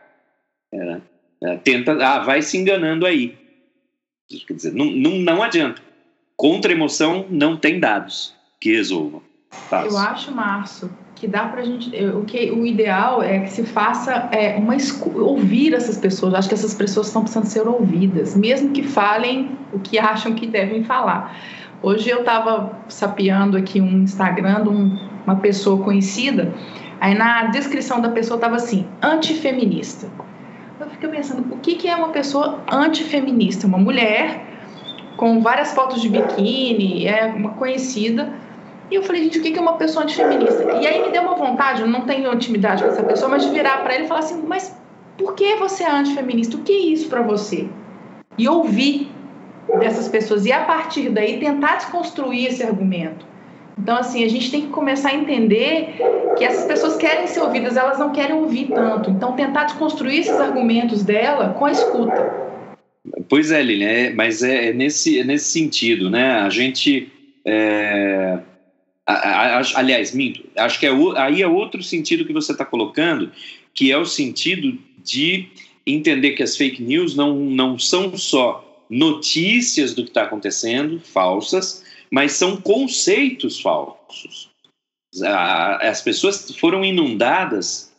Era, 0.72 1.02
era, 1.40 1.58
tenta, 1.58 1.92
ah, 1.92 2.18
vai 2.24 2.42
se 2.42 2.56
enganando 2.56 3.06
aí. 3.06 3.45
Quer 4.28 4.54
dizer, 4.54 4.72
não, 4.74 4.86
não, 4.86 5.18
não 5.18 5.42
adianta. 5.42 5.82
Contra 6.36 6.72
emoção 6.72 7.26
não 7.30 7.56
tem 7.56 7.80
dados 7.80 8.34
que 8.60 8.72
resolvam. 8.74 9.22
Fácil. 9.50 9.90
Eu 9.90 9.98
acho, 9.98 10.32
Márcio, 10.32 10.90
que 11.14 11.26
dá 11.26 11.46
para 11.46 11.62
a 11.62 11.64
gente. 11.64 11.88
O, 12.06 12.24
que, 12.24 12.50
o 12.50 12.66
ideal 12.66 13.22
é 13.22 13.40
que 13.40 13.50
se 13.50 13.64
faça 13.64 14.28
é, 14.32 14.56
uma 14.56 14.76
ouvir 15.14 15.72
essas 15.72 15.96
pessoas. 15.96 16.34
Acho 16.34 16.48
que 16.48 16.54
essas 16.54 16.74
pessoas 16.74 17.06
estão 17.06 17.22
precisando 17.22 17.46
ser 17.46 17.66
ouvidas, 17.66 18.36
mesmo 18.36 18.72
que 18.72 18.82
falem 18.82 19.56
o 19.72 19.78
que 19.78 19.98
acham 19.98 20.34
que 20.34 20.46
devem 20.46 20.84
falar. 20.84 21.38
Hoje 21.82 22.10
eu 22.10 22.20
estava 22.20 22.82
sapeando 22.88 23.56
aqui 23.56 23.80
um 23.80 24.02
Instagram 24.02 24.64
de 24.64 24.68
um 24.68 25.16
uma 25.26 25.36
pessoa 25.36 25.82
conhecida, 25.82 26.54
aí 27.00 27.14
na 27.14 27.46
descrição 27.46 28.00
da 28.00 28.08
pessoa 28.10 28.36
estava 28.36 28.56
assim, 28.56 28.86
antifeminista. 29.02 30.08
Eu 30.78 30.90
fiquei 30.90 31.08
pensando, 31.08 31.54
o 31.54 31.58
que, 31.58 31.74
que 31.76 31.88
é 31.88 31.96
uma 31.96 32.10
pessoa 32.10 32.62
antifeminista? 32.70 33.66
Uma 33.66 33.78
mulher 33.78 34.44
com 35.16 35.40
várias 35.40 35.72
fotos 35.72 36.02
de 36.02 36.08
biquíni, 36.08 37.06
é 37.06 37.24
uma 37.26 37.50
conhecida. 37.54 38.30
E 38.90 38.94
eu 38.94 39.02
falei, 39.02 39.24
gente, 39.24 39.38
o 39.38 39.42
que 39.42 39.56
é 39.56 39.60
uma 39.60 39.74
pessoa 39.74 40.04
antifeminista? 40.04 40.64
E 40.74 40.86
aí 40.86 41.02
me 41.02 41.10
deu 41.10 41.22
uma 41.22 41.34
vontade, 41.34 41.80
eu 41.80 41.88
não 41.88 42.02
tenho 42.02 42.32
intimidade 42.32 42.82
com 42.82 42.90
essa 42.90 43.02
pessoa, 43.02 43.30
mas 43.30 43.42
de 43.42 43.50
virar 43.50 43.82
para 43.82 43.94
ele 43.94 44.04
e 44.04 44.08
falar 44.08 44.20
assim, 44.20 44.42
mas 44.46 44.76
por 45.16 45.34
que 45.34 45.56
você 45.56 45.82
é 45.82 45.90
antifeminista? 45.90 46.56
O 46.56 46.62
que 46.62 46.72
é 46.72 46.80
isso 46.92 47.08
para 47.08 47.22
você? 47.22 47.68
E 48.36 48.46
ouvir 48.46 49.10
dessas 49.78 50.08
pessoas 50.08 50.44
e 50.44 50.52
a 50.52 50.64
partir 50.64 51.08
daí 51.08 51.40
tentar 51.40 51.76
desconstruir 51.76 52.48
esse 52.48 52.62
argumento. 52.62 53.26
Então, 53.78 53.96
assim, 53.96 54.24
a 54.24 54.28
gente 54.28 54.50
tem 54.50 54.62
que 54.62 54.68
começar 54.68 55.10
a 55.10 55.14
entender 55.14 55.94
que 56.38 56.44
essas 56.44 56.64
pessoas 56.64 56.96
querem 56.96 57.26
ser 57.26 57.40
ouvidas, 57.40 57.76
elas 57.76 57.98
não 57.98 58.10
querem 58.10 58.34
ouvir 58.34 58.68
tanto. 58.68 59.10
Então, 59.10 59.36
tentar 59.36 59.64
desconstruir 59.64 60.20
esses 60.20 60.40
argumentos 60.40 61.02
dela 61.04 61.50
com 61.50 61.66
a 61.66 61.72
escuta. 61.72 62.46
Pois 63.28 63.50
é, 63.50 63.62
Lilian, 63.62 63.88
é, 63.88 64.10
mas 64.10 64.42
é, 64.42 64.68
é, 64.68 64.72
nesse, 64.72 65.20
é 65.20 65.24
nesse 65.24 65.50
sentido, 65.50 66.10
né? 66.10 66.40
A 66.40 66.48
gente. 66.48 67.12
É, 67.44 68.38
a, 69.06 69.58
a, 69.58 69.62
aliás, 69.76 70.12
minto, 70.12 70.42
acho 70.56 70.80
que 70.80 70.86
é, 70.86 70.90
aí 71.16 71.40
é 71.40 71.46
outro 71.46 71.80
sentido 71.82 72.24
que 72.24 72.32
você 72.32 72.50
está 72.50 72.64
colocando, 72.64 73.30
que 73.72 73.92
é 73.92 73.96
o 73.96 74.04
sentido 74.04 74.76
de 75.04 75.48
entender 75.86 76.32
que 76.32 76.42
as 76.42 76.56
fake 76.56 76.82
news 76.82 77.14
não, 77.14 77.36
não 77.36 77.78
são 77.78 78.16
só 78.16 78.84
notícias 78.90 79.94
do 79.94 80.02
que 80.02 80.10
está 80.10 80.22
acontecendo, 80.22 81.00
falsas, 81.00 81.84
mas 82.10 82.32
são 82.32 82.56
conceitos 82.56 83.60
falsos. 83.60 84.50
As 85.80 86.02
pessoas 86.02 86.50
foram 86.58 86.84
inundadas 86.84 87.92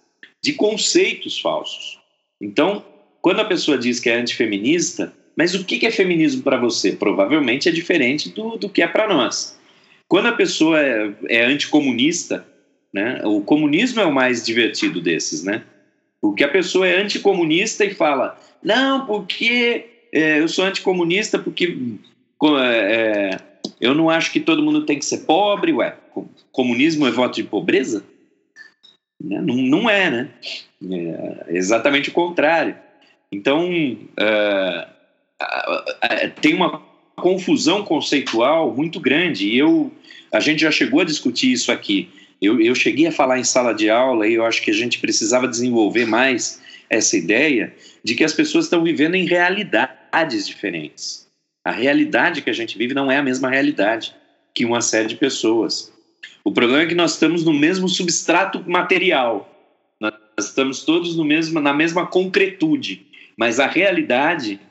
de 0.43 0.53
conceitos 0.53 1.39
falsos. 1.39 1.99
Então, 2.39 2.85
quando 3.21 3.39
a 3.39 3.45
pessoa 3.45 3.77
diz 3.77 3.99
que 3.99 4.09
é 4.09 4.15
antifeminista, 4.15 5.13
mas 5.35 5.53
o 5.53 5.63
que 5.63 5.85
é 5.85 5.91
feminismo 5.91 6.41
para 6.41 6.57
você? 6.57 6.91
Provavelmente 6.91 7.69
é 7.69 7.71
diferente 7.71 8.29
do, 8.29 8.57
do 8.57 8.69
que 8.69 8.81
é 8.81 8.87
para 8.87 9.07
nós. 9.07 9.57
Quando 10.07 10.27
a 10.27 10.31
pessoa 10.31 10.79
é, 10.79 11.13
é 11.27 11.45
anticomunista, 11.45 12.47
né, 12.93 13.21
o 13.23 13.41
comunismo 13.41 13.99
é 13.99 14.05
o 14.05 14.13
mais 14.13 14.45
divertido 14.45 15.01
desses, 15.01 15.43
né? 15.43 15.63
Porque 16.21 16.43
a 16.43 16.47
pessoa 16.47 16.87
é 16.87 16.99
anticomunista 16.99 17.85
e 17.85 17.93
fala, 17.93 18.39
não, 18.63 19.05
porque 19.05 19.85
é, 20.11 20.39
eu 20.39 20.47
sou 20.47 20.65
anticomunista 20.65 21.37
porque 21.37 21.77
é, 22.59 23.39
eu 23.79 23.93
não 23.93 24.09
acho 24.09 24.31
que 24.31 24.39
todo 24.39 24.63
mundo 24.63 24.85
tem 24.85 24.99
que 24.99 25.05
ser 25.05 25.19
pobre, 25.19 25.73
ué. 25.73 25.95
Comunismo 26.51 27.07
é 27.07 27.11
voto 27.11 27.35
de 27.35 27.43
pobreza? 27.43 28.03
Né? 29.21 29.41
Não, 29.41 29.55
não 29.55 29.89
é, 29.89 30.09
né? 30.09 30.29
É 31.47 31.55
exatamente 31.55 32.09
o 32.09 32.13
contrário. 32.13 32.75
Então, 33.31 33.69
uh, 33.69 34.87
tem 36.41 36.53
uma 36.53 36.81
confusão 37.15 37.83
conceitual 37.83 38.73
muito 38.73 38.99
grande. 38.99 39.47
E 39.49 39.57
eu, 39.57 39.91
a 40.31 40.39
gente 40.39 40.61
já 40.61 40.71
chegou 40.71 41.01
a 41.01 41.05
discutir 41.05 41.51
isso 41.51 41.71
aqui. 41.71 42.09
eu, 42.41 42.61
eu 42.61 42.75
cheguei 42.75 43.07
a 43.07 43.11
falar 43.11 43.39
em 43.39 43.43
sala 43.43 43.73
de 43.73 43.89
aula 43.89 44.27
e 44.27 44.35
eu 44.35 44.45
acho 44.45 44.61
que 44.61 44.71
a 44.71 44.73
gente 44.73 44.99
precisava 44.99 45.47
desenvolver 45.47 46.05
mais 46.05 46.61
essa 46.89 47.17
ideia 47.17 47.73
de 48.03 48.15
que 48.15 48.23
as 48.23 48.33
pessoas 48.33 48.65
estão 48.65 48.83
vivendo 48.83 49.15
em 49.15 49.25
realidades 49.25 50.47
diferentes. 50.47 51.26
A 51.67 51.71
realidade 51.71 52.41
que 52.41 52.49
a 52.49 52.53
gente 52.53 52.77
vive 52.77 52.93
não 52.93 53.11
é 53.11 53.17
a 53.17 53.21
mesma 53.21 53.49
realidade 53.49 54.15
que 54.53 54.63
uma 54.63 54.79
série 54.79 55.09
de 55.09 55.15
pessoas. 55.17 55.91
O 56.41 56.49
problema 56.49 56.83
é 56.83 56.85
que 56.85 56.95
nós 56.95 57.15
estamos 57.15 57.43
no 57.43 57.51
mesmo 57.51 57.89
substrato 57.89 58.63
material, 58.65 59.53
nós 59.99 60.13
estamos 60.39 60.85
todos 60.85 61.17
no 61.17 61.25
mesmo, 61.25 61.59
na 61.59 61.73
mesma 61.73 62.07
concretude, 62.07 63.05
mas 63.35 63.59
a 63.59 63.67
realidade, 63.67 64.61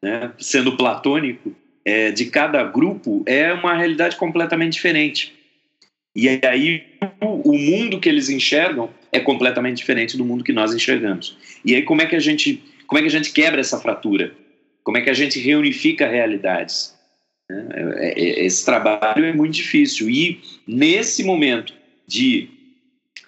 né, 0.00 0.30
sendo 0.38 0.76
platônico, 0.76 1.52
é, 1.84 2.12
de 2.12 2.26
cada 2.26 2.62
grupo 2.62 3.24
é 3.26 3.52
uma 3.52 3.74
realidade 3.74 4.14
completamente 4.14 4.74
diferente. 4.74 5.34
E 6.14 6.28
aí 6.46 6.84
o, 7.20 7.50
o 7.50 7.58
mundo 7.58 7.98
que 7.98 8.08
eles 8.08 8.28
enxergam 8.28 8.90
é 9.10 9.18
completamente 9.18 9.78
diferente 9.78 10.16
do 10.16 10.24
mundo 10.24 10.44
que 10.44 10.52
nós 10.52 10.72
enxergamos. 10.72 11.36
E 11.64 11.74
aí 11.74 11.82
como 11.82 12.00
é 12.00 12.06
que 12.06 12.14
a 12.14 12.20
gente 12.20 12.62
como 12.86 13.00
é 13.00 13.02
que 13.02 13.08
a 13.08 13.18
gente 13.18 13.32
quebra 13.32 13.60
essa 13.60 13.80
fratura? 13.80 14.43
Como 14.84 14.98
é 14.98 15.00
que 15.00 15.10
a 15.10 15.14
gente 15.14 15.40
reunifica 15.40 16.06
realidades? 16.06 16.94
Né? 17.48 17.68
É, 17.96 18.20
é, 18.20 18.44
esse 18.44 18.64
trabalho 18.64 19.24
é 19.24 19.32
muito 19.32 19.54
difícil 19.54 20.08
e 20.08 20.40
nesse 20.66 21.24
momento 21.24 21.72
de 22.06 22.50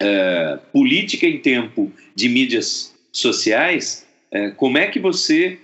uh, 0.01 0.59
política 0.71 1.25
em 1.25 1.39
tempo 1.39 1.91
de 2.15 2.29
mídias 2.29 2.95
sociais, 3.11 4.07
uh, 4.31 4.53
como 4.55 4.77
é 4.77 4.87
que 4.87 4.99
você 4.99 5.59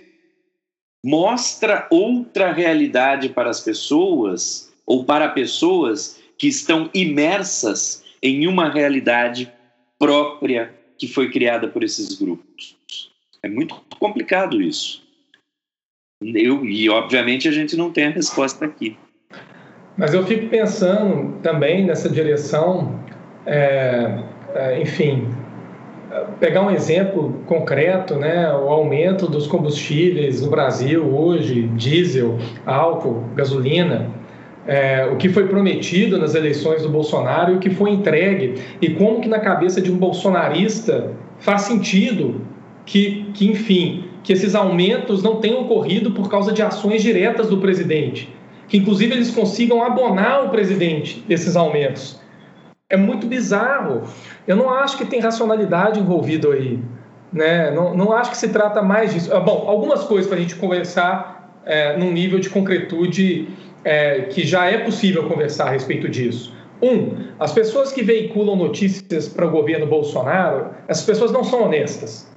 mostra 1.02 1.86
outra 1.90 2.52
realidade 2.52 3.28
para 3.28 3.50
as 3.50 3.60
pessoas 3.60 4.72
ou 4.86 5.04
para 5.04 5.28
pessoas 5.28 6.18
que 6.36 6.48
estão 6.48 6.90
imersas 6.92 8.02
em 8.22 8.46
uma 8.46 8.70
realidade 8.70 9.52
própria 9.98 10.74
que 10.98 11.06
foi 11.06 11.30
criada 11.30 11.68
por 11.68 11.84
esses 11.84 12.14
grupos. 12.14 12.76
É 13.42 13.48
muito 13.48 13.74
complicado 13.98 14.60
isso. 14.62 15.03
Eu, 16.34 16.64
e, 16.64 16.88
obviamente, 16.88 17.48
a 17.48 17.52
gente 17.52 17.76
não 17.76 17.90
tem 17.90 18.06
a 18.06 18.10
resposta 18.10 18.64
aqui. 18.64 18.96
Mas 19.96 20.14
eu 20.14 20.24
fico 20.26 20.48
pensando 20.48 21.36
também 21.42 21.84
nessa 21.84 22.08
direção, 22.08 22.98
é, 23.46 24.18
é, 24.54 24.80
enfim, 24.80 25.28
pegar 26.40 26.62
um 26.62 26.70
exemplo 26.70 27.40
concreto, 27.46 28.16
né, 28.16 28.52
o 28.52 28.68
aumento 28.68 29.26
dos 29.26 29.46
combustíveis 29.46 30.42
no 30.42 30.50
Brasil 30.50 31.04
hoje, 31.04 31.68
diesel, 31.76 32.38
álcool, 32.66 33.24
gasolina, 33.34 34.10
é, 34.66 35.06
o 35.06 35.16
que 35.16 35.28
foi 35.28 35.46
prometido 35.46 36.18
nas 36.18 36.34
eleições 36.34 36.82
do 36.82 36.88
Bolsonaro 36.88 37.52
e 37.52 37.56
o 37.56 37.58
que 37.58 37.70
foi 37.70 37.90
entregue 37.90 38.54
e 38.80 38.90
como 38.90 39.20
que 39.20 39.28
na 39.28 39.38
cabeça 39.38 39.80
de 39.80 39.92
um 39.92 39.96
bolsonarista 39.96 41.12
faz 41.38 41.62
sentido 41.62 42.40
que, 42.86 43.30
que 43.34 43.46
enfim, 43.46 44.03
que 44.24 44.32
esses 44.32 44.54
aumentos 44.54 45.22
não 45.22 45.36
tenham 45.36 45.60
ocorrido 45.60 46.10
por 46.10 46.28
causa 46.30 46.50
de 46.50 46.62
ações 46.62 47.02
diretas 47.02 47.48
do 47.48 47.58
presidente, 47.58 48.34
que 48.66 48.78
inclusive 48.78 49.14
eles 49.14 49.30
consigam 49.30 49.84
abonar 49.84 50.46
o 50.46 50.48
presidente 50.48 51.20
desses 51.28 51.54
aumentos. 51.54 52.18
É 52.88 52.96
muito 52.96 53.26
bizarro. 53.26 54.02
Eu 54.48 54.56
não 54.56 54.70
acho 54.70 54.96
que 54.96 55.04
tem 55.04 55.20
racionalidade 55.20 56.00
envolvido 56.00 56.50
aí. 56.50 56.78
Né? 57.30 57.70
Não, 57.70 57.94
não 57.94 58.12
acho 58.12 58.30
que 58.30 58.36
se 58.36 58.48
trata 58.48 58.80
mais 58.80 59.12
disso. 59.12 59.34
Ah, 59.34 59.40
bom, 59.40 59.64
algumas 59.68 60.04
coisas 60.04 60.26
para 60.26 60.38
a 60.38 60.40
gente 60.40 60.56
conversar 60.56 61.60
é, 61.66 61.96
num 61.96 62.10
nível 62.10 62.38
de 62.38 62.48
concretude 62.48 63.48
é, 63.84 64.22
que 64.22 64.46
já 64.46 64.70
é 64.70 64.78
possível 64.78 65.28
conversar 65.28 65.66
a 65.66 65.70
respeito 65.70 66.08
disso. 66.08 66.54
Um, 66.82 67.28
as 67.38 67.52
pessoas 67.52 67.92
que 67.92 68.02
veiculam 68.02 68.56
notícias 68.56 69.28
para 69.28 69.46
o 69.46 69.50
governo 69.50 69.86
Bolsonaro, 69.86 70.70
essas 70.88 71.04
pessoas 71.04 71.30
não 71.30 71.44
são 71.44 71.64
honestas. 71.64 72.33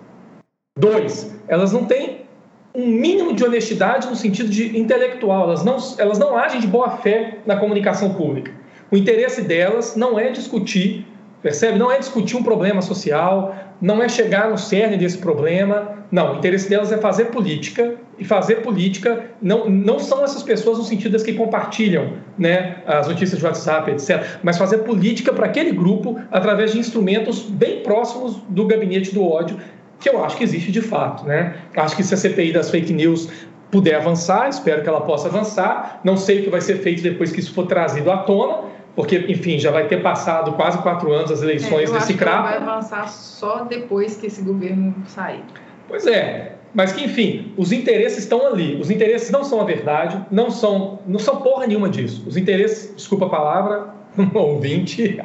Dois, 0.77 1.35
elas 1.47 1.73
não 1.73 1.85
têm 1.85 2.27
um 2.73 2.85
mínimo 2.85 3.33
de 3.33 3.43
honestidade 3.43 4.07
no 4.07 4.15
sentido 4.15 4.49
de 4.49 4.77
intelectual, 4.77 5.45
elas 5.45 5.63
não, 5.63 5.77
elas 5.97 6.19
não 6.19 6.37
agem 6.37 6.61
de 6.61 6.67
boa 6.67 6.91
fé 6.97 7.39
na 7.45 7.55
comunicação 7.57 8.13
pública. 8.13 8.51
O 8.91 8.95
interesse 8.95 9.41
delas 9.41 9.95
não 9.95 10.19
é 10.19 10.29
discutir, 10.29 11.05
percebe? 11.41 11.79
Não 11.79 11.91
é 11.91 11.97
discutir 11.97 12.37
um 12.37 12.43
problema 12.43 12.81
social, 12.81 13.55
não 13.81 14.01
é 14.01 14.07
chegar 14.07 14.49
no 14.49 14.57
cerne 14.57 14.95
desse 14.95 15.17
problema. 15.17 15.97
Não, 16.11 16.35
o 16.35 16.37
interesse 16.37 16.69
delas 16.69 16.91
é 16.91 16.97
fazer 16.97 17.25
política 17.25 17.95
e 18.17 18.23
fazer 18.23 18.57
política 18.57 19.25
não, 19.41 19.69
não 19.69 19.99
são 19.99 20.23
essas 20.23 20.41
pessoas 20.41 20.77
no 20.77 20.83
sentido 20.83 21.11
das 21.11 21.23
que 21.23 21.33
compartilham 21.33 22.13
né, 22.37 22.77
as 22.85 23.07
notícias 23.07 23.39
de 23.39 23.45
WhatsApp, 23.45 23.91
etc., 23.91 24.23
mas 24.41 24.57
fazer 24.57 24.79
política 24.79 25.33
para 25.33 25.47
aquele 25.47 25.71
grupo 25.71 26.19
através 26.31 26.71
de 26.71 26.79
instrumentos 26.79 27.41
bem 27.41 27.81
próximos 27.81 28.35
do 28.47 28.65
gabinete 28.65 29.13
do 29.13 29.27
ódio, 29.27 29.57
que 29.99 30.09
eu 30.09 30.23
acho 30.23 30.37
que 30.37 30.43
existe 30.43 30.71
de 30.71 30.81
fato. 30.81 31.25
Né? 31.25 31.55
Acho 31.75 31.95
que 31.95 32.03
se 32.03 32.13
a 32.13 32.17
CPI 32.17 32.53
das 32.53 32.69
fake 32.69 32.93
news 32.93 33.29
puder 33.71 33.95
avançar, 33.95 34.47
espero 34.49 34.81
que 34.81 34.89
ela 34.89 35.01
possa 35.01 35.27
avançar. 35.27 35.99
Não 36.03 36.15
sei 36.17 36.39
o 36.39 36.43
que 36.43 36.49
vai 36.49 36.61
ser 36.61 36.77
feito 36.77 37.01
depois 37.01 37.31
que 37.31 37.39
isso 37.39 37.53
for 37.53 37.65
trazido 37.65 38.11
à 38.11 38.17
tona, 38.17 38.69
porque, 38.95 39.25
enfim, 39.27 39.59
já 39.59 39.71
vai 39.71 39.87
ter 39.87 40.01
passado 40.01 40.53
quase 40.53 40.77
quatro 40.79 41.11
anos 41.11 41.31
as 41.31 41.41
eleições 41.41 41.89
é, 41.89 41.93
desse 41.93 42.13
CRAP. 42.15 42.43
vai 42.43 42.57
avançar 42.57 43.07
só 43.09 43.63
depois 43.63 44.17
que 44.17 44.27
esse 44.27 44.41
governo 44.41 44.95
sair. 45.05 45.43
Pois 45.87 46.05
é, 46.07 46.55
mas 46.73 46.91
que, 46.91 47.05
enfim, 47.05 47.53
os 47.57 47.71
interesses 47.71 48.19
estão 48.19 48.45
ali. 48.45 48.79
Os 48.79 48.89
interesses 48.89 49.29
não 49.29 49.43
são 49.43 49.61
a 49.61 49.63
verdade, 49.63 50.25
não 50.31 50.49
são, 50.49 50.99
não 51.05 51.19
são 51.19 51.37
porra 51.37 51.67
nenhuma 51.67 51.89
disso. 51.89 52.23
Os 52.27 52.37
interesses, 52.37 52.93
desculpa 52.95 53.25
a 53.25 53.29
palavra, 53.29 53.96
um 54.17 54.29
ouvinte. 54.37 55.19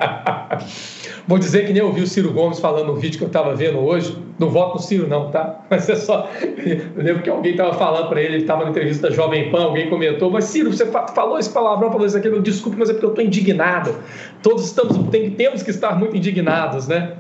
Vou 1.27 1.39
dizer 1.39 1.67
que 1.67 1.73
nem 1.73 1.83
ouvi 1.83 2.03
o 2.03 2.07
Ciro 2.07 2.33
Gomes 2.33 2.59
falando 2.59 2.89
no 2.89 2.97
vídeo 2.97 3.19
que 3.19 3.25
eu 3.25 3.29
estava 3.29 3.55
vendo 3.55 3.79
hoje. 3.79 4.17
Não 4.39 4.49
voto 4.49 4.75
no 4.75 4.81
Ciro, 4.81 5.07
não, 5.07 5.31
tá? 5.31 5.65
Mas 5.71 5.89
é 5.89 5.95
só. 5.95 6.29
Eu 6.43 7.03
lembro 7.03 7.23
que 7.23 7.31
alguém 7.31 7.53
estava 7.53 7.75
falando 7.75 8.09
para 8.09 8.21
ele, 8.21 8.35
ele 8.35 8.43
estava 8.43 8.65
na 8.65 8.71
entrevista 8.71 9.09
da 9.09 9.15
Jovem 9.15 9.51
Pan, 9.51 9.65
alguém 9.65 9.89
comentou, 9.89 10.31
mas 10.31 10.45
Ciro, 10.45 10.73
você 10.73 10.87
falou 11.15 11.39
esse 11.39 11.51
palavrão, 11.51 11.91
falou 11.91 12.07
isso 12.07 12.17
aqui, 12.17 12.29
desculpe, 12.41 12.79
mas 12.79 12.91
é 12.91 12.93
porque 12.93 13.07
eu 13.07 13.11
estou 13.11 13.25
indignado. 13.25 13.95
Todos 14.43 14.65
estamos, 14.65 15.09
tem, 15.09 15.31
temos 15.31 15.63
que 15.63 15.71
estar 15.71 15.99
muito 15.99 16.17
indignados, 16.17 16.89
né? 16.89 17.15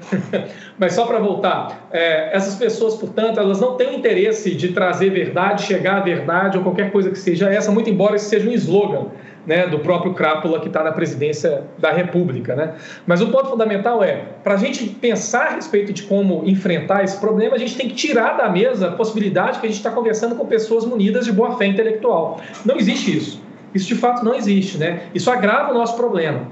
mas 0.78 0.94
só 0.94 1.06
para 1.06 1.18
voltar, 1.18 1.88
é, 1.92 2.34
essas 2.34 2.56
pessoas, 2.56 2.94
portanto, 2.96 3.38
elas 3.38 3.60
não 3.60 3.76
têm 3.76 3.96
interesse 3.96 4.54
de 4.54 4.68
trazer 4.68 5.10
verdade, 5.10 5.62
chegar 5.62 5.98
à 5.98 6.00
verdade 6.00 6.58
ou 6.58 6.64
qualquer 6.64 6.90
coisa 6.90 7.10
que 7.10 7.18
seja 7.18 7.48
essa, 7.52 7.70
muito 7.70 7.88
embora 7.88 8.16
esse 8.16 8.26
seja 8.26 8.48
um 8.48 8.52
slogan 8.52 9.06
né, 9.46 9.66
do 9.66 9.78
próprio 9.80 10.14
Crápula 10.14 10.60
que 10.60 10.68
está 10.68 10.82
na 10.82 10.92
presidência 10.92 11.64
da 11.78 11.90
República. 11.92 12.54
Né? 12.54 12.74
Mas 13.06 13.20
o 13.20 13.28
ponto 13.28 13.48
fundamental 13.48 14.02
é, 14.02 14.24
para 14.42 14.54
a 14.54 14.56
gente 14.56 14.86
pensar 14.86 15.46
a 15.46 15.50
respeito 15.50 15.92
de 15.92 16.04
como 16.04 16.42
enfrentar 16.46 17.02
esse 17.02 17.18
problema, 17.18 17.56
a 17.56 17.58
gente 17.58 17.76
tem 17.76 17.88
que 17.88 17.94
tirar 17.94 18.36
da 18.36 18.48
mesa 18.48 18.88
a 18.88 18.92
possibilidade 18.92 19.58
que 19.58 19.66
a 19.66 19.68
gente 19.68 19.78
está 19.78 19.90
conversando 19.90 20.34
com 20.34 20.46
pessoas 20.46 20.84
munidas 20.84 21.24
de 21.24 21.32
boa 21.32 21.56
fé 21.56 21.66
intelectual. 21.66 22.40
Não 22.64 22.76
existe 22.76 23.16
isso. 23.16 23.42
Isso 23.74 23.88
de 23.88 23.94
fato 23.94 24.24
não 24.24 24.34
existe. 24.34 24.78
Né? 24.78 25.04
Isso 25.14 25.30
agrava 25.30 25.72
o 25.72 25.74
nosso 25.74 25.96
problema. 25.96 26.42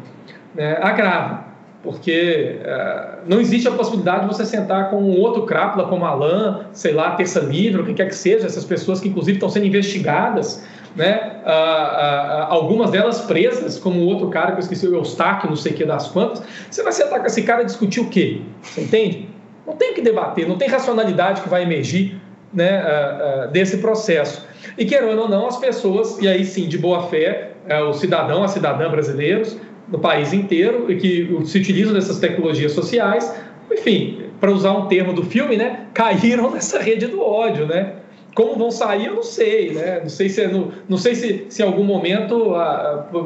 Né? 0.55 0.78
Agrava. 0.80 1.51
Porque 1.82 2.59
uh, 2.61 3.20
não 3.26 3.41
existe 3.41 3.66
a 3.66 3.70
possibilidade 3.70 4.26
de 4.28 4.34
você 4.34 4.45
sentar 4.45 4.91
com 4.91 4.97
um 4.97 5.18
outro 5.18 5.47
crápula, 5.47 5.88
como 5.88 6.05
Alain, 6.05 6.66
sei 6.72 6.93
lá, 6.93 7.12
Terça 7.12 7.41
Livre, 7.41 7.80
o 7.80 7.86
que 7.86 7.95
quer 7.95 8.07
que 8.07 8.14
seja, 8.14 8.47
essas 8.47 8.66
pessoas 8.66 9.01
que 9.01 9.09
inclusive 9.09 9.38
estão 9.38 9.49
sendo 9.49 9.64
investigadas 9.64 10.62
né? 10.97 11.41
Ah, 11.45 11.53
ah, 11.53 12.47
algumas 12.51 12.91
delas 12.91 13.22
presas, 13.22 13.78
como 13.78 14.01
o 14.01 14.07
outro 14.07 14.28
cara 14.28 14.53
que 14.53 14.59
eu 14.59 14.61
esqueci, 14.61 14.86
o 14.86 14.95
Eustáquio, 14.95 15.49
não 15.49 15.57
sei 15.57 15.72
o 15.72 15.74
que 15.74 15.84
das 15.84 16.09
quantas. 16.09 16.43
Você 16.70 16.82
vai 16.82 16.93
sentar 16.93 17.20
com 17.20 17.26
esse 17.26 17.43
cara 17.43 17.62
e 17.62 17.66
discutir 17.66 18.01
o 18.01 18.09
quê? 18.09 18.43
Você 18.62 18.82
entende? 18.82 19.28
Não 19.66 19.76
tem 19.76 19.95
que 19.95 20.01
debater, 20.01 20.49
não 20.49 20.57
tem 20.57 20.68
racionalidade 20.68 21.43
que 21.43 21.49
vai 21.49 21.62
emergir 21.62 22.20
né, 22.53 22.78
ah, 22.78 23.49
desse 23.53 23.78
processo. 23.78 24.47
E 24.76 24.84
querendo 24.84 25.20
ou 25.20 25.28
não, 25.28 25.47
as 25.47 25.57
pessoas, 25.57 26.18
e 26.20 26.28
aí 26.28 26.45
sim, 26.45 26.68
de 26.68 26.78
boa 26.78 27.03
fé, 27.09 27.53
é, 27.68 27.80
o 27.82 27.93
cidadão, 27.93 28.43
a 28.43 28.49
cidadã 28.49 28.91
brasileiros, 28.91 29.57
no 29.88 29.99
país 29.99 30.32
inteiro, 30.32 30.91
e 30.91 30.97
que 30.97 31.41
se 31.45 31.59
utilizam 31.59 31.93
dessas 31.93 32.18
tecnologias 32.18 32.72
sociais, 32.72 33.34
enfim, 33.70 34.24
para 34.41 34.51
usar 34.51 34.72
um 34.72 34.86
termo 34.86 35.12
do 35.12 35.24
filme, 35.24 35.57
né, 35.57 35.86
caíram 35.93 36.51
nessa 36.53 36.80
rede 36.80 37.07
do 37.07 37.22
ódio, 37.22 37.66
né? 37.66 37.95
Como 38.35 38.57
vão 38.57 38.70
sair, 38.70 39.07
eu 39.07 39.14
não 39.16 39.22
sei, 39.22 39.72
né? 39.72 40.01
Não 40.03 40.09
sei 40.09 40.28
se, 40.28 40.43
é 40.43 40.49
no, 40.49 40.72
não 40.89 40.97
sei 40.97 41.14
se, 41.14 41.47
se 41.49 41.62
em 41.62 41.66
algum 41.66 41.83
momento, 41.83 42.53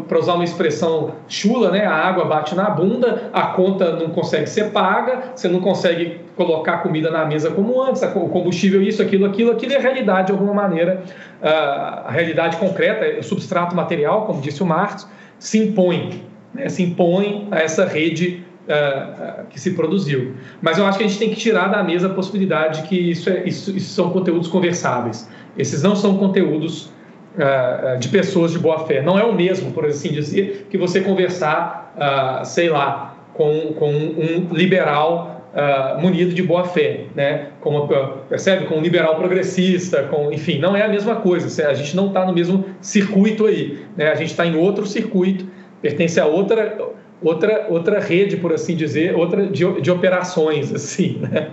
para 0.09 0.19
usar 0.19 0.35
uma 0.35 0.45
expressão 0.45 1.13
chula, 1.29 1.71
né? 1.71 1.85
A 1.85 1.95
água 1.95 2.25
bate 2.25 2.55
na 2.55 2.71
bunda, 2.71 3.31
a 3.33 3.49
conta 3.49 3.93
não 3.93 4.11
consegue 4.11 4.49
ser 4.49 4.71
paga, 4.71 5.33
você 5.35 5.49
não 5.49 5.61
consegue 5.61 6.21
colocar 6.37 6.79
comida 6.79 7.11
na 7.11 7.25
mesa 7.25 7.51
como 7.51 7.81
antes, 7.83 8.03
o 8.03 8.29
combustível, 8.29 8.83
isso, 8.83 9.03
aquilo, 9.03 9.27
aquilo, 9.27 9.53
aquilo, 9.53 9.77
a 9.77 9.79
realidade, 9.79 10.27
de 10.29 10.33
alguma 10.33 10.55
maneira, 10.55 11.03
a 11.43 12.11
realidade 12.11 12.57
concreta, 12.57 13.21
o 13.21 13.23
substrato 13.23 13.75
material, 13.75 14.27
como 14.27 14.41
disse 14.41 14.63
o 14.63 14.67
Marx, 14.67 15.09
se 15.39 15.59
impõe, 15.59 16.23
né? 16.53 16.69
se 16.69 16.83
impõe 16.83 17.49
a 17.51 17.61
essa 17.61 17.85
rede 17.85 18.44
uh, 18.69 19.47
que 19.49 19.61
se 19.61 19.73
produziu. 19.73 20.35
Mas 20.61 20.79
eu 20.79 20.87
acho 20.87 20.99
que 20.99 21.05
a 21.05 21.07
gente 21.07 21.19
tem 21.19 21.31
que 21.31 21.37
tirar 21.37 21.69
da 21.69 21.83
mesa 21.83 22.07
a 22.07 22.11
possibilidade 22.11 22.83
de 22.83 22.89
que 22.89 22.97
isso, 22.97 23.31
é, 23.31 23.45
isso, 23.47 23.77
isso 23.77 23.95
são 23.95 24.11
conteúdos 24.11 24.49
conversáveis. 24.49 25.29
Esses 25.57 25.83
não 25.83 25.95
são 25.95 26.17
conteúdos 26.19 26.91
uh, 27.37 27.99
de 27.99 28.09
pessoas 28.09 28.53
de 28.53 28.59
boa 28.59 28.87
fé. 28.87 29.03
Não 29.03 29.19
é 29.19 29.25
o 29.25 29.35
mesmo, 29.35 29.73
por 29.73 29.85
assim 29.87 30.13
dizer, 30.13 30.67
que 30.71 30.79
você 30.79 31.01
conversar, 31.01 31.95
uh, 31.97 32.45
sei 32.45 32.69
lá, 32.69 33.17
com, 33.35 33.73
com 33.75 33.91
um 33.91 34.49
liberal 34.53 35.33
Uh, 35.55 36.01
munido 36.01 36.35
de 36.35 36.43
boa 36.43 36.65
fé, 36.65 37.05
né? 37.15 37.51
Como, 37.61 37.87
percebe? 38.29 38.67
Com 38.67 38.79
um 38.79 38.81
liberal 38.81 39.15
progressista, 39.15 40.03
com, 40.03 40.33
enfim, 40.33 40.59
não 40.59 40.75
é 40.75 40.83
a 40.83 40.89
mesma 40.89 41.15
coisa. 41.15 41.69
A 41.69 41.75
gente 41.75 41.95
não 41.95 42.09
está 42.09 42.27
no 42.27 42.33
mesmo 42.33 42.65
circuito 42.81 43.47
aí, 43.47 43.79
né? 43.97 44.11
A 44.11 44.17
gente 44.17 44.33
está 44.33 44.45
em 44.45 44.57
outro 44.57 44.85
circuito, 44.85 45.47
pertence 45.81 46.19
a 46.19 46.27
outra, 46.27 46.77
outra, 47.25 47.67
outra 47.69 48.01
rede, 48.01 48.37
por 48.37 48.53
assim 48.53 48.77
dizer, 48.77 49.17
outra 49.17 49.47
de, 49.47 49.81
de 49.81 49.91
operações, 49.91 50.73
assim, 50.73 51.19
né? 51.19 51.51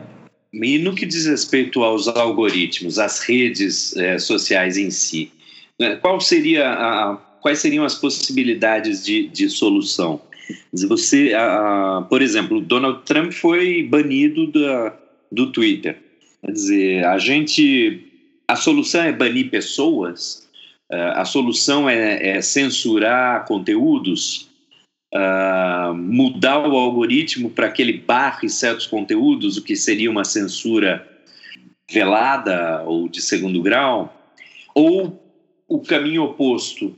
E 0.53 0.77
no 0.77 0.93
que 0.93 1.05
diz 1.05 1.25
respeito 1.25 1.81
aos 1.81 2.09
algoritmos, 2.09 2.99
às 2.99 3.21
redes 3.21 3.95
é, 3.95 4.19
sociais 4.19 4.77
em 4.77 4.91
si, 4.91 5.31
né? 5.79 5.95
qual 5.95 6.19
seria 6.19 6.69
a, 6.69 7.15
quais 7.41 7.59
seriam 7.59 7.85
as 7.85 7.95
possibilidades 7.95 9.03
de, 9.03 9.27
de 9.29 9.49
solução? 9.49 10.21
Você, 10.73 11.33
a, 11.33 12.05
por 12.09 12.21
exemplo, 12.21 12.59
Donald 12.59 13.03
Trump 13.05 13.31
foi 13.31 13.83
banido 13.83 14.51
da, 14.51 14.93
do 15.31 15.51
Twitter. 15.53 15.97
Quer 16.45 16.51
dizer, 16.51 17.05
a 17.05 17.17
gente, 17.17 18.03
a 18.45 18.57
solução 18.57 19.03
é 19.03 19.13
banir 19.13 19.49
pessoas, 19.49 20.49
é, 20.91 21.01
a 21.15 21.23
solução 21.23 21.89
é, 21.89 22.37
é 22.37 22.41
censurar 22.41 23.45
conteúdos, 23.45 24.50
uh, 25.13 25.93
mudar 25.93 26.59
o 26.67 26.75
algoritmo 26.75 27.49
para 27.49 27.69
que 27.69 27.81
ele 27.81 27.93
barre 27.93 28.49
certos 28.49 28.87
conteúdos, 28.87 29.57
o 29.57 29.63
que 29.63 29.75
seria 29.75 30.09
uma 30.09 30.23
censura 30.23 31.07
velada 31.89 32.83
ou 32.85 33.07
de 33.07 33.21
segundo 33.21 33.61
grau, 33.61 34.15
ou 34.73 35.21
o 35.67 35.79
caminho 35.79 36.23
oposto, 36.23 36.95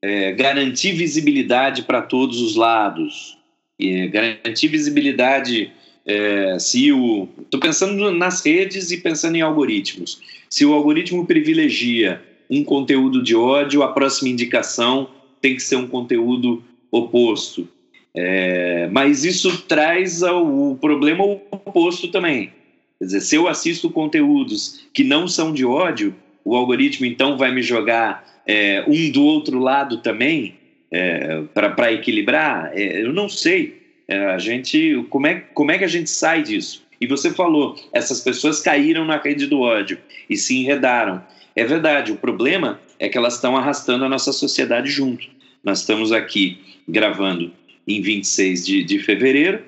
é, 0.00 0.32
garantir 0.32 0.92
visibilidade 0.92 1.82
para 1.82 2.02
todos 2.02 2.40
os 2.40 2.54
lados, 2.54 3.36
é, 3.80 4.06
garantir 4.06 4.68
visibilidade 4.68 5.72
é, 6.08 6.58
se 6.58 6.90
o 6.90 7.28
estou 7.40 7.60
pensando 7.60 8.10
nas 8.10 8.44
redes 8.44 8.90
e 8.90 8.96
pensando 8.96 9.36
em 9.36 9.42
algoritmos 9.42 10.20
se 10.48 10.64
o 10.64 10.72
algoritmo 10.72 11.26
privilegia 11.26 12.22
um 12.48 12.64
conteúdo 12.64 13.22
de 13.22 13.36
ódio 13.36 13.82
a 13.82 13.92
próxima 13.92 14.30
indicação 14.30 15.10
tem 15.40 15.54
que 15.54 15.62
ser 15.62 15.76
um 15.76 15.86
conteúdo 15.86 16.64
oposto. 16.90 17.68
É, 18.14 18.88
mas 18.90 19.24
isso 19.24 19.62
traz 19.62 20.22
o 20.22 20.76
problema 20.80 21.24
oposto 21.24 22.08
também. 22.08 22.52
Quer 22.98 23.04
dizer, 23.04 23.20
se 23.20 23.36
eu 23.36 23.46
assisto 23.46 23.90
conteúdos 23.90 24.86
que 24.92 25.04
não 25.04 25.28
são 25.28 25.52
de 25.52 25.64
ódio, 25.64 26.14
o 26.44 26.56
algoritmo 26.56 27.06
então 27.06 27.36
vai 27.36 27.54
me 27.54 27.62
jogar 27.62 28.42
é, 28.46 28.82
um 28.88 29.10
do 29.10 29.22
outro 29.22 29.58
lado 29.58 29.98
também 29.98 30.54
é, 30.90 31.42
para 31.54 31.92
equilibrar? 31.92 32.72
É, 32.74 33.02
eu 33.02 33.12
não 33.12 33.28
sei. 33.28 33.78
É, 34.08 34.24
a 34.26 34.38
gente, 34.38 35.04
como 35.10 35.26
é, 35.26 35.34
como 35.52 35.70
é 35.70 35.78
que 35.78 35.84
a 35.84 35.88
gente 35.88 36.10
sai 36.10 36.42
disso? 36.42 36.82
E 37.00 37.06
você 37.06 37.30
falou, 37.30 37.76
essas 37.92 38.20
pessoas 38.20 38.60
caíram 38.60 39.04
na 39.04 39.18
rede 39.18 39.46
do 39.46 39.60
ódio 39.60 39.98
e 40.28 40.36
se 40.36 40.56
enredaram. 40.56 41.22
É 41.54 41.64
verdade, 41.64 42.10
o 42.10 42.16
problema 42.16 42.80
é 42.98 43.08
que 43.08 43.16
elas 43.16 43.34
estão 43.34 43.56
arrastando 43.56 44.04
a 44.04 44.08
nossa 44.08 44.32
sociedade 44.32 44.90
junto. 44.90 45.28
Nós 45.62 45.80
estamos 45.80 46.12
aqui 46.12 46.58
gravando 46.88 47.52
em 47.86 48.00
26 48.00 48.66
de, 48.66 48.84
de 48.84 48.98
fevereiro 48.98 49.62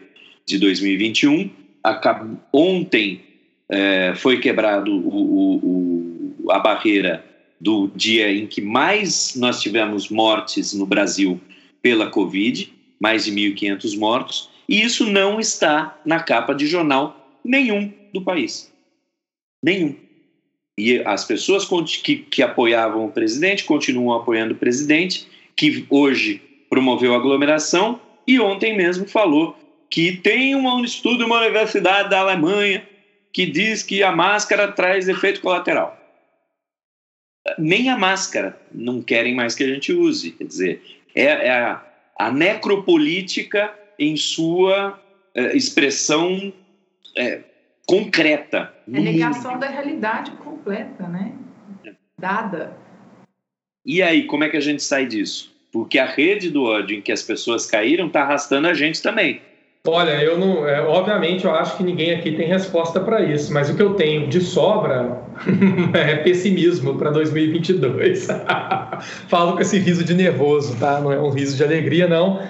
de 0.46 0.58
2021. 0.58 1.50
Acab... 1.82 2.36
Ontem 2.52 3.20
é, 3.68 4.14
foi 4.16 4.38
quebrado 4.38 4.92
o, 4.92 5.08
o, 5.08 6.44
o, 6.44 6.50
a 6.50 6.58
barreira 6.58 7.24
do 7.60 7.90
dia 7.94 8.32
em 8.32 8.46
que 8.46 8.60
mais 8.60 9.34
nós 9.36 9.60
tivemos 9.60 10.08
mortes 10.08 10.72
no 10.72 10.86
Brasil 10.86 11.40
pela 11.82 12.10
Covid, 12.10 12.72
mais 12.98 13.24
de 13.24 13.32
1.500 13.32 13.98
mortos, 13.98 14.50
e 14.68 14.82
isso 14.82 15.06
não 15.06 15.40
está 15.40 15.98
na 16.04 16.20
capa 16.20 16.54
de 16.54 16.66
jornal 16.66 17.38
nenhum 17.44 17.92
do 18.12 18.22
país. 18.22 18.72
Nenhum. 19.62 19.94
E 20.78 21.00
as 21.04 21.24
pessoas 21.24 21.66
que, 22.02 22.16
que 22.16 22.42
apoiavam 22.42 23.04
o 23.04 23.12
presidente 23.12 23.64
continuam 23.64 24.16
apoiando 24.16 24.54
o 24.54 24.56
presidente, 24.56 25.26
que 25.56 25.86
hoje 25.90 26.42
promoveu 26.68 27.14
aglomeração 27.14 28.00
e 28.26 28.38
ontem 28.38 28.76
mesmo 28.76 29.06
falou 29.06 29.56
que 29.90 30.16
tem 30.16 30.54
um 30.54 30.84
estudo 30.84 31.24
em 31.24 31.26
uma 31.26 31.40
universidade 31.40 32.08
da 32.08 32.20
Alemanha 32.20 32.88
que 33.32 33.46
diz 33.46 33.82
que 33.82 34.02
a 34.02 34.12
máscara 34.12 34.70
traz 34.70 35.08
efeito 35.08 35.40
colateral. 35.40 35.98
Nem 37.58 37.88
a 37.88 37.98
máscara 37.98 38.60
não 38.72 39.02
querem 39.02 39.34
mais 39.34 39.54
que 39.54 39.64
a 39.64 39.66
gente 39.66 39.92
use. 39.92 40.32
Quer 40.32 40.44
dizer, 40.44 41.00
é, 41.14 41.24
é 41.24 41.50
a, 41.50 41.82
a, 42.18 42.30
necropolítica 42.30 43.74
em 43.98 44.16
sua 44.16 45.00
é, 45.34 45.56
expressão 45.56 46.52
é, 47.16 47.40
concreta. 47.86 48.72
É 48.86 49.00
negação 49.00 49.52
mundo. 49.52 49.60
da 49.60 49.68
realidade 49.68 50.30
completa, 50.32 51.08
né? 51.08 51.32
Dada. 52.18 52.76
E 53.84 54.02
aí, 54.02 54.24
como 54.24 54.44
é 54.44 54.48
que 54.48 54.56
a 54.56 54.60
gente 54.60 54.82
sai 54.82 55.06
disso? 55.06 55.50
Porque 55.72 55.98
a 55.98 56.06
rede 56.06 56.50
do 56.50 56.64
ódio 56.64 56.98
em 56.98 57.00
que 57.00 57.12
as 57.12 57.22
pessoas 57.22 57.66
caíram 57.66 58.08
está 58.08 58.22
arrastando 58.22 58.68
a 58.68 58.74
gente 58.74 59.00
também. 59.00 59.40
Olha, 59.86 60.22
eu 60.22 60.36
não. 60.36 60.68
É, 60.68 60.82
obviamente, 60.82 61.46
eu 61.46 61.54
acho 61.54 61.78
que 61.78 61.82
ninguém 61.82 62.12
aqui 62.12 62.32
tem 62.32 62.46
resposta 62.46 63.00
para 63.00 63.22
isso, 63.22 63.50
mas 63.50 63.70
o 63.70 63.74
que 63.74 63.82
eu 63.82 63.94
tenho 63.94 64.28
de 64.28 64.38
sobra 64.38 65.22
é 65.94 66.16
pessimismo 66.16 66.98
para 66.98 67.10
2022. 67.10 68.28
Falo 69.28 69.54
com 69.54 69.60
esse 69.60 69.78
riso 69.78 70.04
de 70.04 70.12
nervoso, 70.12 70.76
tá? 70.78 71.00
Não 71.00 71.10
é 71.10 71.18
um 71.18 71.30
riso 71.30 71.56
de 71.56 71.64
alegria, 71.64 72.06
não. 72.06 72.42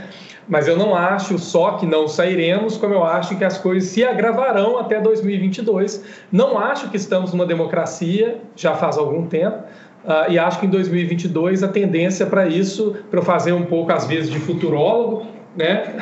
Mas 0.49 0.67
eu 0.67 0.77
não 0.77 0.97
acho 0.97 1.39
só 1.39 1.73
que 1.73 1.87
não 1.87 2.09
sairemos, 2.09 2.77
como 2.77 2.93
eu 2.93 3.05
acho 3.05 3.39
que 3.39 3.45
as 3.45 3.57
coisas 3.57 3.89
se 3.91 4.03
agravarão 4.03 4.77
até 4.77 5.01
2022. 5.01 6.05
Não 6.33 6.59
acho 6.59 6.91
que 6.91 6.97
estamos 6.97 7.33
numa 7.33 7.47
democracia 7.47 8.41
já 8.57 8.75
faz 8.75 8.99
algum 8.99 9.27
tempo. 9.27 9.63
Uh, 10.05 10.33
e 10.33 10.39
acho 10.39 10.59
que 10.59 10.67
em 10.67 10.71
2022 10.71 11.63
a 11.63 11.69
tendência 11.69 12.25
para 12.25 12.47
isso, 12.47 12.97
para 13.11 13.21
eu 13.21 13.25
fazer 13.25 13.53
um 13.53 13.65
pouco 13.65 13.93
às 13.93 14.07
vezes 14.07 14.31
de 14.31 14.39
futurólogo, 14.39 15.27
né? 15.55 15.95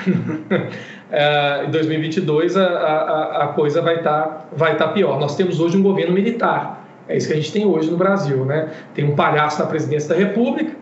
uh, 1.10 1.66
em 1.66 1.70
2022 1.70 2.56
a, 2.56 2.64
a, 2.64 3.44
a 3.44 3.46
coisa 3.48 3.82
vai 3.82 3.96
estar 3.96 4.22
tá, 4.22 4.44
vai 4.52 4.76
tá 4.76 4.88
pior. 4.88 5.18
Nós 5.18 5.34
temos 5.34 5.58
hoje 5.58 5.76
um 5.76 5.82
governo 5.82 6.14
militar, 6.14 6.86
é 7.08 7.16
isso 7.16 7.26
que 7.26 7.32
a 7.32 7.36
gente 7.36 7.50
tem 7.52 7.66
hoje 7.66 7.90
no 7.90 7.96
Brasil, 7.96 8.44
né? 8.44 8.68
Tem 8.94 9.04
um 9.04 9.16
palhaço 9.16 9.58
na 9.60 9.66
presidência 9.66 10.10
da 10.10 10.14
República, 10.14 10.76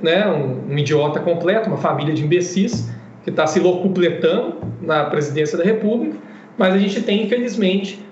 né? 0.00 0.26
Um, 0.28 0.72
um 0.72 0.78
idiota 0.78 1.20
completo, 1.20 1.68
uma 1.68 1.78
família 1.78 2.14
de 2.14 2.24
imbecis 2.24 2.90
que 3.24 3.30
está 3.30 3.46
se 3.46 3.60
locupletando 3.60 4.56
na 4.80 5.04
presidência 5.04 5.58
da 5.58 5.64
República, 5.64 6.16
mas 6.56 6.74
a 6.74 6.78
gente 6.78 7.02
tem 7.02 7.22
infelizmente 7.22 8.04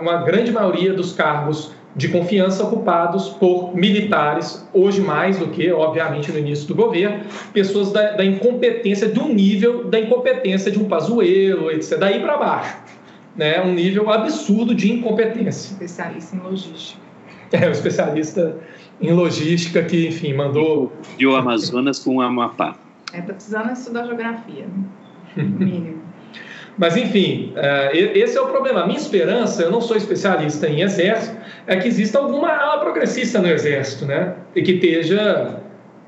uma 0.00 0.18
grande 0.18 0.52
maioria 0.52 0.92
dos 0.92 1.12
cargos 1.12 1.74
de 1.96 2.08
confiança 2.08 2.62
ocupados 2.62 3.30
por 3.30 3.74
militares, 3.74 4.68
hoje 4.74 5.00
mais 5.00 5.38
do 5.38 5.48
que, 5.48 5.72
obviamente, 5.72 6.30
no 6.30 6.38
início 6.38 6.68
do 6.68 6.74
governo, 6.74 7.24
pessoas 7.54 7.90
da, 7.90 8.12
da 8.12 8.24
incompetência, 8.24 9.08
do 9.08 9.26
nível 9.28 9.84
da 9.84 9.98
incompetência 9.98 10.70
de 10.70 10.78
um 10.78 10.84
Pazuello, 10.84 11.70
etc. 11.70 11.98
Daí 11.98 12.20
para 12.20 12.36
baixo. 12.36 12.76
Né? 13.34 13.62
Um 13.62 13.72
nível 13.72 14.10
absurdo 14.10 14.74
de 14.74 14.92
incompetência. 14.92 15.72
Especialista 15.72 16.36
em 16.36 16.40
logística. 16.40 17.06
É, 17.52 17.68
o 17.68 17.70
especialista 17.70 18.58
em 19.00 19.12
logística 19.12 19.82
que, 19.82 20.08
enfim, 20.08 20.34
mandou. 20.34 20.92
E 21.18 21.26
o 21.26 21.34
Amazonas 21.34 21.98
com 22.00 22.16
o 22.16 22.20
Amapá. 22.20 22.76
É, 23.12 23.20
tá 23.20 23.32
precisando 23.32 23.72
estudar 23.72 24.04
geografia, 24.04 24.66
né? 24.66 25.42
mínimo. 25.42 26.05
Mas, 26.78 26.96
enfim, 26.96 27.52
é, 27.56 27.96
esse 27.96 28.36
é 28.36 28.40
o 28.40 28.46
problema. 28.46 28.82
A 28.82 28.86
minha 28.86 28.98
esperança, 28.98 29.62
eu 29.62 29.70
não 29.70 29.80
sou 29.80 29.96
especialista 29.96 30.68
em 30.68 30.82
exército, 30.82 31.36
é 31.66 31.76
que 31.76 31.88
exista 31.88 32.18
alguma 32.18 32.50
ala 32.50 32.80
progressista 32.80 33.40
no 33.40 33.48
exército, 33.48 34.04
né? 34.04 34.34
E 34.54 34.62
que 34.62 34.72
esteja, 34.72 35.56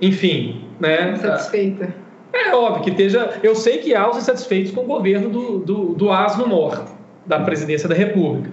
enfim, 0.00 0.64
né? 0.78 1.16
Satisfeita. 1.16 1.94
É 2.32 2.54
óbvio 2.54 2.82
que 2.84 2.90
esteja. 2.90 3.38
Eu 3.42 3.54
sei 3.54 3.78
que 3.78 3.94
há 3.94 4.08
os 4.10 4.18
insatisfeitos 4.18 4.72
com 4.72 4.82
o 4.82 4.84
governo 4.84 5.30
do, 5.30 5.58
do, 5.58 5.94
do 5.94 6.12
asno 6.12 6.46
mor, 6.46 6.84
da 7.24 7.40
presidência 7.40 7.88
da 7.88 7.94
República. 7.94 8.50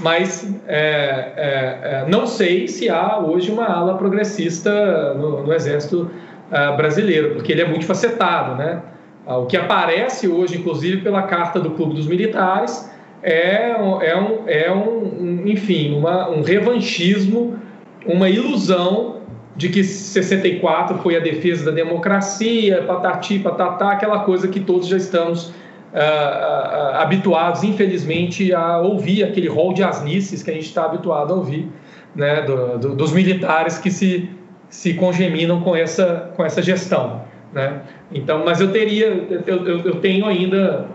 Mas 0.00 0.46
é, 0.66 1.32
é, 1.36 1.78
é, 1.82 2.06
não 2.08 2.26
sei 2.26 2.68
se 2.68 2.90
há 2.90 3.18
hoje 3.18 3.50
uma 3.50 3.66
ala 3.66 3.96
progressista 3.96 5.14
no, 5.14 5.44
no 5.44 5.52
exército 5.52 6.10
uh, 6.52 6.76
brasileiro, 6.76 7.34
porque 7.34 7.52
ele 7.52 7.62
é 7.62 7.66
muito 7.66 7.86
facetado, 7.86 8.54
né? 8.56 8.82
Ah, 9.28 9.36
o 9.36 9.44
que 9.44 9.58
aparece 9.58 10.26
hoje, 10.26 10.56
inclusive, 10.56 11.02
pela 11.02 11.20
carta 11.20 11.60
do 11.60 11.72
Clube 11.72 11.92
dos 11.92 12.06
Militares, 12.06 12.90
é, 13.22 13.72
é, 13.72 14.16
um, 14.16 14.48
é 14.48 14.72
um, 14.72 15.46
enfim, 15.46 15.94
uma, 15.98 16.30
um 16.30 16.40
revanchismo, 16.40 17.58
uma 18.06 18.30
ilusão 18.30 19.18
de 19.54 19.68
que 19.68 19.84
64 19.84 20.96
foi 20.98 21.14
a 21.14 21.20
defesa 21.20 21.66
da 21.66 21.72
democracia, 21.72 22.84
patati, 22.86 23.38
patatá, 23.38 23.90
aquela 23.90 24.20
coisa 24.20 24.48
que 24.48 24.60
todos 24.60 24.88
já 24.88 24.96
estamos 24.96 25.48
uh, 25.48 25.52
uh, 25.92 26.94
habituados, 26.94 27.62
infelizmente, 27.64 28.54
a 28.54 28.78
ouvir, 28.78 29.24
aquele 29.24 29.48
rol 29.48 29.74
de 29.74 29.82
asnices 29.82 30.42
que 30.42 30.50
a 30.50 30.54
gente 30.54 30.66
está 30.66 30.86
habituado 30.86 31.34
a 31.34 31.36
ouvir, 31.36 31.68
né, 32.16 32.42
do, 32.42 32.78
do, 32.78 32.96
dos 32.96 33.12
militares 33.12 33.76
que 33.76 33.90
se, 33.90 34.30
se 34.70 34.94
congeminam 34.94 35.60
com 35.60 35.76
essa, 35.76 36.32
com 36.34 36.42
essa 36.42 36.62
gestão. 36.62 37.27
Né? 37.52 37.82
Então, 38.12 38.44
mas 38.44 38.60
eu 38.60 38.72
teria, 38.72 39.06
eu, 39.46 39.66
eu, 39.66 39.78
eu 39.80 40.00
tenho 40.00 40.26
ainda, 40.26 40.88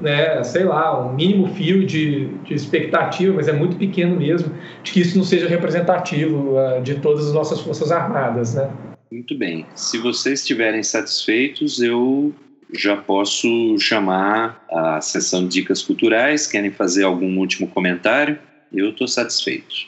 né, 0.00 0.42
sei 0.42 0.64
lá, 0.64 1.06
um 1.06 1.14
mínimo 1.14 1.48
fio 1.54 1.86
de, 1.86 2.26
de 2.44 2.54
expectativa, 2.54 3.34
mas 3.34 3.48
é 3.48 3.52
muito 3.52 3.76
pequeno 3.76 4.16
mesmo, 4.16 4.52
de 4.82 4.92
que 4.92 5.00
isso 5.00 5.16
não 5.16 5.24
seja 5.24 5.48
representativo 5.48 6.56
uh, 6.56 6.82
de 6.82 6.96
todas 6.96 7.26
as 7.26 7.32
nossas 7.32 7.60
forças 7.60 7.90
armadas, 7.92 8.54
né? 8.54 8.70
Muito 9.10 9.36
bem. 9.36 9.66
Se 9.74 9.98
vocês 9.98 10.40
estiverem 10.40 10.82
satisfeitos, 10.82 11.82
eu 11.82 12.32
já 12.72 12.96
posso 12.96 13.76
chamar 13.78 14.64
a 14.70 15.00
sessão 15.00 15.42
de 15.42 15.48
dicas 15.48 15.82
culturais. 15.82 16.46
Querem 16.46 16.70
fazer 16.70 17.04
algum 17.04 17.38
último 17.38 17.66
comentário? 17.66 18.38
Eu 18.72 18.90
estou 18.90 19.08
satisfeito. 19.08 19.86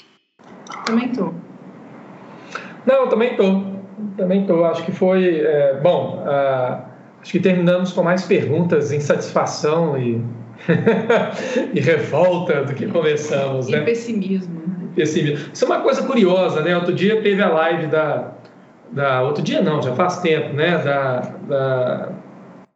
Também 0.84 1.06
estou. 1.06 1.32
Não, 2.84 3.08
também 3.08 3.30
estou. 3.30 3.71
Também 4.16 4.42
estou. 4.42 4.64
Acho 4.64 4.84
que 4.84 4.92
foi. 4.92 5.40
É, 5.40 5.78
bom, 5.82 6.24
uh, 6.26 6.82
acho 7.20 7.32
que 7.32 7.40
terminamos 7.40 7.92
com 7.92 8.02
mais 8.02 8.24
perguntas, 8.24 8.92
insatisfação 8.92 9.98
e, 9.98 10.22
e 11.74 11.80
revolta 11.80 12.64
do 12.64 12.74
que 12.74 12.86
começamos. 12.86 13.68
E 13.68 13.72
né? 13.72 13.80
pessimismo. 13.80 14.60
Né? 14.60 14.88
Pessimismo. 14.94 15.50
Isso 15.52 15.64
é 15.64 15.66
uma 15.66 15.80
coisa 15.80 16.02
curiosa, 16.06 16.62
né? 16.62 16.76
Outro 16.76 16.92
dia 16.92 17.20
teve 17.22 17.42
a 17.42 17.48
live 17.48 17.86
da. 17.86 18.32
da 18.90 19.22
outro 19.22 19.42
dia 19.42 19.62
não, 19.62 19.82
já 19.82 19.94
faz 19.94 20.18
tempo, 20.20 20.54
né? 20.54 20.78
Da, 20.78 21.20
da 21.48 22.12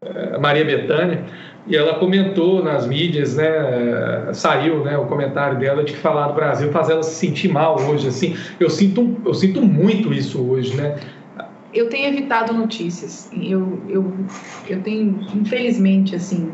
eh, 0.03 0.39
Maria 0.39 0.65
Bethânia, 0.65 1.25
e 1.67 1.77
ela 1.77 1.99
comentou 1.99 2.63
nas 2.63 2.87
mídias, 2.87 3.37
né, 3.37 4.33
saiu, 4.33 4.85
né, 4.85 4.97
o 4.97 5.07
comentário 5.07 5.59
dela 5.59 5.83
de 5.83 5.93
que 5.93 5.99
falar 5.99 6.29
do 6.29 6.35
Brasil 6.35 6.71
faz 6.71 6.89
ela 6.89 7.03
se 7.03 7.17
sentir 7.17 7.49
mal 7.49 7.77
hoje, 7.81 8.09
assim, 8.09 8.37
eu 8.61 8.71
sinto, 8.71 9.17
eu 9.25 9.35
sinto 9.35 9.61
muito 9.63 10.13
isso 10.13 10.41
hoje, 10.49 10.77
né. 10.77 10.97
Eu 11.75 11.89
tenho 11.89 12.09
evitado 12.09 12.53
notícias, 12.53 13.29
eu, 13.33 13.81
eu, 13.89 14.13
eu 14.69 14.81
tenho, 14.81 15.21
infelizmente, 15.35 16.15
assim, 16.15 16.51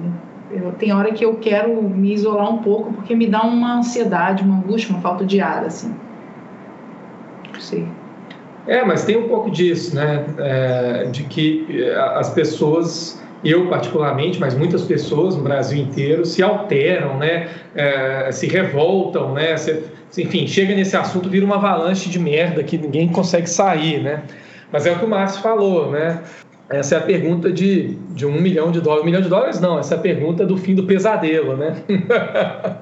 eu, 0.50 0.72
tem 0.72 0.92
hora 0.92 1.12
que 1.12 1.24
eu 1.24 1.36
quero 1.36 1.82
me 1.82 2.12
isolar 2.12 2.50
um 2.50 2.58
pouco 2.58 2.92
porque 2.94 3.14
me 3.14 3.26
dá 3.26 3.42
uma 3.42 3.78
ansiedade, 3.78 4.42
uma 4.42 4.56
angústia, 4.56 4.92
uma 4.92 5.00
falta 5.00 5.24
de 5.24 5.40
ar, 5.40 5.64
assim. 5.64 5.94
Não 7.52 7.60
sei. 7.60 7.86
É, 8.66 8.84
mas 8.84 9.04
tem 9.04 9.16
um 9.16 9.28
pouco 9.28 9.50
disso, 9.50 9.94
né, 9.94 10.24
é, 10.38 11.04
de 11.10 11.24
que 11.24 11.66
eh, 11.68 11.96
as 12.16 12.30
pessoas 12.30 13.22
eu 13.44 13.68
particularmente, 13.68 14.38
mas 14.38 14.54
muitas 14.54 14.82
pessoas 14.82 15.36
no 15.36 15.42
Brasil 15.42 15.82
inteiro 15.82 16.24
se 16.24 16.42
alteram, 16.42 17.18
né, 17.18 17.48
é, 17.74 18.30
se 18.32 18.46
revoltam, 18.46 19.32
né, 19.34 19.56
se, 19.56 19.84
enfim, 20.18 20.46
chega 20.46 20.74
nesse 20.74 20.96
assunto, 20.96 21.28
vira 21.28 21.44
uma 21.44 21.56
avalanche 21.56 22.08
de 22.08 22.18
merda 22.18 22.62
que 22.62 22.78
ninguém 22.78 23.08
consegue 23.08 23.48
sair, 23.48 24.02
né. 24.02 24.22
Mas 24.70 24.86
é 24.86 24.92
o 24.92 24.98
que 24.98 25.04
o 25.04 25.08
Márcio 25.08 25.42
falou, 25.42 25.90
né, 25.90 26.20
essa 26.70 26.94
é 26.94 26.98
a 26.98 27.02
pergunta 27.02 27.52
de, 27.52 27.96
de 28.10 28.24
um 28.24 28.40
milhão 28.40 28.70
de 28.70 28.80
dólares. 28.80 29.02
Um 29.02 29.06
milhão 29.06 29.20
de 29.20 29.28
dólares 29.28 29.60
não, 29.60 29.78
essa 29.78 29.94
é 29.94 29.98
a 29.98 30.00
pergunta 30.00 30.46
do 30.46 30.56
fim 30.56 30.74
do 30.74 30.84
pesadelo, 30.84 31.56
né. 31.56 31.76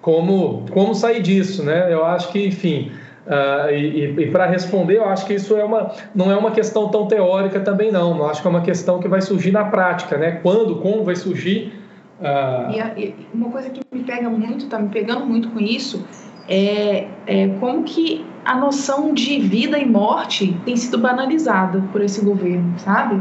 como, 0.00 0.64
como 0.70 0.94
sair 0.94 1.20
disso, 1.20 1.62
né, 1.62 1.92
eu 1.92 2.04
acho 2.04 2.30
que, 2.30 2.46
enfim... 2.46 2.92
Uh, 3.26 3.70
e, 3.72 4.04
e 4.20 4.30
para 4.30 4.46
responder, 4.46 4.98
eu 4.98 5.04
acho 5.04 5.26
que 5.26 5.34
isso 5.34 5.56
é 5.56 5.64
uma, 5.64 5.92
não 6.14 6.30
é 6.30 6.36
uma 6.36 6.52
questão 6.52 6.88
tão 6.88 7.08
teórica 7.08 7.58
também 7.58 7.90
não. 7.90 8.16
Eu 8.16 8.26
acho 8.26 8.40
que 8.40 8.46
é 8.46 8.50
uma 8.50 8.60
questão 8.60 9.00
que 9.00 9.08
vai 9.08 9.20
surgir 9.20 9.50
na 9.50 9.64
prática, 9.64 10.16
né? 10.16 10.32
Quando, 10.42 10.76
como 10.76 11.02
vai 11.02 11.16
surgir. 11.16 11.72
Uh... 12.20 12.70
E, 12.72 12.80
a, 12.80 12.92
e, 12.96 13.14
uma 13.34 13.50
coisa 13.50 13.68
que 13.68 13.80
me 13.90 14.04
pega 14.04 14.30
muito, 14.30 14.66
está 14.66 14.78
me 14.78 14.88
pegando 14.90 15.26
muito 15.26 15.50
com 15.50 15.58
isso, 15.58 16.06
é, 16.48 17.08
é 17.26 17.48
como 17.58 17.82
que 17.82 18.24
a 18.44 18.54
noção 18.54 19.12
de 19.12 19.40
vida 19.40 19.76
e 19.76 19.84
morte 19.84 20.56
tem 20.64 20.76
sido 20.76 20.96
banalizada 20.96 21.82
por 21.90 22.00
esse 22.00 22.24
governo, 22.24 22.78
sabe? 22.78 23.20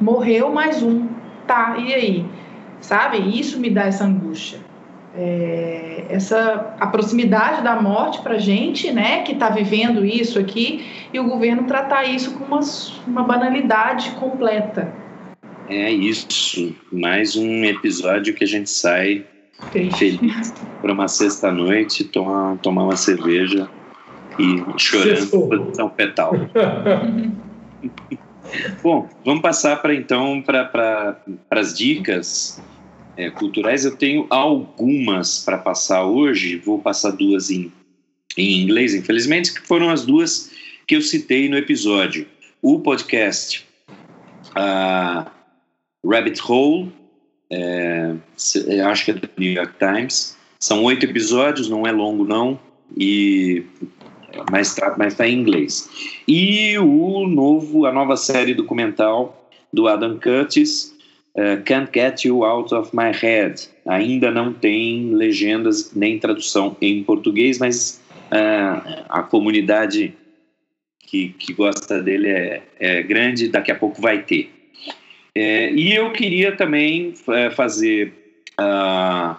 Morreu 0.00 0.50
mais 0.50 0.82
um, 0.82 1.06
tá? 1.46 1.76
E 1.78 1.94
aí, 1.94 2.26
sabe? 2.80 3.18
Isso 3.38 3.60
me 3.60 3.70
dá 3.70 3.84
essa 3.84 4.04
angústia 4.04 4.69
é, 5.16 6.04
essa 6.08 6.74
a 6.78 6.86
proximidade 6.86 7.62
da 7.62 7.80
morte 7.80 8.20
para 8.22 8.34
a 8.34 8.38
gente, 8.38 8.92
né, 8.92 9.22
que 9.22 9.32
está 9.32 9.48
vivendo 9.48 10.04
isso 10.04 10.38
aqui, 10.38 10.84
e 11.12 11.18
o 11.18 11.24
governo 11.24 11.64
tratar 11.64 12.04
isso 12.04 12.32
com 12.34 12.44
uma, 12.44 12.60
uma 13.06 13.22
banalidade 13.22 14.10
completa. 14.12 14.92
É 15.68 15.90
isso, 15.90 16.74
mais 16.90 17.36
um 17.36 17.64
episódio 17.64 18.34
que 18.34 18.44
a 18.44 18.46
gente 18.46 18.70
sai 18.70 19.24
Triste. 19.70 20.18
feliz 20.18 20.52
para 20.82 20.92
uma 20.92 21.08
sexta-noite, 21.08 22.04
tomar, 22.04 22.56
tomar 22.58 22.84
uma 22.84 22.96
cerveja 22.96 23.68
e 24.38 24.64
chorando 24.78 25.28
posição 25.48 25.90
fetal. 25.90 26.32
Bom, 28.82 29.08
vamos 29.24 29.42
passar 29.42 29.80
para 29.80 29.94
então 29.94 30.42
para 30.42 30.64
pra, 30.64 31.20
as 31.50 31.76
dicas 31.76 32.60
é, 33.20 33.30
culturais. 33.30 33.84
Eu 33.84 33.96
tenho 33.96 34.26
algumas 34.30 35.44
para 35.44 35.58
passar 35.58 36.04
hoje, 36.04 36.56
vou 36.56 36.78
passar 36.78 37.10
duas 37.10 37.50
em, 37.50 37.70
em 38.36 38.62
inglês, 38.62 38.94
infelizmente, 38.94 39.52
que 39.52 39.60
foram 39.60 39.90
as 39.90 40.06
duas 40.06 40.50
que 40.86 40.96
eu 40.96 41.02
citei 41.02 41.48
no 41.48 41.56
episódio. 41.56 42.26
O 42.62 42.80
podcast 42.80 43.66
uh, 44.56 45.30
Rabbit 46.04 46.40
Hole, 46.46 46.92
é, 47.50 48.14
acho 48.86 49.04
que 49.04 49.10
é 49.10 49.14
do 49.14 49.28
New 49.36 49.52
York 49.52 49.74
Times. 49.78 50.36
São 50.58 50.82
oito 50.84 51.04
episódios, 51.04 51.68
não 51.68 51.86
é 51.86 51.92
longo 51.92 52.24
não, 52.24 52.58
e 52.96 53.64
mas 54.50 54.68
está 54.68 54.94
mas 54.96 55.14
tá 55.14 55.26
em 55.26 55.38
inglês. 55.38 55.88
E 56.26 56.78
o 56.78 57.26
novo, 57.26 57.86
a 57.86 57.92
nova 57.92 58.16
série 58.16 58.54
documental 58.54 59.50
do 59.72 59.88
Adam 59.88 60.18
Curtis, 60.18 60.94
Uh, 61.40 61.62
Can't 61.64 61.90
Get 61.94 62.24
You 62.24 62.44
Out 62.44 62.74
of 62.74 62.94
My 62.94 63.12
Head. 63.12 63.66
Ainda 63.86 64.30
não 64.30 64.52
tem 64.52 65.14
legendas 65.14 65.94
nem 65.94 66.18
tradução 66.18 66.76
em 66.82 67.02
português, 67.02 67.58
mas 67.58 67.98
uh, 68.26 69.04
a 69.08 69.22
comunidade 69.22 70.12
que, 70.98 71.30
que 71.30 71.54
gosta 71.54 72.02
dele 72.02 72.28
é, 72.28 72.62
é 72.78 73.02
grande, 73.02 73.48
daqui 73.48 73.70
a 73.70 73.74
pouco 73.74 74.02
vai 74.02 74.22
ter. 74.22 74.52
É, 75.34 75.72
e 75.72 75.94
eu 75.94 76.12
queria 76.12 76.54
também 76.54 77.14
fazer 77.54 78.12
a, 78.58 79.38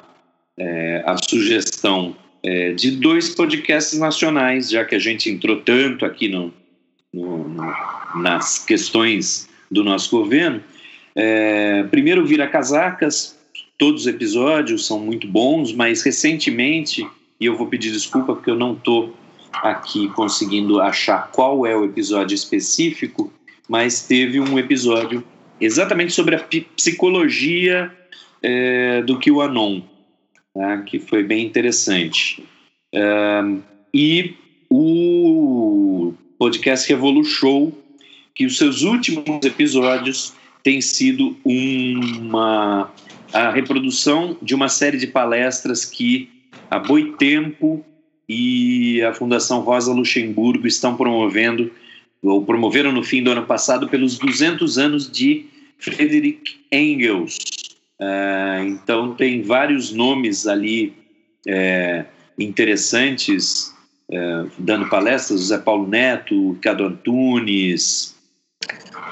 a 1.05 1.17
sugestão 1.17 2.15
de 2.77 2.91
dois 2.91 3.35
podcasts 3.35 3.99
nacionais, 3.99 4.69
já 4.69 4.85
que 4.85 4.95
a 4.95 4.99
gente 4.99 5.29
entrou 5.29 5.57
tanto 5.57 6.05
aqui 6.05 6.29
no, 6.29 6.53
no 7.13 7.43
nas 8.15 8.63
questões 8.65 9.49
do 9.69 9.83
nosso 9.83 10.11
governo. 10.11 10.61
É, 11.16 11.84
primeiro, 11.84 12.26
Vira 12.26 12.47
Casacas, 12.47 13.38
todos 13.78 14.01
os 14.01 14.07
episódios 14.07 14.86
são 14.86 14.99
muito 14.99 15.28
bons, 15.28 15.74
mas 15.74 16.03
recentemente, 16.03 17.07
e 17.39 17.45
eu 17.45 17.57
vou 17.57 17.68
pedir 17.68 17.91
desculpa 17.91 18.36
porque 18.36 18.49
eu 18.49 18.55
não 18.55 18.74
estou 18.74 19.16
aqui 19.53 20.07
conseguindo 20.09 20.80
achar 20.80 21.30
qual 21.32 21.66
é 21.66 21.76
o 21.76 21.84
episódio 21.84 22.36
específico, 22.36 23.32
mas 23.68 24.07
teve 24.07 24.39
um 24.39 24.57
episódio 24.57 25.24
exatamente 25.59 26.14
sobre 26.14 26.36
a 26.36 26.47
psicologia 26.76 27.91
é, 28.41 29.01
do 29.01 29.20
QAnon, 29.20 29.82
tá? 30.53 30.82
que 30.84 30.99
foi 30.99 31.24
bem 31.24 31.45
interessante. 31.45 32.43
É, 32.93 33.41
e 33.93 34.36
o 34.70 36.14
podcast 36.39 36.88
Revolu 36.88 37.24
Show, 37.24 37.78
que 38.34 38.45
os 38.45 38.57
seus 38.57 38.84
últimos 38.84 39.45
episódios 39.45 40.34
tem 40.64 40.82
sido 40.82 41.36
uma 41.43 42.91
a 43.34 43.49
reprodução 43.49 44.38
de 44.41 44.53
uma 44.53 44.68
série 44.68 44.97
de 44.97 45.07
palestras 45.07 45.86
que 45.86 46.30
a 46.70 46.78
Boitempo 46.78 47.84
e 48.28 49.01
a 49.03 49.14
Fundação 49.14 49.62
Rosa 49.62 49.93
Luxemburgo 49.93 50.68
estão 50.68 50.97
promovendo 50.97 51.72
ou 52.22 52.45
promoveram 52.45 52.91
no 52.91 53.03
fim 53.03 53.24
do 53.24 53.32
ano 53.32 53.45
passado 53.45 53.88
pelos 53.88 54.18
200 54.18 54.78
anos 54.78 55.09
de 55.09 55.45
Friedrich 55.78 56.59
Engels. 56.72 57.38
Uh, 57.99 58.66
então 58.66 59.16
tem 59.16 59.41
vários 59.41 59.91
nomes 59.91 60.45
ali 60.45 60.93
é, 61.47 62.05
interessantes 62.38 63.74
é, 64.12 64.45
dando 64.57 64.89
palestras, 64.89 65.39
José 65.41 65.57
Paulo 65.57 65.88
Neto, 65.88 66.53
Ricardo 66.53 66.84
Antunes, 66.84 68.16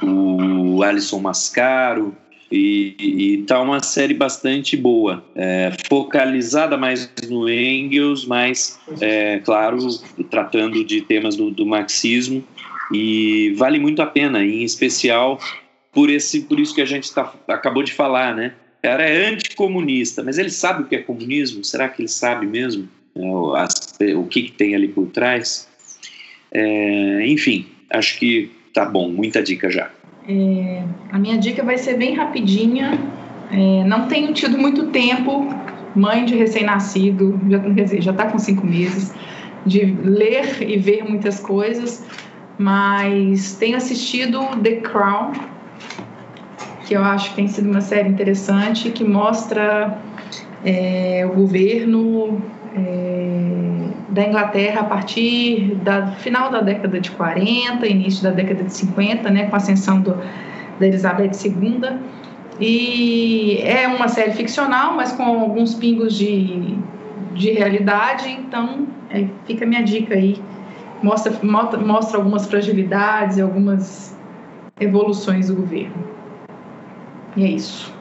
o 0.01 0.81
Alisson 0.83 1.19
Mascaro, 1.19 2.15
e, 2.51 2.95
e 2.99 3.37
tá 3.43 3.61
uma 3.61 3.79
série 3.81 4.13
bastante 4.13 4.75
boa, 4.75 5.23
é, 5.35 5.71
focalizada 5.87 6.77
mais 6.77 7.09
no 7.29 7.47
Engels, 7.47 8.25
mas, 8.25 8.79
é, 8.99 9.39
claro, 9.39 9.77
tratando 10.31 10.83
de 10.83 11.01
temas 11.01 11.35
do, 11.35 11.51
do, 11.51 11.65
marxismo, 11.65 12.43
e 12.91 13.53
vale 13.55 13.79
muito 13.79 14.01
a 14.01 14.07
pena, 14.07 14.43
em 14.43 14.63
especial 14.63 15.39
por, 15.91 16.09
esse, 16.09 16.41
por 16.41 16.59
isso 16.59 16.73
que 16.73 16.81
a 16.81 16.85
gente 16.85 17.13
tá, 17.13 17.31
acabou 17.47 17.83
de 17.83 17.93
falar, 17.93 18.35
né? 18.35 18.53
O 18.79 18.81
cara 18.81 19.03
é 19.03 19.27
anticomunista, 19.27 20.23
mas 20.23 20.39
ele 20.39 20.49
sabe 20.49 20.83
o 20.83 20.85
que 20.85 20.95
é 20.95 20.99
comunismo? 20.99 21.63
Será 21.63 21.87
que 21.87 22.01
ele 22.01 22.07
sabe 22.07 22.47
mesmo 22.47 22.89
é, 23.15 23.59
as, 23.59 23.95
o 24.15 24.23
que, 24.23 24.43
que, 24.43 24.51
tem 24.51 24.73
ali 24.73 24.87
por 24.87 25.07
trás? 25.07 25.67
É, 26.51 27.27
enfim, 27.27 27.67
acho 27.91 28.17
que 28.17 28.49
tá 28.79 28.85
bom, 28.85 29.09
muita 29.09 29.43
dica 29.43 29.69
já. 29.69 29.89
É, 30.25 30.83
a 31.11 31.19
minha 31.19 31.37
dica 31.37 31.63
vai 31.63 31.77
ser 31.77 31.97
bem 31.97 32.15
rapidinha. 32.15 32.97
É, 33.51 33.83
não 33.83 34.07
tenho 34.07 34.31
tido 34.31 34.57
muito 34.57 34.87
tempo, 34.87 35.53
mãe 35.93 36.23
de 36.23 36.35
recém-nascido, 36.35 37.37
já 37.99 38.11
está 38.11 38.27
com 38.27 38.39
cinco 38.39 38.65
meses, 38.65 39.13
de 39.65 39.83
ler 39.85 40.61
e 40.61 40.77
ver 40.77 41.03
muitas 41.03 41.41
coisas, 41.41 42.05
mas 42.57 43.55
tenho 43.55 43.75
assistido 43.75 44.39
The 44.63 44.77
Crown, 44.77 45.33
que 46.85 46.93
eu 46.93 47.03
acho 47.03 47.31
que 47.31 47.35
tem 47.35 47.47
sido 47.49 47.69
uma 47.69 47.81
série 47.81 48.07
interessante, 48.07 48.91
que 48.91 49.03
mostra 49.03 49.99
é, 50.63 51.27
o 51.29 51.35
governo 51.35 52.41
é, 52.75 53.89
da 54.09 54.23
Inglaterra 54.27 54.81
a 54.81 54.83
partir 54.83 55.75
da 55.83 56.07
final 56.07 56.49
da 56.49 56.61
década 56.61 56.99
de 56.99 57.11
40, 57.11 57.87
início 57.87 58.23
da 58.23 58.31
década 58.31 58.63
de 58.63 58.73
50, 58.73 59.29
né, 59.29 59.47
com 59.47 59.55
a 59.55 59.57
ascensão 59.57 60.01
do, 60.01 60.15
da 60.79 60.87
Elizabeth 60.87 61.31
II. 61.43 61.99
E 62.59 63.61
é 63.63 63.87
uma 63.87 64.07
série 64.07 64.33
ficcional, 64.33 64.95
mas 64.95 65.13
com 65.13 65.23
alguns 65.23 65.73
pingos 65.75 66.13
de, 66.15 66.77
de 67.33 67.51
realidade, 67.51 68.29
então 68.29 68.87
é, 69.09 69.25
fica 69.45 69.63
a 69.63 69.67
minha 69.67 69.83
dica 69.83 70.15
aí. 70.15 70.41
Mostra, 71.01 71.33
mostra 71.41 72.17
algumas 72.17 72.47
fragilidades 72.47 73.37
e 73.37 73.41
algumas 73.41 74.17
evoluções 74.79 75.47
do 75.47 75.55
governo. 75.55 75.95
E 77.37 77.45
é 77.45 77.47
isso. 77.47 77.93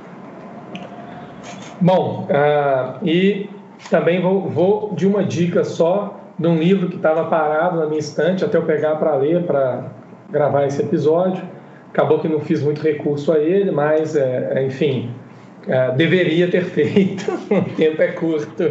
Bom, 1.80 2.26
uh, 2.28 3.06
e 3.06 3.48
também 3.90 4.20
vou, 4.20 4.48
vou, 4.48 4.94
de 4.94 5.06
uma 5.06 5.24
dica 5.24 5.64
só 5.64 6.20
de 6.38 6.46
um 6.46 6.56
livro 6.56 6.88
que 6.88 6.96
estava 6.96 7.24
parado 7.24 7.78
na 7.78 7.86
minha 7.86 7.98
estante 7.98 8.44
até 8.44 8.56
eu 8.56 8.62
pegar 8.62 8.96
para 8.96 9.14
ler, 9.16 9.42
para 9.44 9.90
gravar 10.30 10.66
esse 10.66 10.80
episódio. 10.80 11.42
Acabou 11.90 12.20
que 12.20 12.28
não 12.28 12.40
fiz 12.40 12.62
muito 12.62 12.80
recurso 12.80 13.32
a 13.32 13.38
ele, 13.38 13.70
mas, 13.70 14.14
é, 14.14 14.52
é 14.54 14.66
enfim, 14.66 15.10
é, 15.66 15.90
deveria 15.92 16.48
ter 16.48 16.64
feito, 16.66 17.30
o 17.50 17.62
tempo 17.74 18.00
é 18.00 18.08
curto, 18.08 18.64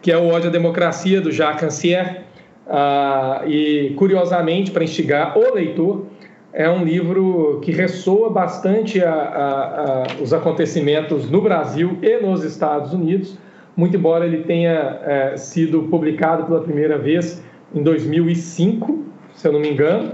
que 0.00 0.12
é 0.12 0.16
o 0.16 0.28
Ódio 0.28 0.48
à 0.48 0.52
Democracia, 0.52 1.20
do 1.20 1.32
Jacques 1.32 1.62
Rancière. 1.62 2.22
Ah, 2.66 3.42
e, 3.46 3.92
curiosamente, 3.96 4.70
para 4.70 4.84
instigar 4.84 5.36
o 5.36 5.54
leitor, 5.54 6.06
é 6.52 6.68
um 6.68 6.84
livro 6.84 7.60
que 7.62 7.72
ressoa 7.72 8.30
bastante 8.30 9.02
a, 9.02 9.12
a, 9.12 10.02
a, 10.02 10.22
os 10.22 10.32
acontecimentos 10.32 11.28
no 11.30 11.40
Brasil 11.40 11.98
e 12.02 12.18
nos 12.18 12.44
Estados 12.44 12.92
Unidos, 12.92 13.36
muito 13.76 13.96
embora 13.96 14.26
ele 14.26 14.44
tenha 14.44 15.00
é, 15.04 15.36
sido 15.36 15.84
publicado 15.84 16.44
pela 16.44 16.60
primeira 16.60 16.98
vez 16.98 17.42
em 17.74 17.82
2005, 17.82 19.04
se 19.34 19.48
eu 19.48 19.52
não 19.52 19.60
me 19.60 19.70
engano, 19.70 20.12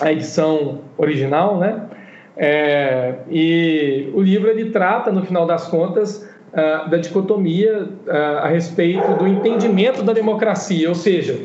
a 0.00 0.12
edição 0.12 0.80
original, 0.98 1.58
né? 1.58 1.82
É, 2.36 3.14
e 3.30 4.10
o 4.12 4.20
livro 4.20 4.50
ele 4.50 4.70
trata, 4.70 5.12
no 5.12 5.24
final 5.24 5.46
das 5.46 5.68
contas, 5.68 6.28
uh, 6.54 6.88
da 6.88 6.96
dicotomia 6.96 7.88
uh, 8.06 8.38
a 8.42 8.48
respeito 8.48 9.14
do 9.14 9.26
entendimento 9.26 10.02
da 10.02 10.12
democracia, 10.12 10.88
ou 10.88 10.94
seja, 10.94 11.40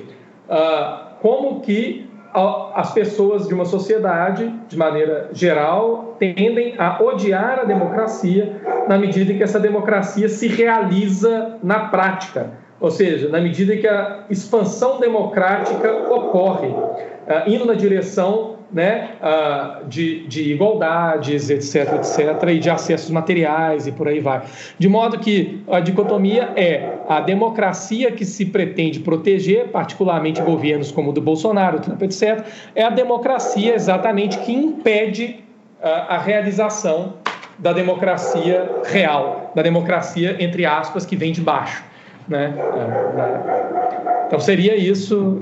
uh, 0.49 1.15
como 1.21 1.61
que 1.61 2.08
as 2.33 2.93
pessoas 2.93 3.47
de 3.47 3.53
uma 3.53 3.65
sociedade, 3.65 4.53
de 4.67 4.77
maneira 4.77 5.29
geral, 5.33 6.15
tendem 6.19 6.75
a 6.77 7.01
odiar 7.01 7.59
a 7.59 7.63
democracia 7.63 8.61
na 8.87 8.97
medida 8.97 9.33
em 9.33 9.37
que 9.37 9.43
essa 9.43 9.59
democracia 9.59 10.29
se 10.29 10.47
realiza 10.47 11.57
na 11.63 11.87
prática, 11.87 12.51
ou 12.79 12.91
seja, 12.91 13.29
na 13.29 13.41
medida 13.41 13.73
em 13.73 13.81
que 13.81 13.87
a 13.87 14.25
expansão 14.29 14.99
democrática 14.99 15.91
ocorre, 16.09 16.67
uh, 16.67 17.47
indo 17.47 17.65
na 17.65 17.73
direção 17.73 18.58
né, 18.71 19.11
uh, 19.21 19.85
de, 19.87 20.27
de, 20.27 20.51
igualdades, 20.51 21.49
etc, 21.49 21.93
etc, 21.95 22.49
e 22.49 22.59
de 22.59 22.69
acessos 22.69 23.09
materiais 23.09 23.87
e 23.87 23.91
por 23.91 24.07
aí 24.07 24.19
vai. 24.19 24.43
De 24.77 24.87
modo 24.87 25.17
que 25.17 25.63
a 25.69 25.79
dicotomia 25.79 26.51
é 26.55 26.99
a 27.07 27.19
democracia 27.19 28.11
que 28.11 28.25
se 28.25 28.45
pretende 28.45 28.99
proteger, 28.99 29.69
particularmente 29.69 30.41
governos 30.41 30.91
como 30.91 31.09
o 31.09 31.13
do 31.13 31.21
Bolsonaro, 31.21 31.79
Trump, 31.79 32.01
etc, 32.03 32.45
é 32.75 32.83
a 32.83 32.89
democracia 32.89 33.73
exatamente 33.73 34.37
que 34.39 34.53
impede 34.53 35.43
uh, 35.81 35.87
a 36.09 36.17
realização 36.19 37.13
da 37.57 37.73
democracia 37.73 38.69
real, 38.85 39.51
da 39.55 39.61
democracia, 39.61 40.37
entre 40.39 40.65
aspas, 40.65 41.05
que 41.05 41.15
vem 41.15 41.31
de 41.31 41.41
baixo. 41.41 41.83
Né? 42.27 42.53
Uh, 42.55 44.27
então 44.27 44.39
seria 44.39 44.75
isso 44.75 45.41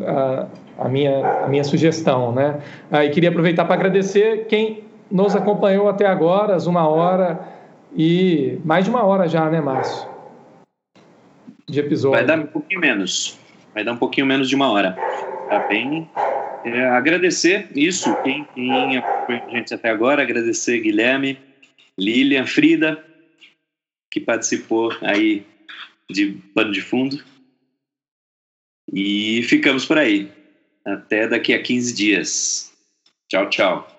a 0.77 0.87
minha, 0.87 1.43
a 1.43 1.47
minha 1.47 1.63
sugestão. 1.63 2.31
Né? 2.31 2.61
E 2.91 3.09
queria 3.09 3.29
aproveitar 3.29 3.65
para 3.65 3.75
agradecer 3.75 4.45
quem 4.47 4.83
nos 5.09 5.35
acompanhou 5.35 5.89
até 5.89 6.05
agora, 6.05 6.55
às 6.55 6.67
uma 6.67 6.87
hora 6.87 7.39
e 7.95 8.59
mais 8.63 8.85
de 8.85 8.91
uma 8.91 9.03
hora 9.03 9.27
já, 9.27 9.49
né, 9.49 9.61
Márcio? 9.61 10.07
De 11.67 11.79
episódio. 11.79 12.17
Vai 12.17 12.25
dar 12.25 12.39
um 12.39 12.47
pouquinho 12.47 12.79
menos. 12.79 13.39
Vai 13.73 13.83
dar 13.83 13.93
um 13.93 13.97
pouquinho 13.97 14.25
menos 14.25 14.49
de 14.49 14.55
uma 14.55 14.71
hora. 14.71 14.97
Tá 15.49 15.59
bem? 15.67 16.09
É, 16.65 16.85
agradecer 16.87 17.69
isso, 17.75 18.13
quem, 18.23 18.45
quem 18.53 18.97
acompanhou 18.97 19.45
a 19.47 19.49
gente 19.51 19.73
até 19.73 19.89
agora, 19.89 20.21
agradecer 20.21 20.79
Guilherme, 20.79 21.39
Lilian, 21.97 22.45
Frida, 22.45 23.03
que 24.11 24.19
participou 24.19 24.91
aí 25.01 25.45
de 26.09 26.37
pano 26.53 26.71
de 26.71 26.81
fundo. 26.81 27.23
E 28.91 29.43
ficamos 29.43 29.85
por 29.85 29.97
aí. 29.97 30.31
Até 30.87 31.27
daqui 31.27 31.53
a 31.53 31.61
15 31.61 31.93
dias. 31.93 32.71
Tchau, 33.27 33.49
tchau. 33.49 33.96